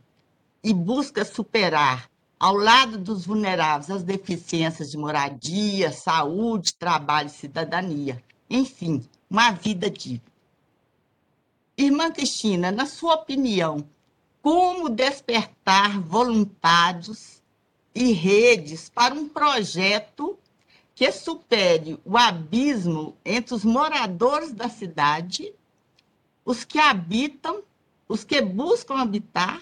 e 0.63 0.73
busca 0.73 1.23
superar, 1.23 2.09
ao 2.39 2.55
lado 2.55 2.97
dos 2.97 3.23
vulneráveis, 3.23 3.91
as 3.91 4.01
deficiências 4.01 4.89
de 4.89 4.97
moradia, 4.97 5.91
saúde, 5.91 6.73
trabalho 6.73 7.27
e 7.27 7.29
cidadania. 7.29 8.23
Enfim, 8.49 9.07
uma 9.29 9.51
vida 9.51 9.91
digna. 9.91 10.23
Irmã 11.77 12.11
Cristina, 12.11 12.71
na 12.71 12.87
sua 12.87 13.13
opinião, 13.13 13.87
como 14.41 14.89
despertar 14.89 16.01
voluntários 16.01 17.43
e 17.93 18.11
redes 18.11 18.89
para 18.89 19.13
um 19.13 19.29
projeto 19.29 20.35
que 20.95 21.11
supere 21.11 21.99
o 22.03 22.17
abismo 22.17 23.15
entre 23.23 23.53
os 23.53 23.63
moradores 23.63 24.51
da 24.51 24.67
cidade, 24.67 25.53
os 26.51 26.65
que 26.65 26.77
habitam, 26.77 27.63
os 28.09 28.25
que 28.25 28.41
buscam 28.41 28.95
habitar, 28.95 29.61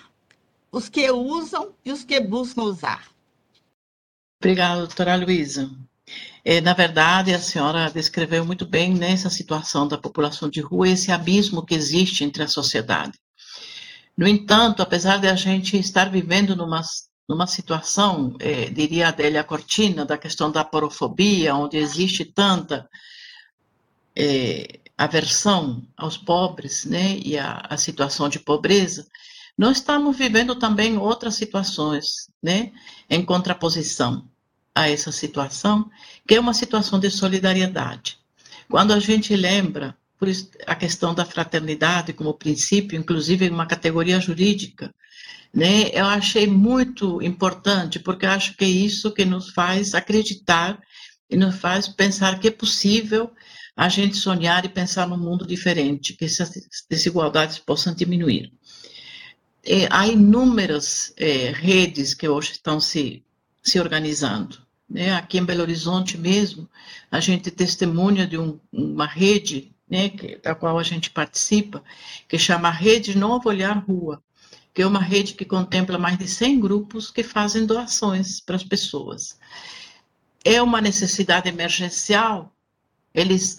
os 0.72 0.90
que 0.90 1.12
usam 1.12 1.72
e 1.86 1.92
os 1.92 2.04
que 2.04 2.20
buscam 2.20 2.64
usar. 2.64 3.08
Obrigada, 4.42 4.88
doutora 4.88 5.16
Luísa. 5.16 5.70
É, 6.44 6.60
na 6.60 6.74
verdade, 6.74 7.32
a 7.32 7.38
senhora 7.40 7.92
descreveu 7.92 8.44
muito 8.44 8.66
bem 8.66 8.96
nessa 8.96 9.30
situação 9.30 9.88
da 9.88 10.00
população 10.00 10.50
de 10.50 10.62
rua, 10.62 10.90
esse 10.90 11.12
abismo 11.12 11.64
que 11.64 11.76
existe 11.76 12.24
entre 12.24 12.42
a 12.42 12.48
sociedade. 12.48 13.14
No 14.18 14.28
entanto, 14.28 14.82
apesar 14.82 15.20
de 15.20 15.28
a 15.28 15.36
gente 15.36 15.78
estar 15.78 16.10
vivendo 16.10 16.56
numa, 16.56 16.82
numa 17.28 17.46
situação, 17.46 18.36
é, 18.40 18.68
diria 18.72 19.06
a 19.06 19.10
Adélia 19.10 19.44
Cortina, 19.44 20.06
da 20.08 20.18
questão 20.18 20.52
da 20.52 20.66
porofobia, 20.66 21.54
onde 21.54 21.78
existe 21.78 22.26
tanta 22.26 22.90
é, 24.16 24.80
aversão 25.06 25.88
aos 25.96 26.18
pobres, 26.18 26.84
né, 26.86 27.18
e 27.24 27.38
a, 27.38 27.66
a 27.70 27.78
situação 27.78 28.28
de 28.28 28.40
pobreza, 28.40 29.08
nós 29.58 29.78
estamos 29.78 30.18
vivendo 30.18 30.56
também 30.56 30.98
outras 30.98 31.36
situações, 31.36 32.28
né, 32.44 32.72
em 33.10 33.24
contraposição 33.24 34.28
a 34.76 34.90
essa 34.90 35.12
situação, 35.12 35.90
que 36.28 36.36
é 36.36 36.40
uma 36.40 36.54
situação 36.54 37.00
de 37.00 37.10
solidariedade. 37.10 38.18
Quando 38.70 38.92
a 38.92 39.00
gente 39.00 39.36
lembra 39.36 39.98
por 40.18 40.28
a 40.68 40.76
questão 40.76 41.14
da 41.14 41.26
fraternidade 41.26 42.12
como 42.12 42.34
princípio, 42.34 43.00
inclusive 43.00 43.50
uma 43.50 43.66
categoria 43.66 44.20
jurídica, 44.20 44.94
né? 45.54 45.90
Eu 45.94 46.06
achei 46.06 46.46
muito 46.46 47.22
importante, 47.22 48.00
porque 48.00 48.26
acho 48.26 48.56
que 48.56 48.66
é 48.66 48.68
isso 48.68 49.12
que 49.12 49.26
nos 49.26 49.50
faz 49.52 49.96
acreditar 49.96 50.80
e 51.30 51.36
nos 51.36 51.56
faz 51.56 51.88
pensar 51.88 52.40
que 52.40 52.50
é 52.50 52.52
possível 52.52 53.32
a 53.76 53.88
gente 53.90 54.18
sonhar 54.18 54.66
e 54.66 54.70
pensar 54.70 55.08
num 55.08 55.18
mundo 55.18 55.46
diferente, 55.46 56.14
que 56.14 56.26
essas 56.26 56.52
desigualdades 56.90 57.60
possam 57.60 57.94
diminuir. 57.94 58.52
E 59.64 59.88
há 59.90 60.08
inúmeras 60.08 61.14
é, 61.18 61.52
redes 61.52 62.14
que 62.14 62.28
hoje 62.28 62.54
estão 62.54 62.80
se, 62.80 63.24
se 63.62 63.80
organizando. 63.80 64.58
Né? 64.90 65.14
Aqui 65.14 65.38
em 65.38 65.46
Belo 65.46 65.62
Horizonte 65.62 66.18
mesmo, 66.18 66.68
a 67.12 67.20
gente 67.20 67.52
testemunha 67.52 68.26
de 68.26 68.38
um, 68.38 68.60
uma 68.72 69.06
rede 69.06 69.72
né, 69.90 70.10
que, 70.10 70.38
da 70.38 70.56
qual 70.56 70.78
a 70.78 70.84
gente 70.84 71.10
participa, 71.10 71.84
que 72.28 72.38
chama 72.38 72.70
Rede 72.70 73.18
Novo 73.18 73.50
Olhar 73.50 73.78
Rua, 73.78 74.22
que 74.74 74.82
é 74.82 74.88
uma 74.88 75.02
rede 75.02 75.34
que 75.34 75.46
contempla 75.46 75.98
mais 75.98 76.18
de 76.18 76.28
100 76.28 76.60
grupos 76.60 77.12
que 77.12 77.24
fazem 77.24 77.66
doações 77.66 78.40
para 78.40 78.56
as 78.56 78.64
pessoas. 78.64 79.38
É 80.44 80.62
uma 80.62 80.80
necessidade 80.80 81.50
emergencial? 81.50 82.56
Eles 83.14 83.58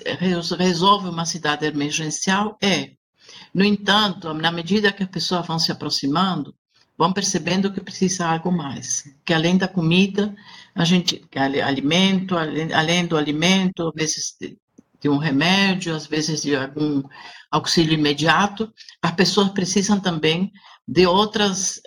resolvem 0.58 1.10
uma 1.10 1.24
cidade 1.24 1.66
emergencial? 1.66 2.56
É. 2.62 2.92
No 3.52 3.64
entanto, 3.64 4.32
na 4.32 4.50
medida 4.50 4.92
que 4.92 5.02
as 5.02 5.08
pessoas 5.08 5.46
vão 5.46 5.58
se 5.58 5.72
aproximando, 5.72 6.54
vão 6.96 7.12
percebendo 7.12 7.72
que 7.72 7.80
precisa 7.80 8.26
algo 8.26 8.52
mais, 8.52 9.04
que 9.24 9.32
além 9.32 9.56
da 9.56 9.66
comida, 9.66 10.34
a 10.74 10.84
gente, 10.84 11.24
alimento, 11.64 12.36
além, 12.36 12.72
além 12.72 13.06
do 13.06 13.16
alimento, 13.16 13.88
às 13.88 13.94
vezes 13.94 14.36
de 15.00 15.08
um 15.08 15.16
remédio, 15.16 15.94
às 15.94 16.06
vezes 16.06 16.42
de 16.42 16.54
algum 16.54 17.02
auxílio 17.50 17.94
imediato, 17.94 18.72
as 19.00 19.12
pessoas 19.12 19.48
precisam 19.48 19.98
também 19.98 20.52
de 20.86 21.06
outras 21.06 21.80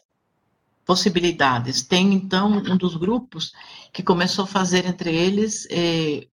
possibilidades. 0.83 1.83
Tem, 1.83 2.11
então, 2.13 2.51
um 2.51 2.75
dos 2.75 2.95
grupos 2.95 3.51
que 3.93 4.01
começou 4.01 4.45
a 4.45 4.47
fazer 4.47 4.85
entre 4.85 5.15
eles 5.15 5.67
eh, 5.69 6.27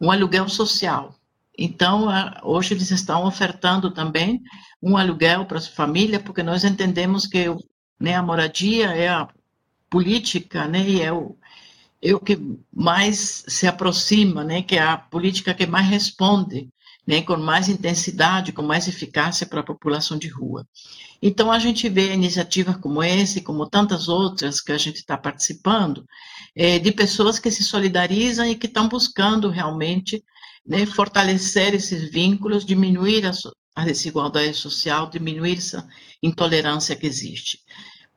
um 0.00 0.10
aluguel 0.10 0.48
social. 0.48 1.14
Então, 1.58 2.06
hoje 2.42 2.74
eles 2.74 2.90
estão 2.90 3.24
ofertando 3.24 3.90
também 3.90 4.42
um 4.82 4.96
aluguel 4.96 5.46
para 5.46 5.58
a 5.58 5.62
família, 5.62 6.20
porque 6.20 6.42
nós 6.42 6.64
entendemos 6.64 7.26
que 7.26 7.46
né, 7.98 8.14
a 8.14 8.22
moradia 8.22 8.88
é 8.90 9.08
a 9.08 9.28
política, 9.88 10.66
né, 10.66 10.86
e 10.86 11.00
é 11.00 11.12
o, 11.12 11.36
é 12.02 12.14
o 12.14 12.20
que 12.20 12.38
mais 12.72 13.44
se 13.48 13.66
aproxima, 13.66 14.44
né, 14.44 14.62
que 14.62 14.76
é 14.76 14.82
a 14.82 14.98
política 14.98 15.54
que 15.54 15.66
mais 15.66 15.88
responde, 15.88 16.68
né, 17.06 17.22
com 17.22 17.36
mais 17.36 17.68
intensidade, 17.68 18.52
com 18.52 18.62
mais 18.62 18.88
eficácia 18.88 19.46
para 19.46 19.60
a 19.60 19.64
população 19.64 20.18
de 20.18 20.28
rua. 20.28 20.66
Então, 21.22 21.52
a 21.52 21.58
gente 21.58 21.88
vê 21.88 22.12
iniciativas 22.12 22.76
como 22.76 23.02
essa, 23.02 23.40
como 23.40 23.68
tantas 23.68 24.08
outras 24.08 24.60
que 24.60 24.72
a 24.72 24.78
gente 24.78 24.96
está 24.96 25.16
participando, 25.16 26.04
é, 26.54 26.78
de 26.78 26.90
pessoas 26.92 27.38
que 27.38 27.50
se 27.50 27.62
solidarizam 27.62 28.46
e 28.46 28.56
que 28.56 28.66
estão 28.66 28.88
buscando 28.88 29.48
realmente 29.48 30.22
né, 30.66 30.84
fortalecer 30.84 31.74
esses 31.74 32.10
vínculos, 32.10 32.64
diminuir 32.64 33.24
a, 33.24 33.32
a 33.74 33.84
desigualdade 33.84 34.54
social, 34.54 35.08
diminuir 35.08 35.58
essa 35.58 35.86
intolerância 36.22 36.96
que 36.96 37.06
existe. 37.06 37.60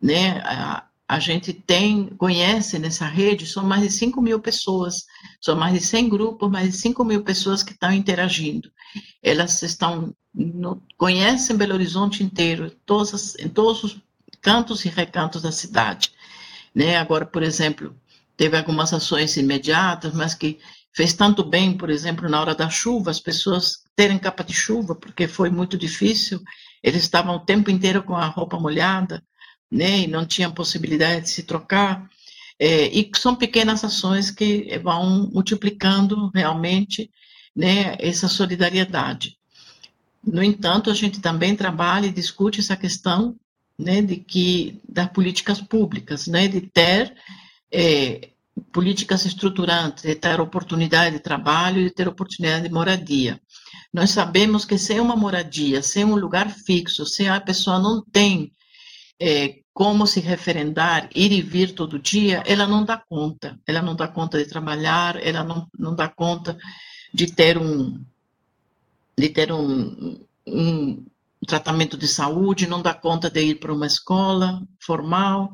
Né? 0.01 0.39
A, 0.39 0.89
a 1.09 1.19
gente 1.19 1.51
tem, 1.51 2.05
conhece 2.17 2.77
nessa 2.77 3.07
rede, 3.07 3.47
são 3.47 3.63
mais 3.63 3.81
de 3.81 3.89
5 3.89 4.21
mil 4.21 4.39
pessoas, 4.39 5.05
são 5.41 5.55
mais 5.55 5.73
de 5.73 5.81
100 5.81 6.07
grupos, 6.07 6.51
mais 6.51 6.71
de 6.71 6.77
5 6.77 7.03
mil 7.03 7.23
pessoas 7.23 7.63
que 7.63 7.71
estão 7.71 7.91
interagindo. 7.91 8.69
Elas 9.21 9.61
estão, 9.61 10.13
no, 10.33 10.81
conhecem 10.97 11.55
Belo 11.55 11.73
Horizonte 11.73 12.23
inteiro, 12.23 12.71
todas, 12.85 13.35
em 13.35 13.49
todos 13.49 13.83
os 13.83 13.97
cantos 14.41 14.85
e 14.85 14.89
recantos 14.89 15.41
da 15.41 15.51
cidade. 15.51 16.11
Né? 16.73 16.97
Agora, 16.97 17.25
por 17.25 17.43
exemplo, 17.43 17.95
teve 18.37 18.57
algumas 18.57 18.93
ações 18.93 19.35
imediatas, 19.37 20.13
mas 20.13 20.33
que 20.33 20.59
fez 20.93 21.13
tanto 21.13 21.43
bem, 21.43 21.77
por 21.77 21.89
exemplo, 21.89 22.29
na 22.29 22.39
hora 22.39 22.55
da 22.55 22.69
chuva, 22.69 23.11
as 23.11 23.19
pessoas 23.19 23.83
terem 23.95 24.17
capa 24.17 24.43
de 24.43 24.53
chuva, 24.53 24.95
porque 24.95 25.27
foi 25.27 25.49
muito 25.49 25.77
difícil, 25.77 26.41
eles 26.81 27.03
estavam 27.03 27.35
o 27.35 27.39
tempo 27.39 27.69
inteiro 27.69 28.01
com 28.03 28.15
a 28.15 28.27
roupa 28.27 28.59
molhada, 28.59 29.23
né, 29.71 29.99
e 29.99 30.07
não 30.07 30.25
tinham 30.25 30.51
possibilidade 30.51 31.23
de 31.23 31.29
se 31.29 31.43
trocar. 31.43 32.09
É, 32.57 32.87
e 32.87 33.09
são 33.15 33.35
pequenas 33.35 33.83
ações 33.83 34.31
que 34.31 34.77
vão 34.79 35.29
multiplicando 35.31 36.31
realmente 36.33 37.09
né, 37.55 37.95
essa 37.99 38.27
solidariedade. 38.27 39.37
No 40.23 40.43
entanto, 40.43 40.89
a 40.89 40.93
gente 40.93 41.21
também 41.21 41.55
trabalha 41.55 42.07
e 42.07 42.11
discute 42.11 42.59
essa 42.59 42.75
questão 42.75 43.35
né, 43.77 44.01
de 44.01 44.17
que 44.17 44.81
das 44.87 45.09
políticas 45.11 45.61
públicas, 45.61 46.27
né, 46.27 46.47
de 46.47 46.61
ter 46.61 47.15
é, 47.71 48.29
políticas 48.73 49.25
estruturantes, 49.25 50.03
de 50.03 50.15
ter 50.15 50.39
oportunidade 50.41 51.15
de 51.15 51.21
trabalho 51.21 51.83
de 51.83 51.91
ter 51.91 52.07
oportunidade 52.07 52.67
de 52.67 52.73
moradia. 52.73 53.39
Nós 53.93 54.11
sabemos 54.11 54.65
que 54.65 54.77
sem 54.77 54.99
uma 54.99 55.15
moradia, 55.15 55.81
sem 55.81 56.03
um 56.03 56.15
lugar 56.15 56.49
fixo, 56.49 57.05
se 57.05 57.27
a 57.27 57.39
pessoa 57.39 57.79
não 57.79 58.03
tem 58.03 58.51
é, 59.19 59.59
como 59.73 60.05
se 60.05 60.19
referendar, 60.19 61.09
ir 61.15 61.31
e 61.31 61.41
vir 61.41 61.73
todo 61.73 61.97
dia, 61.97 62.43
ela 62.45 62.67
não 62.67 62.83
dá 62.83 62.97
conta. 62.97 63.57
Ela 63.65 63.81
não 63.81 63.95
dá 63.95 64.07
conta 64.07 64.37
de 64.37 64.45
trabalhar, 64.45 65.15
ela 65.25 65.43
não, 65.43 65.67
não 65.77 65.95
dá 65.95 66.07
conta 66.09 66.57
de 67.13 67.27
ter 67.27 67.57
um 67.57 67.99
de 69.17 69.29
ter 69.29 69.51
um, 69.51 70.17
um 70.47 71.05
tratamento 71.45 71.97
de 71.97 72.07
saúde, 72.07 72.67
não 72.67 72.81
dá 72.81 72.93
conta 72.93 73.29
de 73.29 73.41
ir 73.41 73.55
para 73.55 73.73
uma 73.73 73.85
escola 73.85 74.61
formal, 74.79 75.51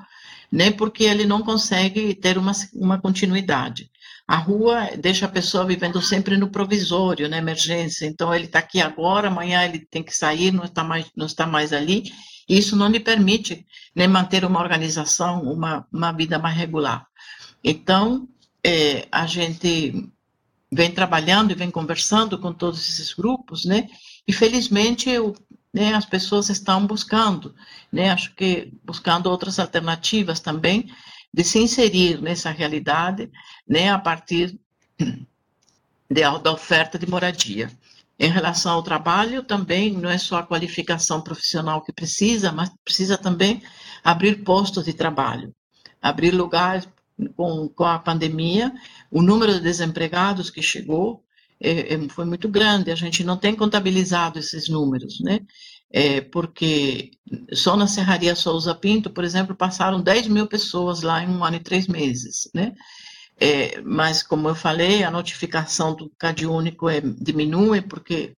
nem 0.52 0.72
porque 0.72 1.04
ele 1.04 1.26
não 1.26 1.42
consegue 1.42 2.14
ter 2.14 2.38
uma, 2.38 2.52
uma 2.74 3.00
continuidade. 3.02 3.90
A 4.28 4.38
rua 4.38 4.90
deixa 4.98 5.26
a 5.26 5.30
pessoa 5.30 5.66
vivendo 5.66 6.02
sempre 6.02 6.38
no 6.38 6.50
provisório, 6.50 7.30
na 7.30 7.38
emergência. 7.38 8.06
Então, 8.08 8.34
ele 8.34 8.46
está 8.46 8.60
aqui 8.60 8.82
agora, 8.82 9.28
amanhã 9.28 9.64
ele 9.64 9.80
tem 9.80 10.02
que 10.02 10.16
sair, 10.16 10.52
não 10.52 10.64
está 10.64 10.84
mais, 10.84 11.06
não 11.16 11.28
está 11.28 11.46
mais 11.46 11.72
ali. 11.72 12.04
E 12.50 12.58
isso 12.58 12.76
não 12.76 12.88
lhe 12.88 13.00
permite 13.00 13.66
né, 13.96 14.08
manter 14.08 14.44
uma 14.44 14.60
organização, 14.60 15.44
uma, 15.44 15.88
uma 15.92 16.12
vida 16.12 16.40
mais 16.40 16.56
regular. 16.56 17.06
Então, 17.64 18.28
é, 18.64 19.08
a 19.12 19.28
gente 19.28 20.10
vem 20.72 20.92
trabalhando 20.92 21.52
e 21.52 21.56
vem 21.56 21.72
conversando 21.72 22.40
com 22.40 22.54
todos 22.54 22.80
esses 22.80 23.14
grupos, 23.14 23.66
né? 23.66 23.88
E 24.28 24.34
felizmente 24.34 25.10
eu, 25.10 25.36
né, 25.74 25.94
as 25.94 26.06
pessoas 26.06 26.50
estão 26.50 26.86
buscando, 26.86 27.54
né? 27.92 28.10
Acho 28.10 28.34
que 28.36 28.72
buscando 28.84 29.28
outras 29.28 29.60
alternativas 29.60 30.40
também 30.40 30.90
de 31.34 31.44
se 31.44 31.60
inserir 31.60 32.22
nessa 32.22 32.50
realidade, 32.50 33.30
né, 33.68 33.90
a 33.92 34.00
partir 34.00 34.58
de, 36.10 36.22
da 36.42 36.52
oferta 36.52 36.98
de 36.98 37.08
moradia. 37.10 37.70
Em 38.18 38.30
relação 38.30 38.74
ao 38.74 38.84
trabalho, 38.84 39.44
também 39.44 39.92
não 39.92 40.10
é 40.10 40.18
só 40.18 40.38
a 40.38 40.44
qualificação 40.44 41.22
profissional 41.22 41.82
que 41.82 41.92
precisa, 41.92 42.52
mas 42.54 42.72
precisa 42.86 43.18
também 43.18 43.62
abrir 44.02 44.44
postos 44.44 44.86
de 44.86 44.94
trabalho, 44.94 45.54
abrir 46.02 46.32
lugares 46.32 46.88
com, 47.36 47.68
com 47.70 47.84
a 47.84 48.00
pandemia, 48.00 48.74
o 49.12 49.22
número 49.22 49.54
de 49.54 49.62
desempregados 49.62 50.50
que 50.50 50.62
chegou 50.62 51.24
é, 51.60 51.94
é, 51.94 52.10
foi 52.10 52.26
muito 52.26 52.50
grande, 52.50 52.92
a 52.92 52.96
gente 52.96 53.24
não 53.24 53.38
tem 53.38 53.56
contabilizado 53.56 54.40
esses 54.40 54.68
números, 54.68 55.20
né? 55.22 55.40
É, 55.92 56.20
porque 56.20 57.12
só 57.54 57.78
na 57.78 57.88
Serraria 57.88 58.36
Souza 58.36 58.76
Pinto, 58.76 59.10
por 59.10 59.24
exemplo, 59.24 59.56
passaram 59.56 60.02
10 60.02 60.28
mil 60.28 60.48
pessoas 60.48 61.02
lá 61.02 61.24
em 61.24 61.30
um 61.30 61.44
ano 61.44 61.56
e 61.56 61.60
três 61.62 61.88
meses, 61.88 62.50
né? 62.54 62.74
É, 63.40 63.82
mas, 63.82 64.24
como 64.24 64.50
eu 64.50 64.56
falei, 64.56 65.04
a 65.04 65.12
notificação 65.12 65.94
do 65.96 66.10
CAD 66.18 66.46
único 66.46 66.90
é, 66.90 67.02
diminui, 67.02 67.82
porque 67.82 68.34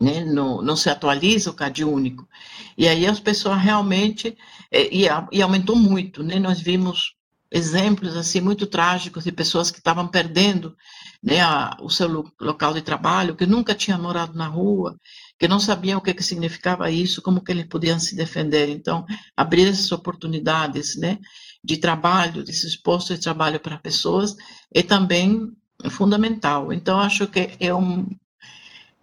né, 0.00 0.24
não, 0.24 0.62
não 0.62 0.76
se 0.76 0.88
atualiza 0.88 1.50
o 1.50 1.54
CAD 1.54 1.84
único. 1.84 2.28
E 2.76 2.86
aí 2.86 3.06
as 3.06 3.20
pessoas 3.20 3.60
realmente, 3.60 4.36
é, 4.70 4.94
e, 4.94 5.06
e 5.32 5.42
aumentou 5.42 5.76
muito, 5.76 6.22
né? 6.22 6.38
Nós 6.38 6.60
vimos 6.60 7.17
exemplos 7.50 8.16
assim 8.16 8.40
muito 8.40 8.66
trágicos 8.66 9.24
de 9.24 9.32
pessoas 9.32 9.70
que 9.70 9.78
estavam 9.78 10.06
perdendo 10.06 10.76
né, 11.22 11.40
a, 11.40 11.76
o 11.80 11.88
seu 11.88 12.24
local 12.40 12.74
de 12.74 12.82
trabalho, 12.82 13.34
que 13.34 13.46
nunca 13.46 13.74
tinham 13.74 14.00
morado 14.00 14.34
na 14.34 14.46
rua, 14.46 14.98
que 15.38 15.48
não 15.48 15.58
sabiam 15.58 15.98
o 15.98 16.02
que, 16.02 16.14
que 16.14 16.22
significava 16.22 16.90
isso, 16.90 17.22
como 17.22 17.42
que 17.42 17.52
eles 17.52 17.66
podiam 17.66 17.98
se 17.98 18.14
defender. 18.14 18.68
Então, 18.68 19.06
abrir 19.36 19.68
essas 19.68 19.90
oportunidades 19.92 20.96
né, 20.96 21.18
de 21.64 21.76
trabalho, 21.76 22.44
desses 22.44 22.76
postos 22.76 23.16
de 23.16 23.22
trabalho 23.22 23.60
para 23.60 23.78
pessoas, 23.78 24.36
é 24.74 24.82
também 24.82 25.52
fundamental. 25.90 26.72
Então, 26.72 27.00
acho 27.00 27.26
que 27.26 27.50
é 27.60 27.74
um, 27.74 28.06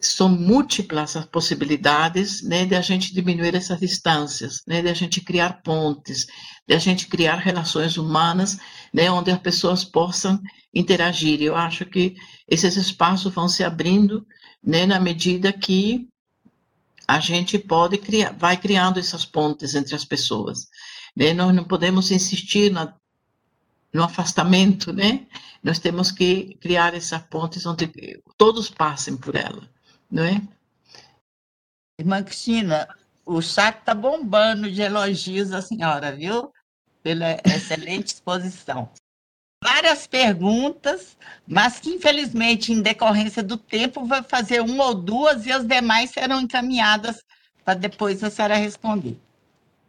são 0.07 0.29
múltiplas 0.29 1.15
as 1.15 1.25
possibilidades 1.25 2.41
né, 2.41 2.65
de 2.65 2.75
a 2.75 2.81
gente 2.81 3.13
diminuir 3.13 3.55
essas 3.55 3.79
distâncias, 3.79 4.61
né, 4.67 4.81
de 4.81 4.89
a 4.89 4.93
gente 4.93 5.21
criar 5.21 5.61
pontes, 5.61 6.27
de 6.67 6.73
a 6.73 6.79
gente 6.79 7.07
criar 7.07 7.35
relações 7.35 7.97
humanas, 7.97 8.57
né, 8.93 9.09
onde 9.09 9.31
as 9.31 9.39
pessoas 9.39 9.83
possam 9.83 10.41
interagir. 10.73 11.41
Eu 11.41 11.55
acho 11.55 11.85
que 11.85 12.15
esses 12.47 12.75
espaços 12.75 13.33
vão 13.33 13.47
se 13.47 13.63
abrindo 13.63 14.25
né, 14.63 14.85
na 14.85 14.99
medida 14.99 15.53
que 15.53 16.07
a 17.07 17.19
gente 17.19 17.59
pode 17.59 17.97
criar, 17.97 18.31
vai 18.33 18.57
criando 18.57 18.99
essas 18.99 19.25
pontes 19.25 19.75
entre 19.75 19.95
as 19.95 20.03
pessoas. 20.03 20.67
Né? 21.15 21.33
Nós 21.33 21.53
não 21.53 21.63
podemos 21.63 22.11
insistir 22.11 22.71
na, 22.71 22.93
no 23.93 24.03
afastamento, 24.03 24.91
né? 24.91 25.27
Nós 25.63 25.79
temos 25.79 26.11
que 26.11 26.57
criar 26.59 26.93
essas 26.95 27.21
pontes 27.21 27.65
onde 27.65 27.89
todos 28.37 28.69
passem 28.69 29.15
por 29.15 29.35
ela 29.35 29.74
não 30.09 30.23
é? 30.23 30.41
Irmã 31.99 32.23
Cristina, 32.23 32.87
o 33.25 33.41
chat 33.41 33.79
está 33.79 33.93
bombando 33.93 34.69
de 34.71 34.81
elogios 34.81 35.51
à 35.51 35.61
senhora, 35.61 36.11
viu? 36.11 36.51
Pela 37.01 37.39
excelente 37.45 38.07
exposição. 38.07 38.89
Várias 39.63 40.05
perguntas, 40.05 41.17
mas 41.47 41.79
que 41.79 41.89
infelizmente, 41.89 42.71
em 42.71 42.81
decorrência 42.81 43.41
do 43.41 43.57
tempo, 43.57 44.05
vai 44.05 44.21
fazer 44.21 44.61
uma 44.61 44.85
ou 44.85 44.93
duas 44.93 45.45
e 45.45 45.51
as 45.51 45.65
demais 45.65 46.11
serão 46.11 46.41
encaminhadas 46.41 47.23
para 47.63 47.73
depois 47.73 48.23
a 48.23 48.29
senhora 48.29 48.55
responder. 48.55 49.17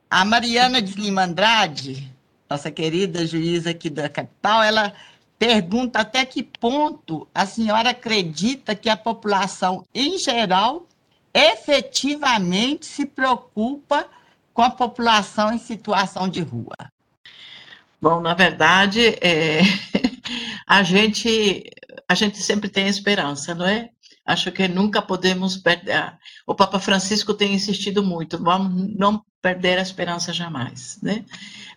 A 0.08 0.24
Mariana 0.24 0.80
de 0.80 0.94
Lima 0.94 1.24
Andrade, 1.24 2.10
nossa 2.48 2.70
querida 2.70 3.26
juíza 3.26 3.70
aqui 3.70 3.90
da 3.90 4.08
capital, 4.08 4.62
ela 4.62 4.94
pergunta 5.38 6.00
até 6.00 6.24
que 6.24 6.42
ponto 6.42 7.28
a 7.34 7.46
senhora 7.46 7.90
acredita 7.90 8.74
que 8.74 8.88
a 8.88 8.96
população, 8.96 9.86
em 9.94 10.18
geral, 10.18 10.86
efetivamente 11.32 12.86
se 12.86 13.04
preocupa 13.04 14.08
com 14.54 14.62
a 14.62 14.70
população 14.70 15.52
em 15.52 15.58
situação 15.58 16.28
de 16.28 16.40
rua? 16.40 16.76
Bom, 18.00 18.20
na 18.20 18.34
verdade, 18.34 19.00
é, 19.20 19.60
a 20.66 20.82
gente 20.82 21.64
a 22.08 22.14
gente 22.14 22.38
sempre 22.38 22.68
tem 22.68 22.86
esperança, 22.86 23.54
não 23.54 23.66
é? 23.66 23.90
Acho 24.24 24.50
que 24.50 24.66
nunca 24.66 25.02
podemos 25.02 25.56
perder. 25.56 26.16
O 26.46 26.54
Papa 26.54 26.78
Francisco 26.78 27.34
tem 27.34 27.54
insistido 27.54 28.02
muito, 28.02 28.42
vamos 28.42 28.96
não 28.96 29.24
perder 29.40 29.78
a 29.78 29.82
esperança 29.82 30.32
jamais, 30.32 30.98
né? 31.02 31.24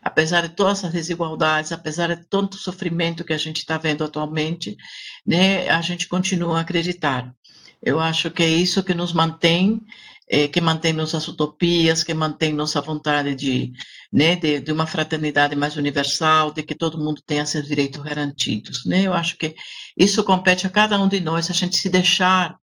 Apesar 0.01 0.47
de 0.47 0.55
todas 0.55 0.83
as 0.83 0.91
desigualdades, 0.91 1.71
apesar 1.71 2.15
de 2.15 2.25
tanto 2.27 2.57
sofrimento 2.57 3.23
que 3.23 3.33
a 3.33 3.37
gente 3.37 3.57
está 3.57 3.77
vendo 3.77 4.03
atualmente, 4.03 4.77
né, 5.25 5.69
a 5.69 5.81
gente 5.81 6.07
continua 6.07 6.57
a 6.57 6.61
acreditar. 6.61 7.33
Eu 7.81 7.99
acho 7.99 8.29
que 8.31 8.43
é 8.43 8.49
isso 8.49 8.83
que 8.83 8.93
nos 8.93 9.13
mantém, 9.13 9.81
é, 10.29 10.47
que 10.47 10.61
mantém 10.61 10.93
nossas 10.93 11.27
utopias, 11.27 12.03
que 12.03 12.13
mantém 12.13 12.53
nossa 12.53 12.81
vontade 12.81 13.33
de, 13.35 13.71
né, 14.11 14.35
de, 14.35 14.59
de, 14.59 14.71
uma 14.71 14.85
fraternidade 14.85 15.55
mais 15.55 15.75
universal, 15.75 16.51
de 16.51 16.61
que 16.61 16.75
todo 16.75 16.99
mundo 16.99 17.21
tenha 17.25 17.45
seus 17.45 17.67
direitos 17.67 18.01
garantidos. 18.01 18.85
Né? 18.85 19.03
Eu 19.03 19.13
acho 19.13 19.37
que 19.37 19.55
isso 19.97 20.23
compete 20.23 20.67
a 20.67 20.69
cada 20.69 20.99
um 20.99 21.07
de 21.07 21.19
nós, 21.19 21.49
a 21.49 21.53
gente 21.53 21.77
se 21.77 21.89
deixar 21.89 22.57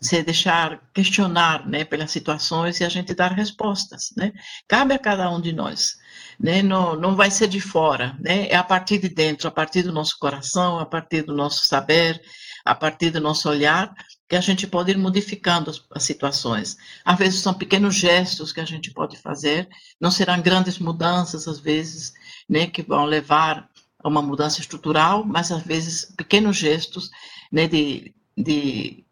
se 0.00 0.20
deixar 0.20 0.80
questionar 0.92 1.64
né, 1.64 1.84
pelas 1.84 2.10
situações 2.10 2.80
e 2.80 2.84
a 2.84 2.88
gente 2.88 3.14
dar 3.14 3.30
respostas. 3.30 4.12
Né? 4.16 4.32
Cabe 4.66 4.94
a 4.94 4.98
cada 4.98 5.30
um 5.30 5.40
de 5.40 5.52
nós 5.52 5.94
né? 6.42 6.60
não, 6.60 6.96
não 6.96 7.14
vai 7.14 7.30
ser 7.30 7.46
de 7.46 7.60
fora, 7.60 8.16
né? 8.18 8.48
é 8.48 8.56
a 8.56 8.64
partir 8.64 8.98
de 8.98 9.08
dentro, 9.08 9.46
a 9.46 9.50
partir 9.50 9.82
do 9.82 9.92
nosso 9.92 10.18
coração, 10.18 10.80
a 10.80 10.84
partir 10.84 11.22
do 11.22 11.32
nosso 11.32 11.64
saber, 11.64 12.20
a 12.64 12.74
partir 12.74 13.10
do 13.10 13.20
nosso 13.20 13.48
olhar, 13.48 13.94
que 14.28 14.34
a 14.34 14.40
gente 14.40 14.66
pode 14.66 14.90
ir 14.90 14.98
modificando 14.98 15.70
as, 15.70 15.80
as 15.94 16.02
situações. 16.02 16.76
Às 17.04 17.18
vezes 17.18 17.40
são 17.40 17.54
pequenos 17.54 17.94
gestos 17.94 18.52
que 18.52 18.60
a 18.60 18.64
gente 18.64 18.90
pode 18.90 19.16
fazer, 19.16 19.68
não 20.00 20.10
serão 20.10 20.40
grandes 20.42 20.78
mudanças, 20.78 21.46
às 21.46 21.60
vezes, 21.60 22.12
né, 22.48 22.66
que 22.66 22.82
vão 22.82 23.04
levar 23.04 23.68
a 24.02 24.08
uma 24.08 24.20
mudança 24.20 24.60
estrutural, 24.60 25.24
mas 25.24 25.52
às 25.52 25.62
vezes 25.62 26.12
pequenos 26.16 26.56
gestos 26.56 27.08
né, 27.52 27.68
de, 27.68 28.12
de 28.36 29.04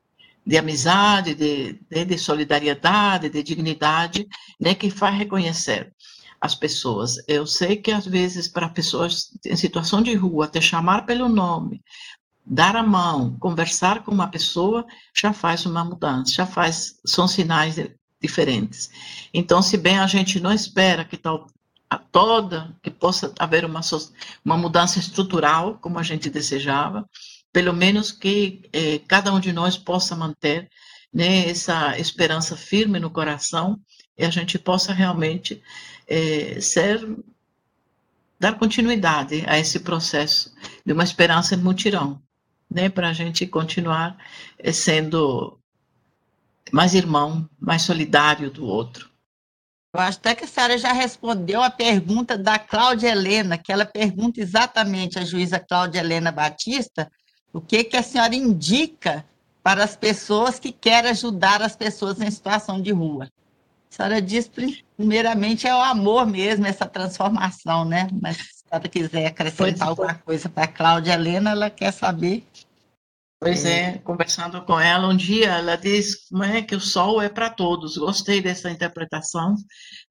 de 0.45 0.57
amizade, 0.57 1.35
de, 1.35 1.79
de, 1.89 2.05
de, 2.05 2.19
solidariedade, 2.19 3.29
de 3.29 3.43
dignidade, 3.43 4.27
né, 4.59 4.75
que 4.75 4.91
faz 4.91 5.17
reconhecer 5.17 5.93
as 6.41 6.55
pessoas. 6.55 7.17
Eu 7.29 7.47
sei 7.47 7.77
que 7.77 7.91
às 7.91 8.07
vezes 8.07 8.49
para 8.49 8.69
pessoas 8.69 9.31
em 9.45 9.57
situação 9.57 10.03
de 10.03 10.15
rua, 10.15 10.49
te 10.49 10.61
chamar 10.61 11.05
pelo 11.05 11.29
nome, 11.29 11.83
dar 12.45 12.75
a 12.77 12.83
mão, 12.83 13.37
conversar 13.39 14.03
com 14.03 14.11
uma 14.11 14.29
pessoa, 14.29 14.87
já 15.15 15.33
faz 15.33 15.67
uma 15.67 15.85
mudança, 15.85 16.33
já 16.33 16.47
faz, 16.47 16.99
são 17.05 17.29
sinais 17.29 17.77
diferentes. 18.21 18.91
Então, 19.33 19.63
se 19.63 19.77
bem 19.77 19.99
a 19.99 20.07
gente 20.07 20.41
não 20.41 20.53
espera 20.53 21.05
que 21.05 21.17
tal 21.17 21.47
a 21.89 21.99
toda, 21.99 22.77
que 22.83 22.91
possa 22.91 23.35
haver 23.37 23.65
uma, 23.65 23.81
uma 24.45 24.57
mudança 24.57 25.01
estrutural, 25.01 25.77
como 25.79 25.99
a 25.99 26.05
gente 26.05 26.31
desejava, 26.31 27.05
pelo 27.53 27.73
menos 27.73 28.13
que 28.13 28.63
eh, 28.73 29.01
cada 29.09 29.33
um 29.33 29.41
de 29.41 29.53
nós 29.53 29.77
possa 29.77 30.15
manter 30.15 30.69
né, 31.13 31.49
essa 31.49 31.99
esperança 31.99 32.57
firme 32.57 33.01
no 33.01 33.11
coração 33.11 33.81
e 34.17 34.25
a 34.25 34.31
gente 34.31 34.57
possa 34.57 34.93
realmente 34.93 35.61
é, 36.11 36.61
ser 36.61 37.01
dar 38.39 38.59
continuidade 38.59 39.45
a 39.47 39.59
esse 39.59 39.79
processo 39.81 40.53
de 40.85 40.93
uma 40.93 41.05
esperança 41.05 41.55
em 41.55 41.59
mutirão, 41.59 42.21
né, 42.71 42.89
para 42.89 43.11
a 43.11 43.13
gente 43.13 43.47
continuar 43.47 44.17
é, 44.59 44.73
sendo 44.73 45.59
mais 46.73 46.95
irmão, 46.95 47.49
mais 47.59 47.83
solidário 47.83 48.51
do 48.51 48.67
outro. 48.67 49.09
Eu 49.93 50.01
acho 50.01 50.19
até 50.19 50.35
que 50.35 50.45
a 50.45 50.49
senhora 50.49 50.79
já 50.79 50.93
respondeu 50.93 51.63
a 51.63 51.71
pergunta 51.71 52.39
da 52.39 52.59
Cláudia 52.59 53.09
Helena, 53.09 53.59
que 53.59 53.73
ela 53.73 53.85
pergunta 53.85 54.41
exatamente 54.41 55.19
à 55.19 55.25
juíza 55.25 55.59
Cláudia 55.59 56.01
Helena 56.01 56.31
Batista 56.31 57.11
o 57.53 57.61
que, 57.61 57.83
que 57.83 57.97
a 57.97 58.03
senhora 58.03 58.35
indica 58.35 59.25
para 59.63 59.85
as 59.85 59.97
pessoas 59.97 60.59
que 60.59 60.73
querem 60.73 61.11
ajudar 61.11 61.61
as 61.61 61.77
pessoas 61.77 62.21
em 62.21 62.31
situação 62.31 62.81
de 62.81 62.93
rua. 62.93 63.29
A 63.91 63.95
senhora 63.95 64.23
diz, 64.23 64.49
primeiramente, 65.01 65.67
é 65.67 65.75
o 65.75 65.81
amor 65.81 66.27
mesmo, 66.27 66.67
essa 66.67 66.85
transformação, 66.85 67.87
né? 67.87 68.07
Mas 68.21 68.37
se 68.37 68.43
a 68.43 68.77
senhora 68.77 68.89
quiser 68.91 69.27
acrescentar 69.29 69.89
é. 69.89 69.91
alguma 69.91 70.15
coisa 70.15 70.47
para 70.47 70.65
a 70.65 70.69
Cláudia 70.69 71.15
Helena, 71.15 71.53
ela 71.53 71.71
quer 71.71 71.91
saber. 71.91 72.45
Pois 73.41 73.65
é, 73.65 73.97
conversando 74.05 74.61
com 74.61 74.79
ela 74.79 75.09
um 75.09 75.17
dia, 75.17 75.53
ela 75.53 75.75
diz 75.75 76.29
é 76.53 76.61
que 76.61 76.77
o 76.77 76.81
sol 76.81 77.23
é 77.23 77.31
para 77.31 77.49
todos. 77.49 77.97
Gostei 77.97 78.43
dessa 78.43 78.71
interpretação 78.71 79.55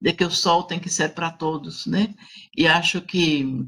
de 0.02 0.12
que 0.12 0.26
o 0.26 0.32
sol 0.32 0.64
tem 0.64 0.80
que 0.80 0.90
ser 0.90 1.10
para 1.10 1.30
todos, 1.30 1.86
né? 1.86 2.12
E 2.58 2.68
acho 2.68 3.00
que 3.00 3.68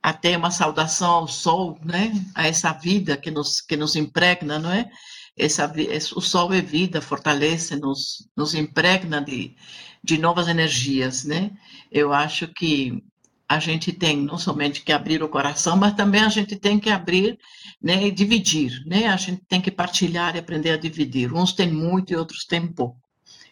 até 0.00 0.36
uma 0.36 0.52
saudação 0.52 1.10
ao 1.10 1.26
sol, 1.26 1.76
né? 1.84 2.12
A 2.36 2.46
essa 2.46 2.72
vida 2.72 3.16
que 3.16 3.32
nos 3.32 3.60
que 3.60 3.76
nos 3.76 3.96
impregna, 3.96 4.60
não 4.60 4.70
é? 4.70 4.88
Essa, 5.36 5.70
o 6.14 6.20
sol 6.20 6.52
é 6.52 6.60
vida, 6.62 7.00
fortalece, 7.00 7.76
nos 7.76 8.28
nos 8.36 8.54
impregna 8.54 9.20
de 9.20 9.54
de 10.02 10.18
novas 10.18 10.46
energias, 10.46 11.24
né? 11.24 11.50
Eu 11.90 12.12
acho 12.12 12.46
que 12.48 13.02
a 13.48 13.58
gente 13.58 13.92
tem 13.92 14.16
não 14.16 14.38
somente 14.38 14.82
que 14.82 14.92
abrir 14.92 15.22
o 15.22 15.28
coração, 15.28 15.76
mas 15.76 15.94
também 15.94 16.20
a 16.22 16.28
gente 16.28 16.56
tem 16.56 16.78
que 16.78 16.90
abrir 16.90 17.38
né, 17.80 18.06
e 18.06 18.10
dividir. 18.10 18.82
Né? 18.86 19.06
A 19.06 19.16
gente 19.16 19.42
tem 19.48 19.60
que 19.60 19.70
partilhar 19.70 20.34
e 20.34 20.38
aprender 20.38 20.70
a 20.70 20.76
dividir. 20.76 21.32
Uns 21.32 21.52
têm 21.52 21.72
muito 21.72 22.12
e 22.12 22.16
outros 22.16 22.44
têm 22.44 22.66
pouco. 22.66 23.00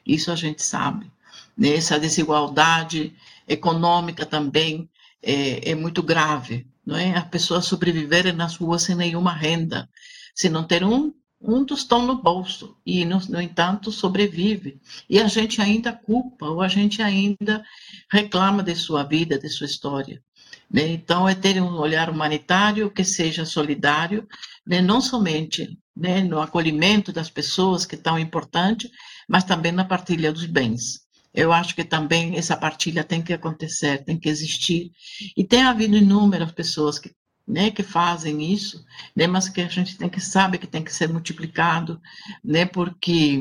Isso 0.05 0.33
a 0.33 0.37
gente 0.37 0.63
sabe. 0.63 1.11
Né? 1.57 1.77
Essa 1.77 1.99
desigualdade 1.99 3.15
econômica 3.47 4.27
também 4.27 4.89
é, 5.23 5.71
é 5.71 5.75
muito 5.75 6.03
grave. 6.03 6.67
Não 6.85 6.97
é? 6.97 7.17
As 7.17 7.29
pessoas 7.29 7.65
sobreviverem 7.65 8.33
nas 8.33 8.57
ruas 8.57 8.83
sem 8.83 8.95
nenhuma 8.95 9.33
renda, 9.33 9.89
se 10.35 10.49
não 10.49 10.65
ter 10.65 10.85
um 10.85 11.13
um 11.47 11.65
tostão 11.65 12.07
no 12.07 12.21
bolso 12.21 12.77
e, 12.85 13.05
no, 13.05 13.21
no, 13.29 13.41
entanto, 13.41 13.93
sobrevive. 13.93 14.81
E 15.09 15.21
a 15.21 15.29
gente 15.29 15.61
ainda 15.61 15.93
culpa, 15.93 16.47
ou 16.47 16.63
a 16.63 16.69
gente 16.69 17.03
ainda 17.03 17.63
reclama 18.11 18.63
de 18.63 18.75
sua 18.75 19.03
vida, 19.03 19.39
de 19.39 19.49
sua 19.49 19.67
história. 19.67 20.23
Né? 20.71 20.89
Então, 20.89 21.29
é 21.29 21.35
ter 21.35 21.61
um 21.61 21.77
olhar 21.77 22.09
humanitário 22.09 22.91
que 22.91 23.05
seja 23.05 23.45
solidário, 23.45 24.27
né? 24.67 24.81
não 24.81 25.01
somente 25.01 25.79
né, 25.95 26.23
no 26.23 26.41
acolhimento 26.41 27.13
das 27.13 27.29
pessoas, 27.29 27.85
que 27.85 27.95
é 27.95 27.99
tão 27.99 28.19
importante, 28.19 28.91
mas 29.29 29.45
também 29.45 29.73
na 29.73 29.85
partilha 29.85 30.33
dos 30.33 30.47
bens. 30.47 31.05
Eu 31.33 31.53
acho 31.53 31.75
que 31.75 31.85
também 31.85 32.37
essa 32.37 32.57
partilha 32.57 33.03
tem 33.03 33.21
que 33.21 33.33
acontecer, 33.33 34.05
tem 34.05 34.19
que 34.19 34.29
existir. 34.29 34.93
E 35.37 35.45
tem 35.45 35.63
havido 35.63 35.97
inúmeras 35.97 36.53
pessoas 36.53 36.99
que 36.99 37.11
né, 37.47 37.71
que 37.71 37.83
fazem 37.83 38.53
isso, 38.53 38.85
né, 39.15 39.27
mas 39.27 39.49
que 39.49 39.61
a 39.61 39.69
gente 39.69 39.97
tem 39.97 40.09
que 40.09 40.21
saber 40.21 40.59
que 40.59 40.67
tem 40.67 40.83
que 40.83 40.93
ser 40.93 41.09
multiplicado, 41.09 42.01
né, 42.43 42.65
porque 42.65 43.39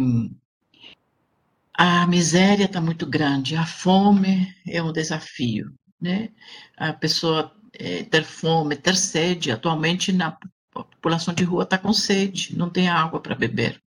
a 1.73 2.05
miséria 2.05 2.65
está 2.65 2.81
muito 2.81 3.05
grande, 3.05 3.55
a 3.55 3.65
fome 3.65 4.53
é 4.67 4.81
um 4.83 4.91
desafio, 4.91 5.73
né, 5.99 6.29
a 6.77 6.93
pessoa 6.93 7.55
é, 7.73 8.03
ter 8.03 8.23
fome, 8.23 8.75
ter 8.75 8.95
sede, 8.95 9.51
atualmente 9.51 10.11
na 10.11 10.37
a 10.75 10.83
população 10.83 11.35
de 11.35 11.43
rua 11.43 11.63
está 11.63 11.77
com 11.77 11.93
sede, 11.93 12.57
não 12.57 12.67
tem 12.67 12.89
água 12.89 13.19
para 13.19 13.35
beber, 13.35 13.81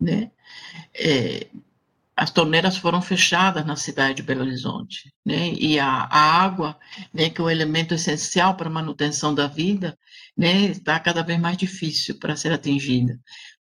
né, 0.00 0.30
é, 0.94 1.46
as 2.22 2.30
torneiras 2.30 2.76
foram 2.76 3.02
fechadas 3.02 3.66
na 3.66 3.74
cidade 3.74 4.14
de 4.14 4.22
Belo 4.22 4.42
Horizonte, 4.42 5.12
né? 5.26 5.52
E 5.54 5.80
a, 5.80 5.88
a 5.88 6.44
água, 6.44 6.78
né, 7.12 7.28
que 7.28 7.40
é 7.40 7.44
o 7.44 7.50
elemento 7.50 7.94
essencial 7.94 8.56
para 8.56 8.68
a 8.68 8.72
manutenção 8.72 9.34
da 9.34 9.48
vida, 9.48 9.98
né, 10.36 10.66
está 10.66 11.00
cada 11.00 11.22
vez 11.22 11.40
mais 11.40 11.56
difícil 11.56 12.20
para 12.20 12.36
ser 12.36 12.52
atingida. 12.52 13.18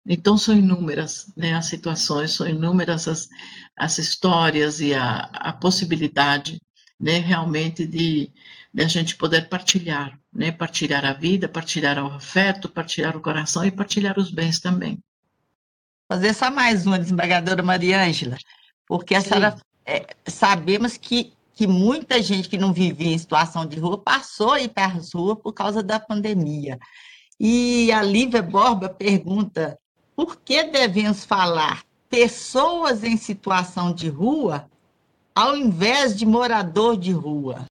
Então 0.06 0.36
são 0.36 0.54
inúmeras, 0.54 1.32
né, 1.34 1.54
as 1.54 1.66
situações, 1.66 2.32
são 2.32 2.46
inúmeras 2.46 3.08
as, 3.08 3.28
as 3.74 3.96
histórias 3.96 4.78
e 4.78 4.92
a, 4.92 5.20
a 5.32 5.54
possibilidade, 5.54 6.60
né, 7.00 7.18
realmente 7.18 7.86
de, 7.86 8.30
de 8.74 8.82
a 8.84 8.88
gente 8.88 9.16
poder 9.16 9.48
partilhar, 9.48 10.20
né, 10.30 10.52
partilhar 10.52 11.06
a 11.06 11.14
vida, 11.14 11.48
partilhar 11.48 11.98
o 12.04 12.12
afeto, 12.12 12.68
partilhar 12.68 13.16
o 13.16 13.22
coração 13.22 13.64
e 13.64 13.70
partilhar 13.70 14.18
os 14.18 14.30
bens 14.30 14.60
também 14.60 15.02
fazer 16.10 16.34
só 16.34 16.50
mais 16.50 16.86
uma, 16.86 16.98
desembargadora 16.98 17.62
Maria 17.62 18.02
Ângela, 18.02 18.36
porque 18.84 19.14
a 19.14 19.20
senhora, 19.20 19.56
é, 19.86 20.04
sabemos 20.26 20.96
que, 20.96 21.32
que 21.54 21.68
muita 21.68 22.20
gente 22.20 22.48
que 22.48 22.58
não 22.58 22.72
vivia 22.72 23.14
em 23.14 23.18
situação 23.18 23.64
de 23.64 23.78
rua 23.78 23.96
passou 23.96 24.54
a 24.54 24.60
ir 24.60 24.70
para 24.70 24.86
as 24.86 25.12
ruas 25.12 25.38
por 25.38 25.52
causa 25.52 25.84
da 25.84 26.00
pandemia. 26.00 26.80
E 27.38 27.92
a 27.92 28.02
Lívia 28.02 28.42
Borba 28.42 28.88
pergunta, 28.88 29.78
por 30.16 30.40
que 30.40 30.64
devemos 30.64 31.24
falar 31.24 31.84
pessoas 32.08 33.04
em 33.04 33.16
situação 33.16 33.92
de 33.94 34.08
rua 34.08 34.68
ao 35.32 35.56
invés 35.56 36.16
de 36.16 36.26
morador 36.26 36.96
de 36.96 37.12
rua? 37.12 37.66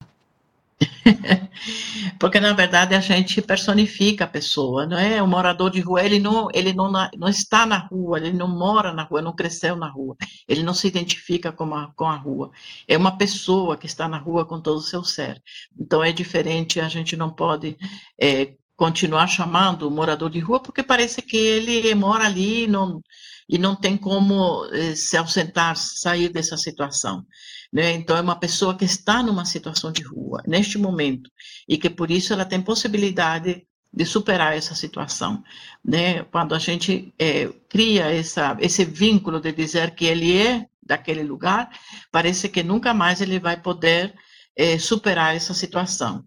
Porque, 2.20 2.40
na 2.40 2.54
verdade, 2.54 2.96
a 2.96 3.00
gente 3.00 3.42
personifica 3.42 4.24
a 4.24 4.28
pessoa, 4.28 4.86
não 4.86 4.98
é? 4.98 5.22
O 5.22 5.28
morador 5.28 5.70
de 5.70 5.82
rua, 5.82 6.04
ele 6.04 6.20
não, 6.20 6.48
ele 6.54 6.74
não, 6.74 6.92
não 6.92 7.28
está 7.28 7.66
na 7.66 7.78
rua, 7.78 8.18
ele 8.18 8.34
não 8.34 8.48
mora 8.48 8.94
na 8.94 9.04
rua, 9.04 9.22
não 9.22 9.36
cresceu 9.36 9.76
na 9.76 9.90
rua, 9.90 10.16
ele 10.48 10.64
não 10.64 10.74
se 10.74 10.88
identifica 10.88 11.52
com 11.52 11.74
a, 11.76 11.92
com 11.94 12.06
a 12.06 12.16
rua. 12.16 12.52
É 12.88 12.98
uma 12.98 13.18
pessoa 13.18 13.78
que 13.78 13.86
está 13.86 14.08
na 14.08 14.18
rua 14.18 14.46
com 14.46 14.62
todo 14.62 14.78
o 14.78 14.82
seu 14.82 15.04
ser. 15.04 15.42
Então, 15.80 16.04
é 16.04 16.12
diferente, 16.12 16.80
a 16.80 16.88
gente 16.88 17.16
não 17.16 17.30
pode 17.30 17.78
é, 18.22 18.54
continuar 18.76 19.28
chamando 19.28 19.88
o 19.88 19.92
morador 19.92 20.30
de 20.30 20.40
rua, 20.40 20.62
porque 20.62 20.82
parece 20.82 21.22
que 21.22 21.38
ele 21.38 21.94
mora 21.96 22.26
ali 22.26 22.68
não, 22.68 23.02
e 23.50 23.58
não 23.58 23.76
tem 23.76 23.98
como 23.98 24.66
é, 24.72 24.96
se 24.96 25.18
ausentar, 25.18 25.76
sair 25.76 26.30
dessa 26.30 26.56
situação. 26.56 27.26
Né? 27.72 27.94
Então, 27.94 28.18
é 28.18 28.22
uma 28.22 28.36
pessoa 28.36 28.76
que 28.76 28.86
está 28.86 29.22
numa 29.22 29.46
situação 29.46 29.92
de 29.92 30.04
rua, 30.04 30.42
neste 30.48 30.78
momento, 30.78 31.30
e 31.68 31.78
que 31.78 31.90
por 31.90 32.10
isso 32.10 32.34
ela 32.34 32.46
tem 32.46 32.62
possibilidade 32.62 33.66
de 33.92 34.06
superar 34.06 34.56
essa 34.56 34.76
situação. 34.76 35.44
Né? 35.84 36.24
Quando 36.24 36.54
a 36.56 36.60
gente 36.60 37.14
é, 37.18 37.48
cria 37.68 38.12
essa, 38.12 38.58
esse 38.60 38.86
vínculo 38.86 39.40
de 39.40 39.52
dizer 39.52 39.96
que 39.96 40.06
ele 40.06 40.38
é 40.38 40.68
daquele 40.82 41.24
lugar, 41.24 41.70
parece 42.12 42.50
que 42.50 42.64
nunca 42.64 42.94
mais 42.94 43.22
ele 43.22 43.40
vai 43.40 43.60
poder 43.62 44.14
é, 44.56 44.78
superar 44.78 45.36
essa 45.36 45.54
situação. 45.54 46.26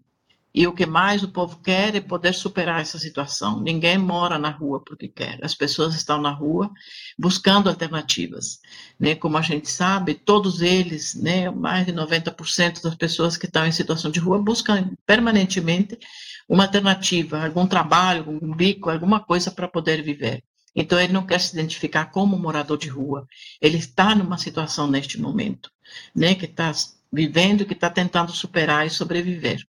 E 0.55 0.67
o 0.67 0.73
que 0.73 0.85
mais 0.85 1.23
o 1.23 1.29
povo 1.29 1.57
quer 1.63 1.95
é 1.95 1.99
poder 1.99 2.33
superar 2.33 2.79
essa 2.79 2.99
situação. 2.99 3.59
Ninguém 3.59 3.97
mora 3.97 4.37
na 4.37 4.51
rua 4.51 4.79
porque 4.85 5.07
quer. 5.07 5.39
As 5.43 5.55
pessoas 5.55 5.95
estão 5.95 6.21
na 6.21 6.29
rua 6.29 6.69
buscando 7.17 7.69
alternativas. 7.69 8.59
Né? 8.99 9.15
Como 9.15 9.35
a 9.35 9.41
gente 9.41 9.67
sabe, 9.69 10.13
todos 10.13 10.61
eles, 10.61 11.15
né, 11.15 11.49
mais 11.49 11.87
de 11.87 11.91
90% 11.91 12.83
das 12.83 12.93
pessoas 12.93 13.35
que 13.35 13.47
estão 13.47 13.65
em 13.65 13.71
situação 13.71 14.11
de 14.11 14.19
rua 14.19 14.37
buscam 14.37 14.91
permanentemente 15.07 15.97
uma 16.47 16.65
alternativa, 16.65 17.43
algum 17.43 17.65
trabalho, 17.65 18.25
um 18.29 18.53
bico, 18.55 18.89
alguma 18.91 19.19
coisa 19.19 19.49
para 19.49 19.67
poder 19.67 20.03
viver. 20.03 20.43
Então, 20.75 20.99
ele 20.99 21.13
não 21.13 21.25
quer 21.25 21.39
se 21.39 21.53
identificar 21.53 22.05
como 22.07 22.37
morador 22.37 22.77
de 22.77 22.89
rua. 22.89 23.27
Ele 23.61 23.77
está 23.77 24.13
numa 24.15 24.37
situação 24.37 24.87
neste 24.87 25.19
momento, 25.19 25.71
né, 26.15 26.35
que 26.35 26.45
está 26.45 26.71
vivendo, 27.11 27.65
que 27.65 27.73
está 27.73 27.89
tentando 27.89 28.31
superar 28.31 28.85
e 28.85 28.89
sobreviver. 28.89 29.63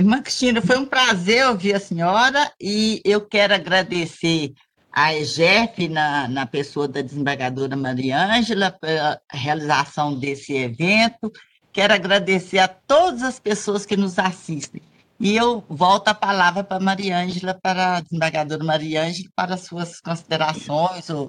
Irmã 0.00 0.22
Cristina, 0.22 0.62
foi 0.62 0.78
um 0.78 0.86
prazer 0.86 1.44
ouvir 1.48 1.74
a 1.74 1.80
senhora 1.80 2.52
e 2.60 3.02
eu 3.04 3.20
quero 3.20 3.52
agradecer 3.52 4.54
a 4.92 5.12
EGEF, 5.12 5.88
na, 5.88 6.28
na 6.28 6.46
pessoa 6.46 6.86
da 6.86 7.02
desembargadora 7.02 7.76
Maria 7.76 8.24
Ângela, 8.24 8.70
pela 8.70 9.20
realização 9.28 10.16
desse 10.16 10.54
evento. 10.54 11.32
Quero 11.72 11.94
agradecer 11.94 12.60
a 12.60 12.68
todas 12.68 13.24
as 13.24 13.40
pessoas 13.40 13.84
que 13.84 13.96
nos 13.96 14.20
assistem. 14.20 14.80
E 15.18 15.36
eu 15.36 15.64
volto 15.68 16.06
a 16.06 16.14
palavra 16.14 16.62
para 16.62 16.78
Maria 16.78 17.18
Ângela, 17.18 17.58
para 17.60 17.96
a 17.96 18.00
desembargadora 18.00 18.62
Maria 18.62 19.02
Ângela, 19.02 19.28
para 19.34 19.56
suas 19.56 20.00
considerações 20.00 21.10
ou 21.10 21.28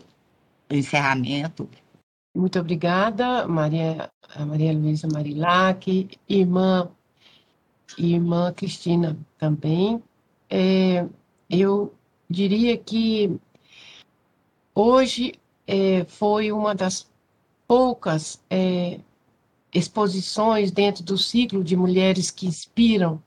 encerramento. 0.69 1.67
Muito 2.37 2.59
obrigada, 2.59 3.47
Maria, 3.47 4.11
Maria 4.45 4.71
Luísa 4.73 5.07
Marilac, 5.11 6.07
irmã 6.29 6.87
e 7.97 8.13
irmã 8.13 8.53
Cristina 8.53 9.17
também. 9.37 10.01
É, 10.49 11.05
eu 11.49 11.93
diria 12.29 12.77
que 12.77 13.39
hoje 14.73 15.33
é, 15.67 16.05
foi 16.05 16.51
uma 16.51 16.73
das 16.73 17.09
poucas 17.67 18.41
é, 18.49 18.99
exposições 19.73 20.71
dentro 20.71 21.03
do 21.03 21.17
ciclo 21.17 21.63
de 21.63 21.75
mulheres 21.75 22.31
que 22.31 22.47
inspiram 22.47 23.21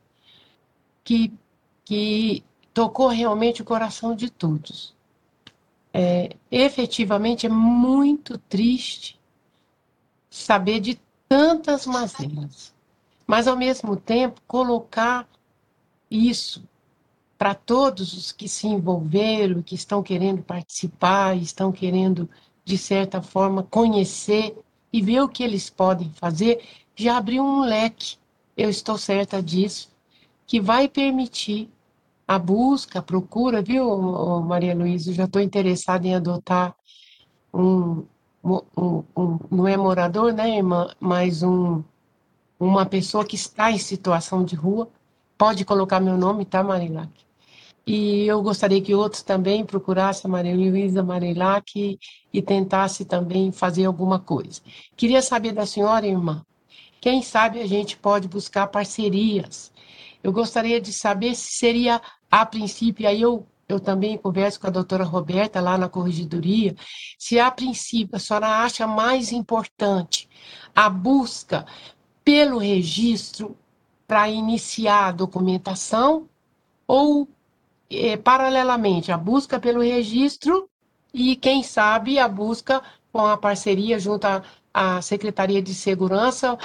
que, 1.05 1.33
que 1.85 2.45
tocou 2.73 3.09
realmente 3.09 3.63
o 3.63 3.65
coração 3.65 4.15
de 4.15 4.31
todos. 4.31 4.95
É, 5.95 6.37
efetivamente 6.51 7.47
é 7.47 7.51
muito 7.51 8.39
triste 8.39 9.21
saber 10.31 10.81
de 10.81 10.99
tantas 11.29 11.87
mazelas 11.87 12.73
mas 13.27 13.47
ao 13.47 13.57
mesmo 13.57 13.97
tempo 13.97 14.41
colocar 14.47 15.29
isso 16.11 16.63
para 17.39 17.55
todos 17.55 18.13
os 18.15 18.31
que 18.31 18.49
se 18.49 18.67
envolveram, 18.67 19.63
que 19.63 19.75
estão 19.75 20.03
querendo 20.03 20.43
participar, 20.43 21.37
estão 21.37 21.73
querendo 21.73 22.29
de 22.65 22.79
certa 22.79 23.21
forma, 23.21 23.63
conhecer 23.65 24.57
e 24.93 25.03
ver 25.03 25.23
o 25.23 25.29
que 25.29 25.43
eles 25.43 25.69
podem 25.69 26.11
fazer, 26.15 26.63
já 26.95 27.17
abriu 27.17 27.43
um 27.43 27.61
leque, 27.61 28.17
eu 28.57 28.69
estou 28.69 28.97
certa 28.99 29.43
disso, 29.43 29.91
que 30.47 30.61
vai 30.61 30.89
permitir 30.89 31.69
a 32.29 32.39
busca, 32.39 32.99
a 32.99 33.03
procura, 33.03 33.63
viu, 33.63 34.43
Maria 34.43 34.75
Luísa? 34.75 35.11
Eu 35.11 35.15
já 35.15 35.25
estou 35.25 35.43
interessada 35.43 36.07
em 36.07 36.15
adotar 36.15 36.75
um, 37.53 38.05
um, 38.45 39.05
um, 39.17 39.39
não 39.51 39.67
é 39.67 39.77
morador, 39.77 40.33
né, 40.33 40.57
irmã, 40.57 40.95
mas 41.01 41.43
um, 41.43 41.83
uma 42.67 42.87
pessoa 42.87 43.25
que 43.25 43.35
está 43.35 43.71
em 43.71 43.79
situação 43.79 44.45
de 44.45 44.55
rua. 44.55 44.89
Pode 45.37 45.65
colocar 45.65 46.01
meu 46.01 46.17
nome, 46.17 46.45
tá, 46.45 46.63
Marilac? 46.63 47.11
E 47.85 48.25
eu 48.27 48.41
gostaria 48.41 48.81
que 48.81 48.95
outros 48.95 49.23
também 49.23 49.65
procurassem 49.65 50.29
a 50.29 50.31
Maria 50.31 50.55
Luísa 50.55 51.03
Marilac 51.03 51.73
e, 51.75 51.99
e 52.33 52.41
tentasse 52.41 53.05
também 53.05 53.51
fazer 53.51 53.87
alguma 53.87 54.21
coisa. 54.21 54.61
Queria 54.97 55.21
saber 55.21 55.53
da 55.53 55.67
senhora, 55.67 56.07
irmã, 56.07 56.45
quem 57.01 57.23
sabe 57.23 57.61
a 57.61 57.67
gente 57.67 57.97
pode 57.97 58.29
buscar 58.29 58.69
parcerias. 58.69 59.73
Eu 60.23 60.33
gostaria 60.33 60.81
de 60.81 60.93
saber 60.93 61.35
se 61.35 61.55
seria, 61.55 62.01
a 62.31 62.47
princípio, 62.47 63.09
aí 63.09 63.21
eu 63.21 63.47
eu 63.69 63.81
também 63.81 64.19
converso 64.19 64.61
com 64.61 64.67
a 64.67 64.71
doutora 64.71 65.03
Roberta 65.03 65.59
lá 65.59 65.79
na 65.79 65.89
corregedoria, 65.89 66.77
se 67.19 67.39
a 67.39 67.51
princípio 67.51 68.17
a 68.17 68.19
senhora 68.19 68.47
acha 68.47 68.87
mais 68.87 69.33
importante 69.33 70.29
a 70.75 70.91
busca 70.91 71.65
pelo 72.25 72.59
registro 72.59 73.57
para 74.07 74.29
iniciar 74.29 75.09
a 75.09 75.13
documentação 75.13 76.29
ou, 76.87 77.29
é, 77.91 78.17
paralelamente, 78.17 79.11
a 79.11 79.17
busca 79.17 79.59
pelo 79.59 79.81
registro 79.81 80.69
e, 81.13 81.37
quem 81.37 81.63
sabe, 81.63 82.19
a 82.19 82.29
busca 82.29 82.83
com 83.13 83.27
a 83.27 83.37
parceria 83.37 83.99
junto 83.99 84.25
à, 84.27 84.43
à 84.73 85.03
Secretaria 85.03 85.63
de 85.63 85.75
Segurança 85.75 86.59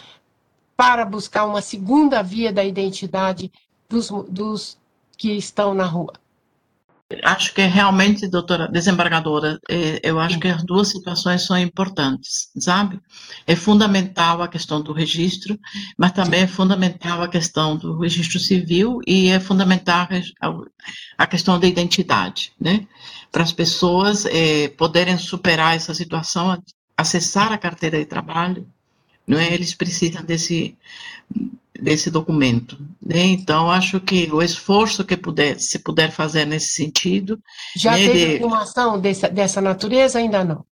para 0.75 1.05
buscar 1.05 1.45
uma 1.45 1.61
segunda 1.61 2.21
via 2.21 2.51
da 2.51 2.63
identidade 2.63 3.51
dos, 3.89 4.09
dos 4.29 4.77
que 5.17 5.31
estão 5.31 5.73
na 5.73 5.85
rua. 5.85 6.13
Acho 7.23 7.53
que 7.53 7.61
realmente, 7.61 8.27
doutora 8.27 8.67
desembargadora, 8.67 9.57
é, 9.69 10.01
eu 10.03 10.19
acho 10.19 10.37
que 10.39 10.47
as 10.49 10.61
duas 10.65 10.89
situações 10.89 11.45
são 11.45 11.57
importantes, 11.57 12.49
sabe? 12.59 12.99
É 13.45 13.55
fundamental 13.55 14.41
a 14.41 14.47
questão 14.49 14.81
do 14.81 14.91
registro, 14.91 15.57
mas 15.97 16.11
também 16.11 16.41
é 16.41 16.47
fundamental 16.47 17.23
a 17.23 17.29
questão 17.29 17.77
do 17.77 17.97
registro 17.97 18.37
civil 18.39 18.99
e 19.07 19.29
é 19.29 19.39
fundamental 19.39 20.09
a 21.17 21.27
questão 21.27 21.57
da 21.57 21.65
identidade, 21.65 22.51
né? 22.59 22.85
Para 23.31 23.43
as 23.43 23.53
pessoas 23.53 24.25
é, 24.25 24.67
poderem 24.67 25.17
superar 25.17 25.77
essa 25.77 25.93
situação, 25.93 26.61
acessar 26.97 27.53
a 27.53 27.57
carteira 27.57 27.97
de 27.97 28.05
trabalho, 28.05 28.67
não 29.25 29.39
é? 29.39 29.53
Eles 29.53 29.73
precisam 29.73 30.25
desse 30.25 30.77
desse 31.81 32.09
documento. 32.09 32.77
Né? 33.01 33.23
Então, 33.25 33.71
acho 33.71 33.99
que 33.99 34.29
o 34.31 34.41
esforço 34.41 35.05
que 35.05 35.15
puder, 35.15 35.59
se 35.59 35.79
puder 35.79 36.11
fazer 36.11 36.45
nesse 36.45 36.69
sentido. 36.69 37.39
Já 37.75 37.91
né, 37.91 37.97
teve 37.97 38.25
de... 38.25 38.33
alguma 38.35 38.63
ação 38.63 38.99
dessa, 38.99 39.29
dessa 39.29 39.61
natureza? 39.61 40.19
Ainda 40.19 40.43
não. 40.43 40.65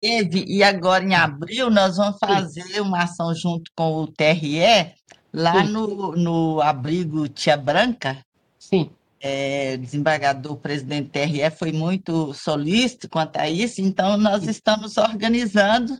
Teve, 0.00 0.44
e 0.48 0.64
agora 0.64 1.04
em 1.04 1.14
abril 1.14 1.70
nós 1.70 1.96
vamos 1.96 2.18
fazer 2.18 2.62
Sim. 2.62 2.80
uma 2.80 3.04
ação 3.04 3.32
junto 3.34 3.70
com 3.76 3.94
o 4.02 4.06
TRE, 4.08 4.92
lá 5.32 5.62
no, 5.62 6.16
no 6.16 6.60
abrigo 6.60 7.28
Tia 7.28 7.56
Branca. 7.56 8.18
Sim. 8.58 8.90
É, 9.20 9.76
desembargador 9.76 10.56
presidente 10.56 11.04
do 11.04 11.10
TRE 11.10 11.48
foi 11.56 11.70
muito 11.70 12.34
solícito 12.34 13.08
quanto 13.08 13.36
a 13.36 13.48
isso, 13.48 13.80
então 13.80 14.16
nós 14.16 14.48
estamos 14.48 14.96
organizando 14.96 15.96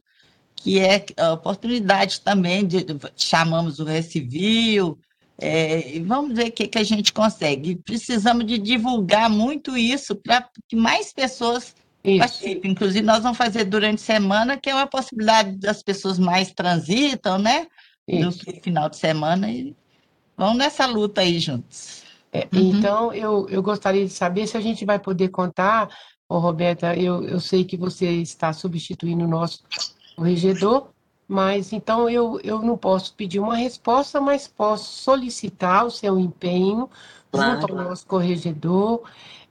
que 0.63 0.79
é 0.79 1.05
a 1.17 1.33
oportunidade 1.33 2.21
também 2.21 2.65
de, 2.65 2.87
chamamos 3.17 3.81
o 3.81 3.85
Recivil, 3.85 4.99
é, 5.39 5.99
vamos 6.05 6.37
ver 6.37 6.49
o 6.49 6.53
que, 6.53 6.69
que 6.69 6.79
a 6.79 6.85
gente 6.85 7.13
consegue. 7.13 7.75
Precisamos 7.75 8.47
de 8.47 8.59
divulgar 8.59 9.29
muito 9.29 9.77
isso 9.77 10.15
para 10.15 10.49
que 10.69 10.77
mais 10.77 11.13
pessoas 11.13 11.75
isso. 12.05 12.19
participem. 12.19 12.71
Inclusive, 12.71 13.05
nós 13.05 13.23
vamos 13.25 13.37
fazer 13.37 13.65
durante 13.65 14.01
a 14.01 14.05
semana, 14.05 14.57
que 14.57 14.71
é 14.71 14.75
uma 14.75 14.87
possibilidade 14.87 15.57
das 15.57 15.83
pessoas 15.83 16.19
mais 16.19 16.53
transitam, 16.53 17.39
né? 17.39 17.67
Isso. 18.07 18.45
No 18.47 18.61
final 18.63 18.89
de 18.89 18.97
semana, 18.97 19.51
e 19.51 19.75
vamos 20.37 20.59
nessa 20.59 20.87
luta 20.87 21.23
aí 21.23 21.41
juntos. 21.41 22.03
É, 22.33 22.49
uhum. 22.53 22.79
Então, 22.79 23.13
eu, 23.13 23.49
eu 23.49 23.63
gostaria 23.63 24.07
de 24.07 24.13
saber 24.13 24.47
se 24.47 24.57
a 24.57 24.61
gente 24.61 24.85
vai 24.85 24.99
poder 24.99 25.29
contar, 25.29 25.89
oh, 26.29 26.39
Roberta, 26.39 26.97
eu, 26.97 27.25
eu 27.25 27.41
sei 27.41 27.65
que 27.65 27.77
você 27.77 28.07
está 28.11 28.53
substituindo 28.53 29.25
o 29.25 29.29
nosso 29.29 29.63
corregedor, 30.17 30.89
mas 31.27 31.73
então 31.73 32.09
eu, 32.09 32.41
eu 32.43 32.61
não 32.61 32.77
posso 32.77 33.15
pedir 33.15 33.39
uma 33.41 33.57
resposta, 33.57 34.21
mas 34.21 34.47
posso 34.47 35.03
solicitar 35.03 35.87
o 35.87 35.91
seu 35.91 36.19
empenho 36.19 36.91
claro. 37.31 37.61
junto 37.61 37.73
ao 37.73 37.85
nosso 37.85 38.07
corregedor, 38.07 39.03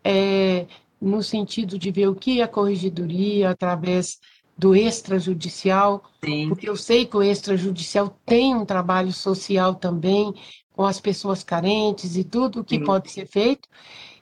é, 0.04 0.68
no 1.02 1.24
sentido 1.24 1.80
de 1.80 1.92
ver 1.92 2.08
o 2.08 2.16
que 2.16 2.42
a 2.42 2.48
corregedoria, 2.48 3.50
através 3.50 4.20
do 4.58 4.76
extrajudicial, 4.76 6.04
Sim. 6.24 6.50
porque 6.50 6.70
eu 6.70 6.76
sei 6.76 7.06
que 7.06 7.18
o 7.18 7.24
extrajudicial 7.24 8.16
tem 8.26 8.56
um 8.56 8.66
trabalho 8.66 9.12
social 9.12 9.74
também 9.74 10.34
com 10.72 10.86
as 10.86 11.00
pessoas 11.00 11.44
carentes 11.44 12.16
e 12.16 12.24
tudo 12.24 12.62
o 12.62 12.64
que 12.64 12.78
Sim. 12.78 12.84
pode 12.84 13.12
ser 13.12 13.28
feito, 13.28 13.68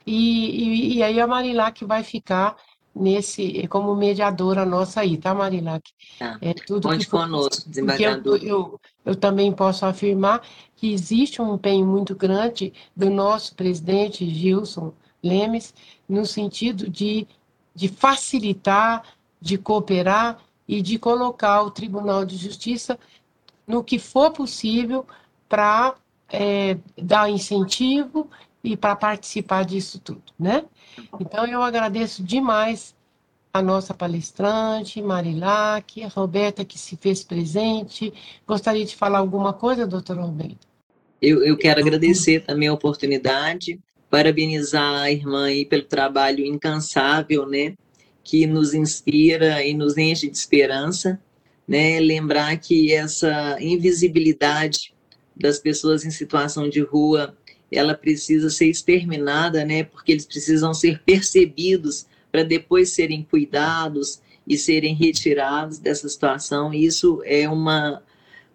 e, 0.05 0.93
e, 0.93 0.97
e 0.97 1.03
aí 1.03 1.19
a 1.19 1.27
Marilac 1.27 1.83
vai 1.83 2.03
ficar 2.03 2.55
nesse 2.99 3.67
como 3.67 3.95
mediadora 3.95 4.65
nossa 4.65 5.01
aí, 5.01 5.17
tá, 5.17 5.33
Marilac? 5.33 5.89
Tá. 6.17 6.37
É 6.41 6.53
tudo 6.53 6.87
Conte 6.87 7.05
que 7.05 7.11
conosco, 7.11 7.69
desembargador. 7.69 8.37
Eu, 8.37 8.47
eu, 8.47 8.81
eu, 9.05 9.15
também 9.15 9.51
posso 9.51 9.85
afirmar 9.85 10.41
que 10.75 10.91
existe 10.91 11.41
um 11.41 11.55
empenho 11.55 11.85
muito 11.85 12.15
grande 12.15 12.73
do 12.95 13.09
nosso 13.09 13.55
presidente 13.55 14.29
Gilson 14.29 14.93
Lemes 15.23 15.73
no 16.07 16.25
sentido 16.25 16.89
de, 16.89 17.27
de 17.73 17.87
facilitar, 17.87 19.03
de 19.41 19.57
cooperar 19.57 20.39
e 20.67 20.81
de 20.81 20.99
colocar 20.99 21.61
o 21.63 21.71
Tribunal 21.71 22.25
de 22.25 22.37
Justiça 22.37 22.99
no 23.65 23.83
que 23.83 23.99
for 23.99 24.31
possível 24.31 25.05
para 25.47 25.95
é, 26.31 26.77
dar 26.97 27.29
incentivo 27.29 28.29
e 28.63 28.75
para 28.75 28.95
participar 28.95 29.63
disso 29.63 29.99
tudo, 29.99 30.23
né? 30.37 30.65
Então, 31.19 31.45
eu 31.45 31.61
agradeço 31.61 32.23
demais 32.23 32.95
a 33.53 33.61
nossa 33.61 33.93
palestrante, 33.93 35.01
Marilac, 35.01 36.03
a 36.03 36.07
Roberta, 36.07 36.63
que 36.63 36.77
se 36.77 36.95
fez 36.97 37.23
presente. 37.23 38.13
Gostaria 38.47 38.85
de 38.85 38.95
falar 38.95 39.19
alguma 39.19 39.53
coisa, 39.53 39.87
doutora 39.87 40.21
Roberta? 40.21 40.67
Eu, 41.21 41.43
eu 41.43 41.57
quero 41.57 41.79
agradecer 41.79 42.41
também 42.41 42.67
a 42.67 42.73
oportunidade, 42.73 43.79
parabenizar 44.09 45.01
a 45.01 45.11
irmã 45.11 45.45
aí 45.45 45.65
pelo 45.65 45.83
trabalho 45.83 46.45
incansável, 46.45 47.45
né? 47.45 47.75
Que 48.23 48.45
nos 48.45 48.73
inspira 48.73 49.65
e 49.65 49.73
nos 49.73 49.97
enche 49.97 50.29
de 50.29 50.37
esperança, 50.37 51.19
né? 51.67 51.99
Lembrar 51.99 52.55
que 52.57 52.93
essa 52.93 53.57
invisibilidade 53.59 54.93
das 55.35 55.57
pessoas 55.57 56.05
em 56.05 56.11
situação 56.11 56.69
de 56.69 56.81
rua 56.81 57.35
ela 57.71 57.93
precisa 57.93 58.49
ser 58.49 58.67
exterminada, 58.67 59.63
né? 59.63 59.83
Porque 59.83 60.11
eles 60.11 60.25
precisam 60.25 60.73
ser 60.73 61.01
percebidos 61.03 62.05
para 62.31 62.43
depois 62.43 62.89
serem 62.91 63.23
cuidados 63.23 64.21
e 64.47 64.57
serem 64.57 64.95
retirados 64.95 65.77
dessa 65.77 66.07
situação. 66.09 66.73
Isso 66.73 67.21
é 67.25 67.47
uma 67.47 68.01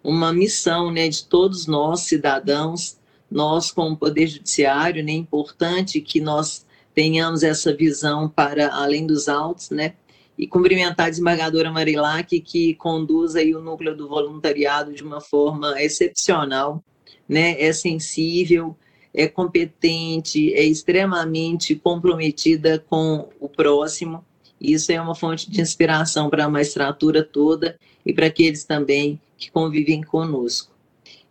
uma 0.03 0.31
missão, 0.31 0.91
né, 0.91 1.09
de 1.09 1.25
todos 1.25 1.65
nós 1.65 2.01
cidadãos, 2.01 2.95
nós 3.29 3.71
como 3.71 3.97
poder 3.97 4.27
judiciário, 4.27 5.03
né, 5.03 5.13
importante 5.13 5.99
que 5.99 6.21
nós 6.21 6.63
tenhamos 6.93 7.41
essa 7.41 7.75
visão 7.75 8.29
para 8.29 8.73
além 8.73 9.05
dos 9.07 9.27
autos, 9.27 9.69
né? 9.71 9.95
E 10.37 10.47
cumprimentar 10.47 11.07
a 11.07 11.09
desembargadora 11.09 11.71
Marilac, 11.71 12.39
que 12.39 12.75
conduz 12.75 13.35
aí 13.35 13.55
o 13.55 13.61
núcleo 13.61 13.95
do 13.95 14.07
voluntariado 14.07 14.93
de 14.93 15.03
uma 15.03 15.19
forma 15.19 15.81
excepcional, 15.81 16.83
né? 17.27 17.59
É 17.59 17.73
sensível, 17.73 18.77
é 19.15 19.27
competente, 19.27 20.53
é 20.53 20.63
extremamente 20.63 21.73
comprometida 21.73 22.83
com 22.89 23.29
o 23.39 23.47
próximo. 23.47 24.23
Isso 24.59 24.91
é 24.91 24.99
uma 24.99 25.15
fonte 25.15 25.49
de 25.49 25.61
inspiração 25.61 26.29
para 26.29 26.45
a 26.45 26.49
magistratura 26.49 27.23
toda 27.23 27.79
e 28.05 28.13
para 28.13 28.27
aqueles 28.27 28.65
também 28.65 29.19
que 29.37 29.49
convivem 29.49 30.01
conosco. 30.03 30.73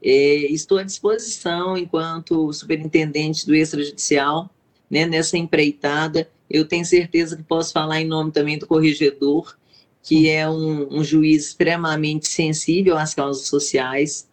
É, 0.02 0.52
estou 0.52 0.78
à 0.78 0.82
disposição, 0.82 1.76
enquanto 1.76 2.52
superintendente 2.52 3.46
do 3.46 3.54
extrajudicial, 3.54 4.50
né, 4.90 5.06
nessa 5.06 5.36
empreitada. 5.36 6.28
Eu 6.48 6.66
tenho 6.66 6.84
certeza 6.84 7.36
que 7.36 7.42
posso 7.42 7.72
falar 7.72 8.00
em 8.00 8.06
nome 8.06 8.30
também 8.30 8.58
do 8.58 8.66
corregedor, 8.66 9.56
que 10.02 10.28
é 10.28 10.48
um, 10.48 10.98
um 10.98 11.04
juiz 11.04 11.48
extremamente 11.48 12.28
sensível 12.28 12.96
às 12.96 13.14
causas 13.14 13.46
sociais. 13.46 14.28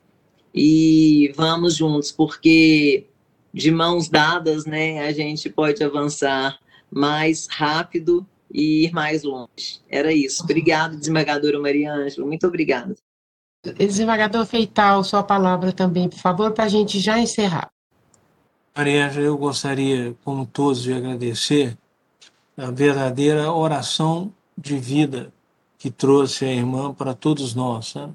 E 0.54 1.32
vamos 1.36 1.78
juntos, 1.78 2.12
porque 2.12 3.06
de 3.54 3.72
mãos 3.72 4.10
dadas, 4.10 4.66
né, 4.66 5.00
a 5.00 5.12
gente 5.12 5.50
pode 5.50 5.84
avançar 5.84 6.58
mais 6.90 7.48
rápido 7.50 8.26
e 8.54 8.86
ir 8.86 8.92
mais 8.92 9.24
longe. 9.24 9.80
Era 9.90 10.12
isso. 10.14 10.44
Obrigado, 10.44 10.98
desembargadora 10.98 11.60
Maria 11.60 11.94
Ângela. 11.94 12.28
Muito 12.28 12.48
obrigada. 12.48 12.96
Desembargador 13.78 14.46
Feital, 14.46 15.04
sua 15.04 15.24
palavra 15.24 15.72
também, 15.72 16.10
por 16.10 16.18
favor, 16.18 16.52
para 16.52 16.66
a 16.66 16.70
gente 16.70 17.00
já 17.00 17.20
encerrar. 17.20 17.70
Maria 18.76 19.08
Ângela, 19.08 19.26
eu 19.26 19.38
gostaria, 19.38 20.16
como 20.24 20.46
todos, 20.46 20.82
de 20.82 20.94
agradecer 20.94 21.78
a 22.58 22.72
verdadeira 22.72 23.52
oração 23.52 24.34
de 24.58 24.78
vida 24.78 25.32
que 25.78 25.90
trouxe 25.90 26.46
a 26.46 26.54
irmã 26.54 26.94
para 26.94 27.14
todos 27.14 27.54
nós. 27.54 27.96
Né? 27.96 28.10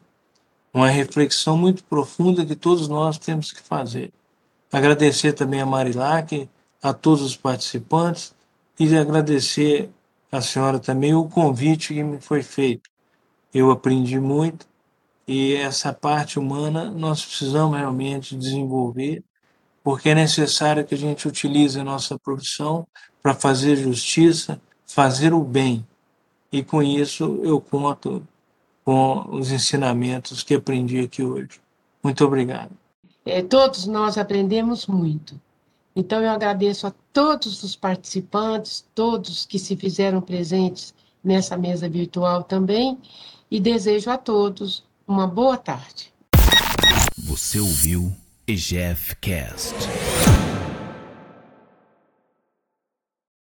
Uma 0.72 0.88
reflexão 0.88 1.56
muito 1.56 1.84
profunda 1.84 2.44
que 2.44 2.56
todos 2.56 2.88
nós 2.88 3.18
temos 3.18 3.52
que 3.52 3.62
fazer. 3.62 4.12
Agradecer 4.76 5.32
também 5.32 5.62
a 5.62 5.64
Marilac, 5.64 6.46
a 6.82 6.92
todos 6.92 7.22
os 7.22 7.34
participantes 7.34 8.34
e 8.78 8.94
agradecer 8.94 9.88
à 10.30 10.42
senhora 10.42 10.78
também 10.78 11.14
o 11.14 11.26
convite 11.26 11.94
que 11.94 12.02
me 12.02 12.20
foi 12.20 12.42
feito. 12.42 12.90
Eu 13.54 13.70
aprendi 13.70 14.20
muito 14.20 14.66
e 15.26 15.54
essa 15.54 15.94
parte 15.94 16.38
humana 16.38 16.90
nós 16.90 17.24
precisamos 17.24 17.74
realmente 17.74 18.36
desenvolver, 18.36 19.24
porque 19.82 20.10
é 20.10 20.14
necessário 20.14 20.84
que 20.84 20.94
a 20.94 20.98
gente 20.98 21.26
utilize 21.26 21.80
a 21.80 21.84
nossa 21.84 22.18
profissão 22.18 22.86
para 23.22 23.32
fazer 23.32 23.76
justiça, 23.76 24.60
fazer 24.86 25.32
o 25.32 25.42
bem. 25.42 25.86
E 26.52 26.62
com 26.62 26.82
isso 26.82 27.40
eu 27.42 27.62
conto 27.62 28.22
com 28.84 29.26
os 29.30 29.50
ensinamentos 29.50 30.42
que 30.42 30.52
aprendi 30.52 31.00
aqui 31.00 31.22
hoje. 31.22 31.62
Muito 32.04 32.22
obrigado. 32.26 32.72
É, 33.26 33.42
todos 33.42 33.86
nós 33.86 34.16
aprendemos 34.16 34.86
muito. 34.86 35.38
Então, 35.96 36.22
eu 36.22 36.30
agradeço 36.30 36.86
a 36.86 36.92
todos 37.12 37.64
os 37.64 37.74
participantes, 37.74 38.86
todos 38.94 39.44
que 39.44 39.58
se 39.58 39.74
fizeram 39.74 40.20
presentes 40.20 40.94
nessa 41.24 41.56
mesa 41.56 41.88
virtual 41.88 42.44
também, 42.44 42.96
e 43.50 43.58
desejo 43.58 44.10
a 44.10 44.16
todos 44.16 44.84
uma 45.08 45.26
boa 45.26 45.56
tarde. 45.56 46.12
Você 47.18 47.58
ouviu 47.58 48.12
EGF 48.46 49.16
Cast. 49.16 49.74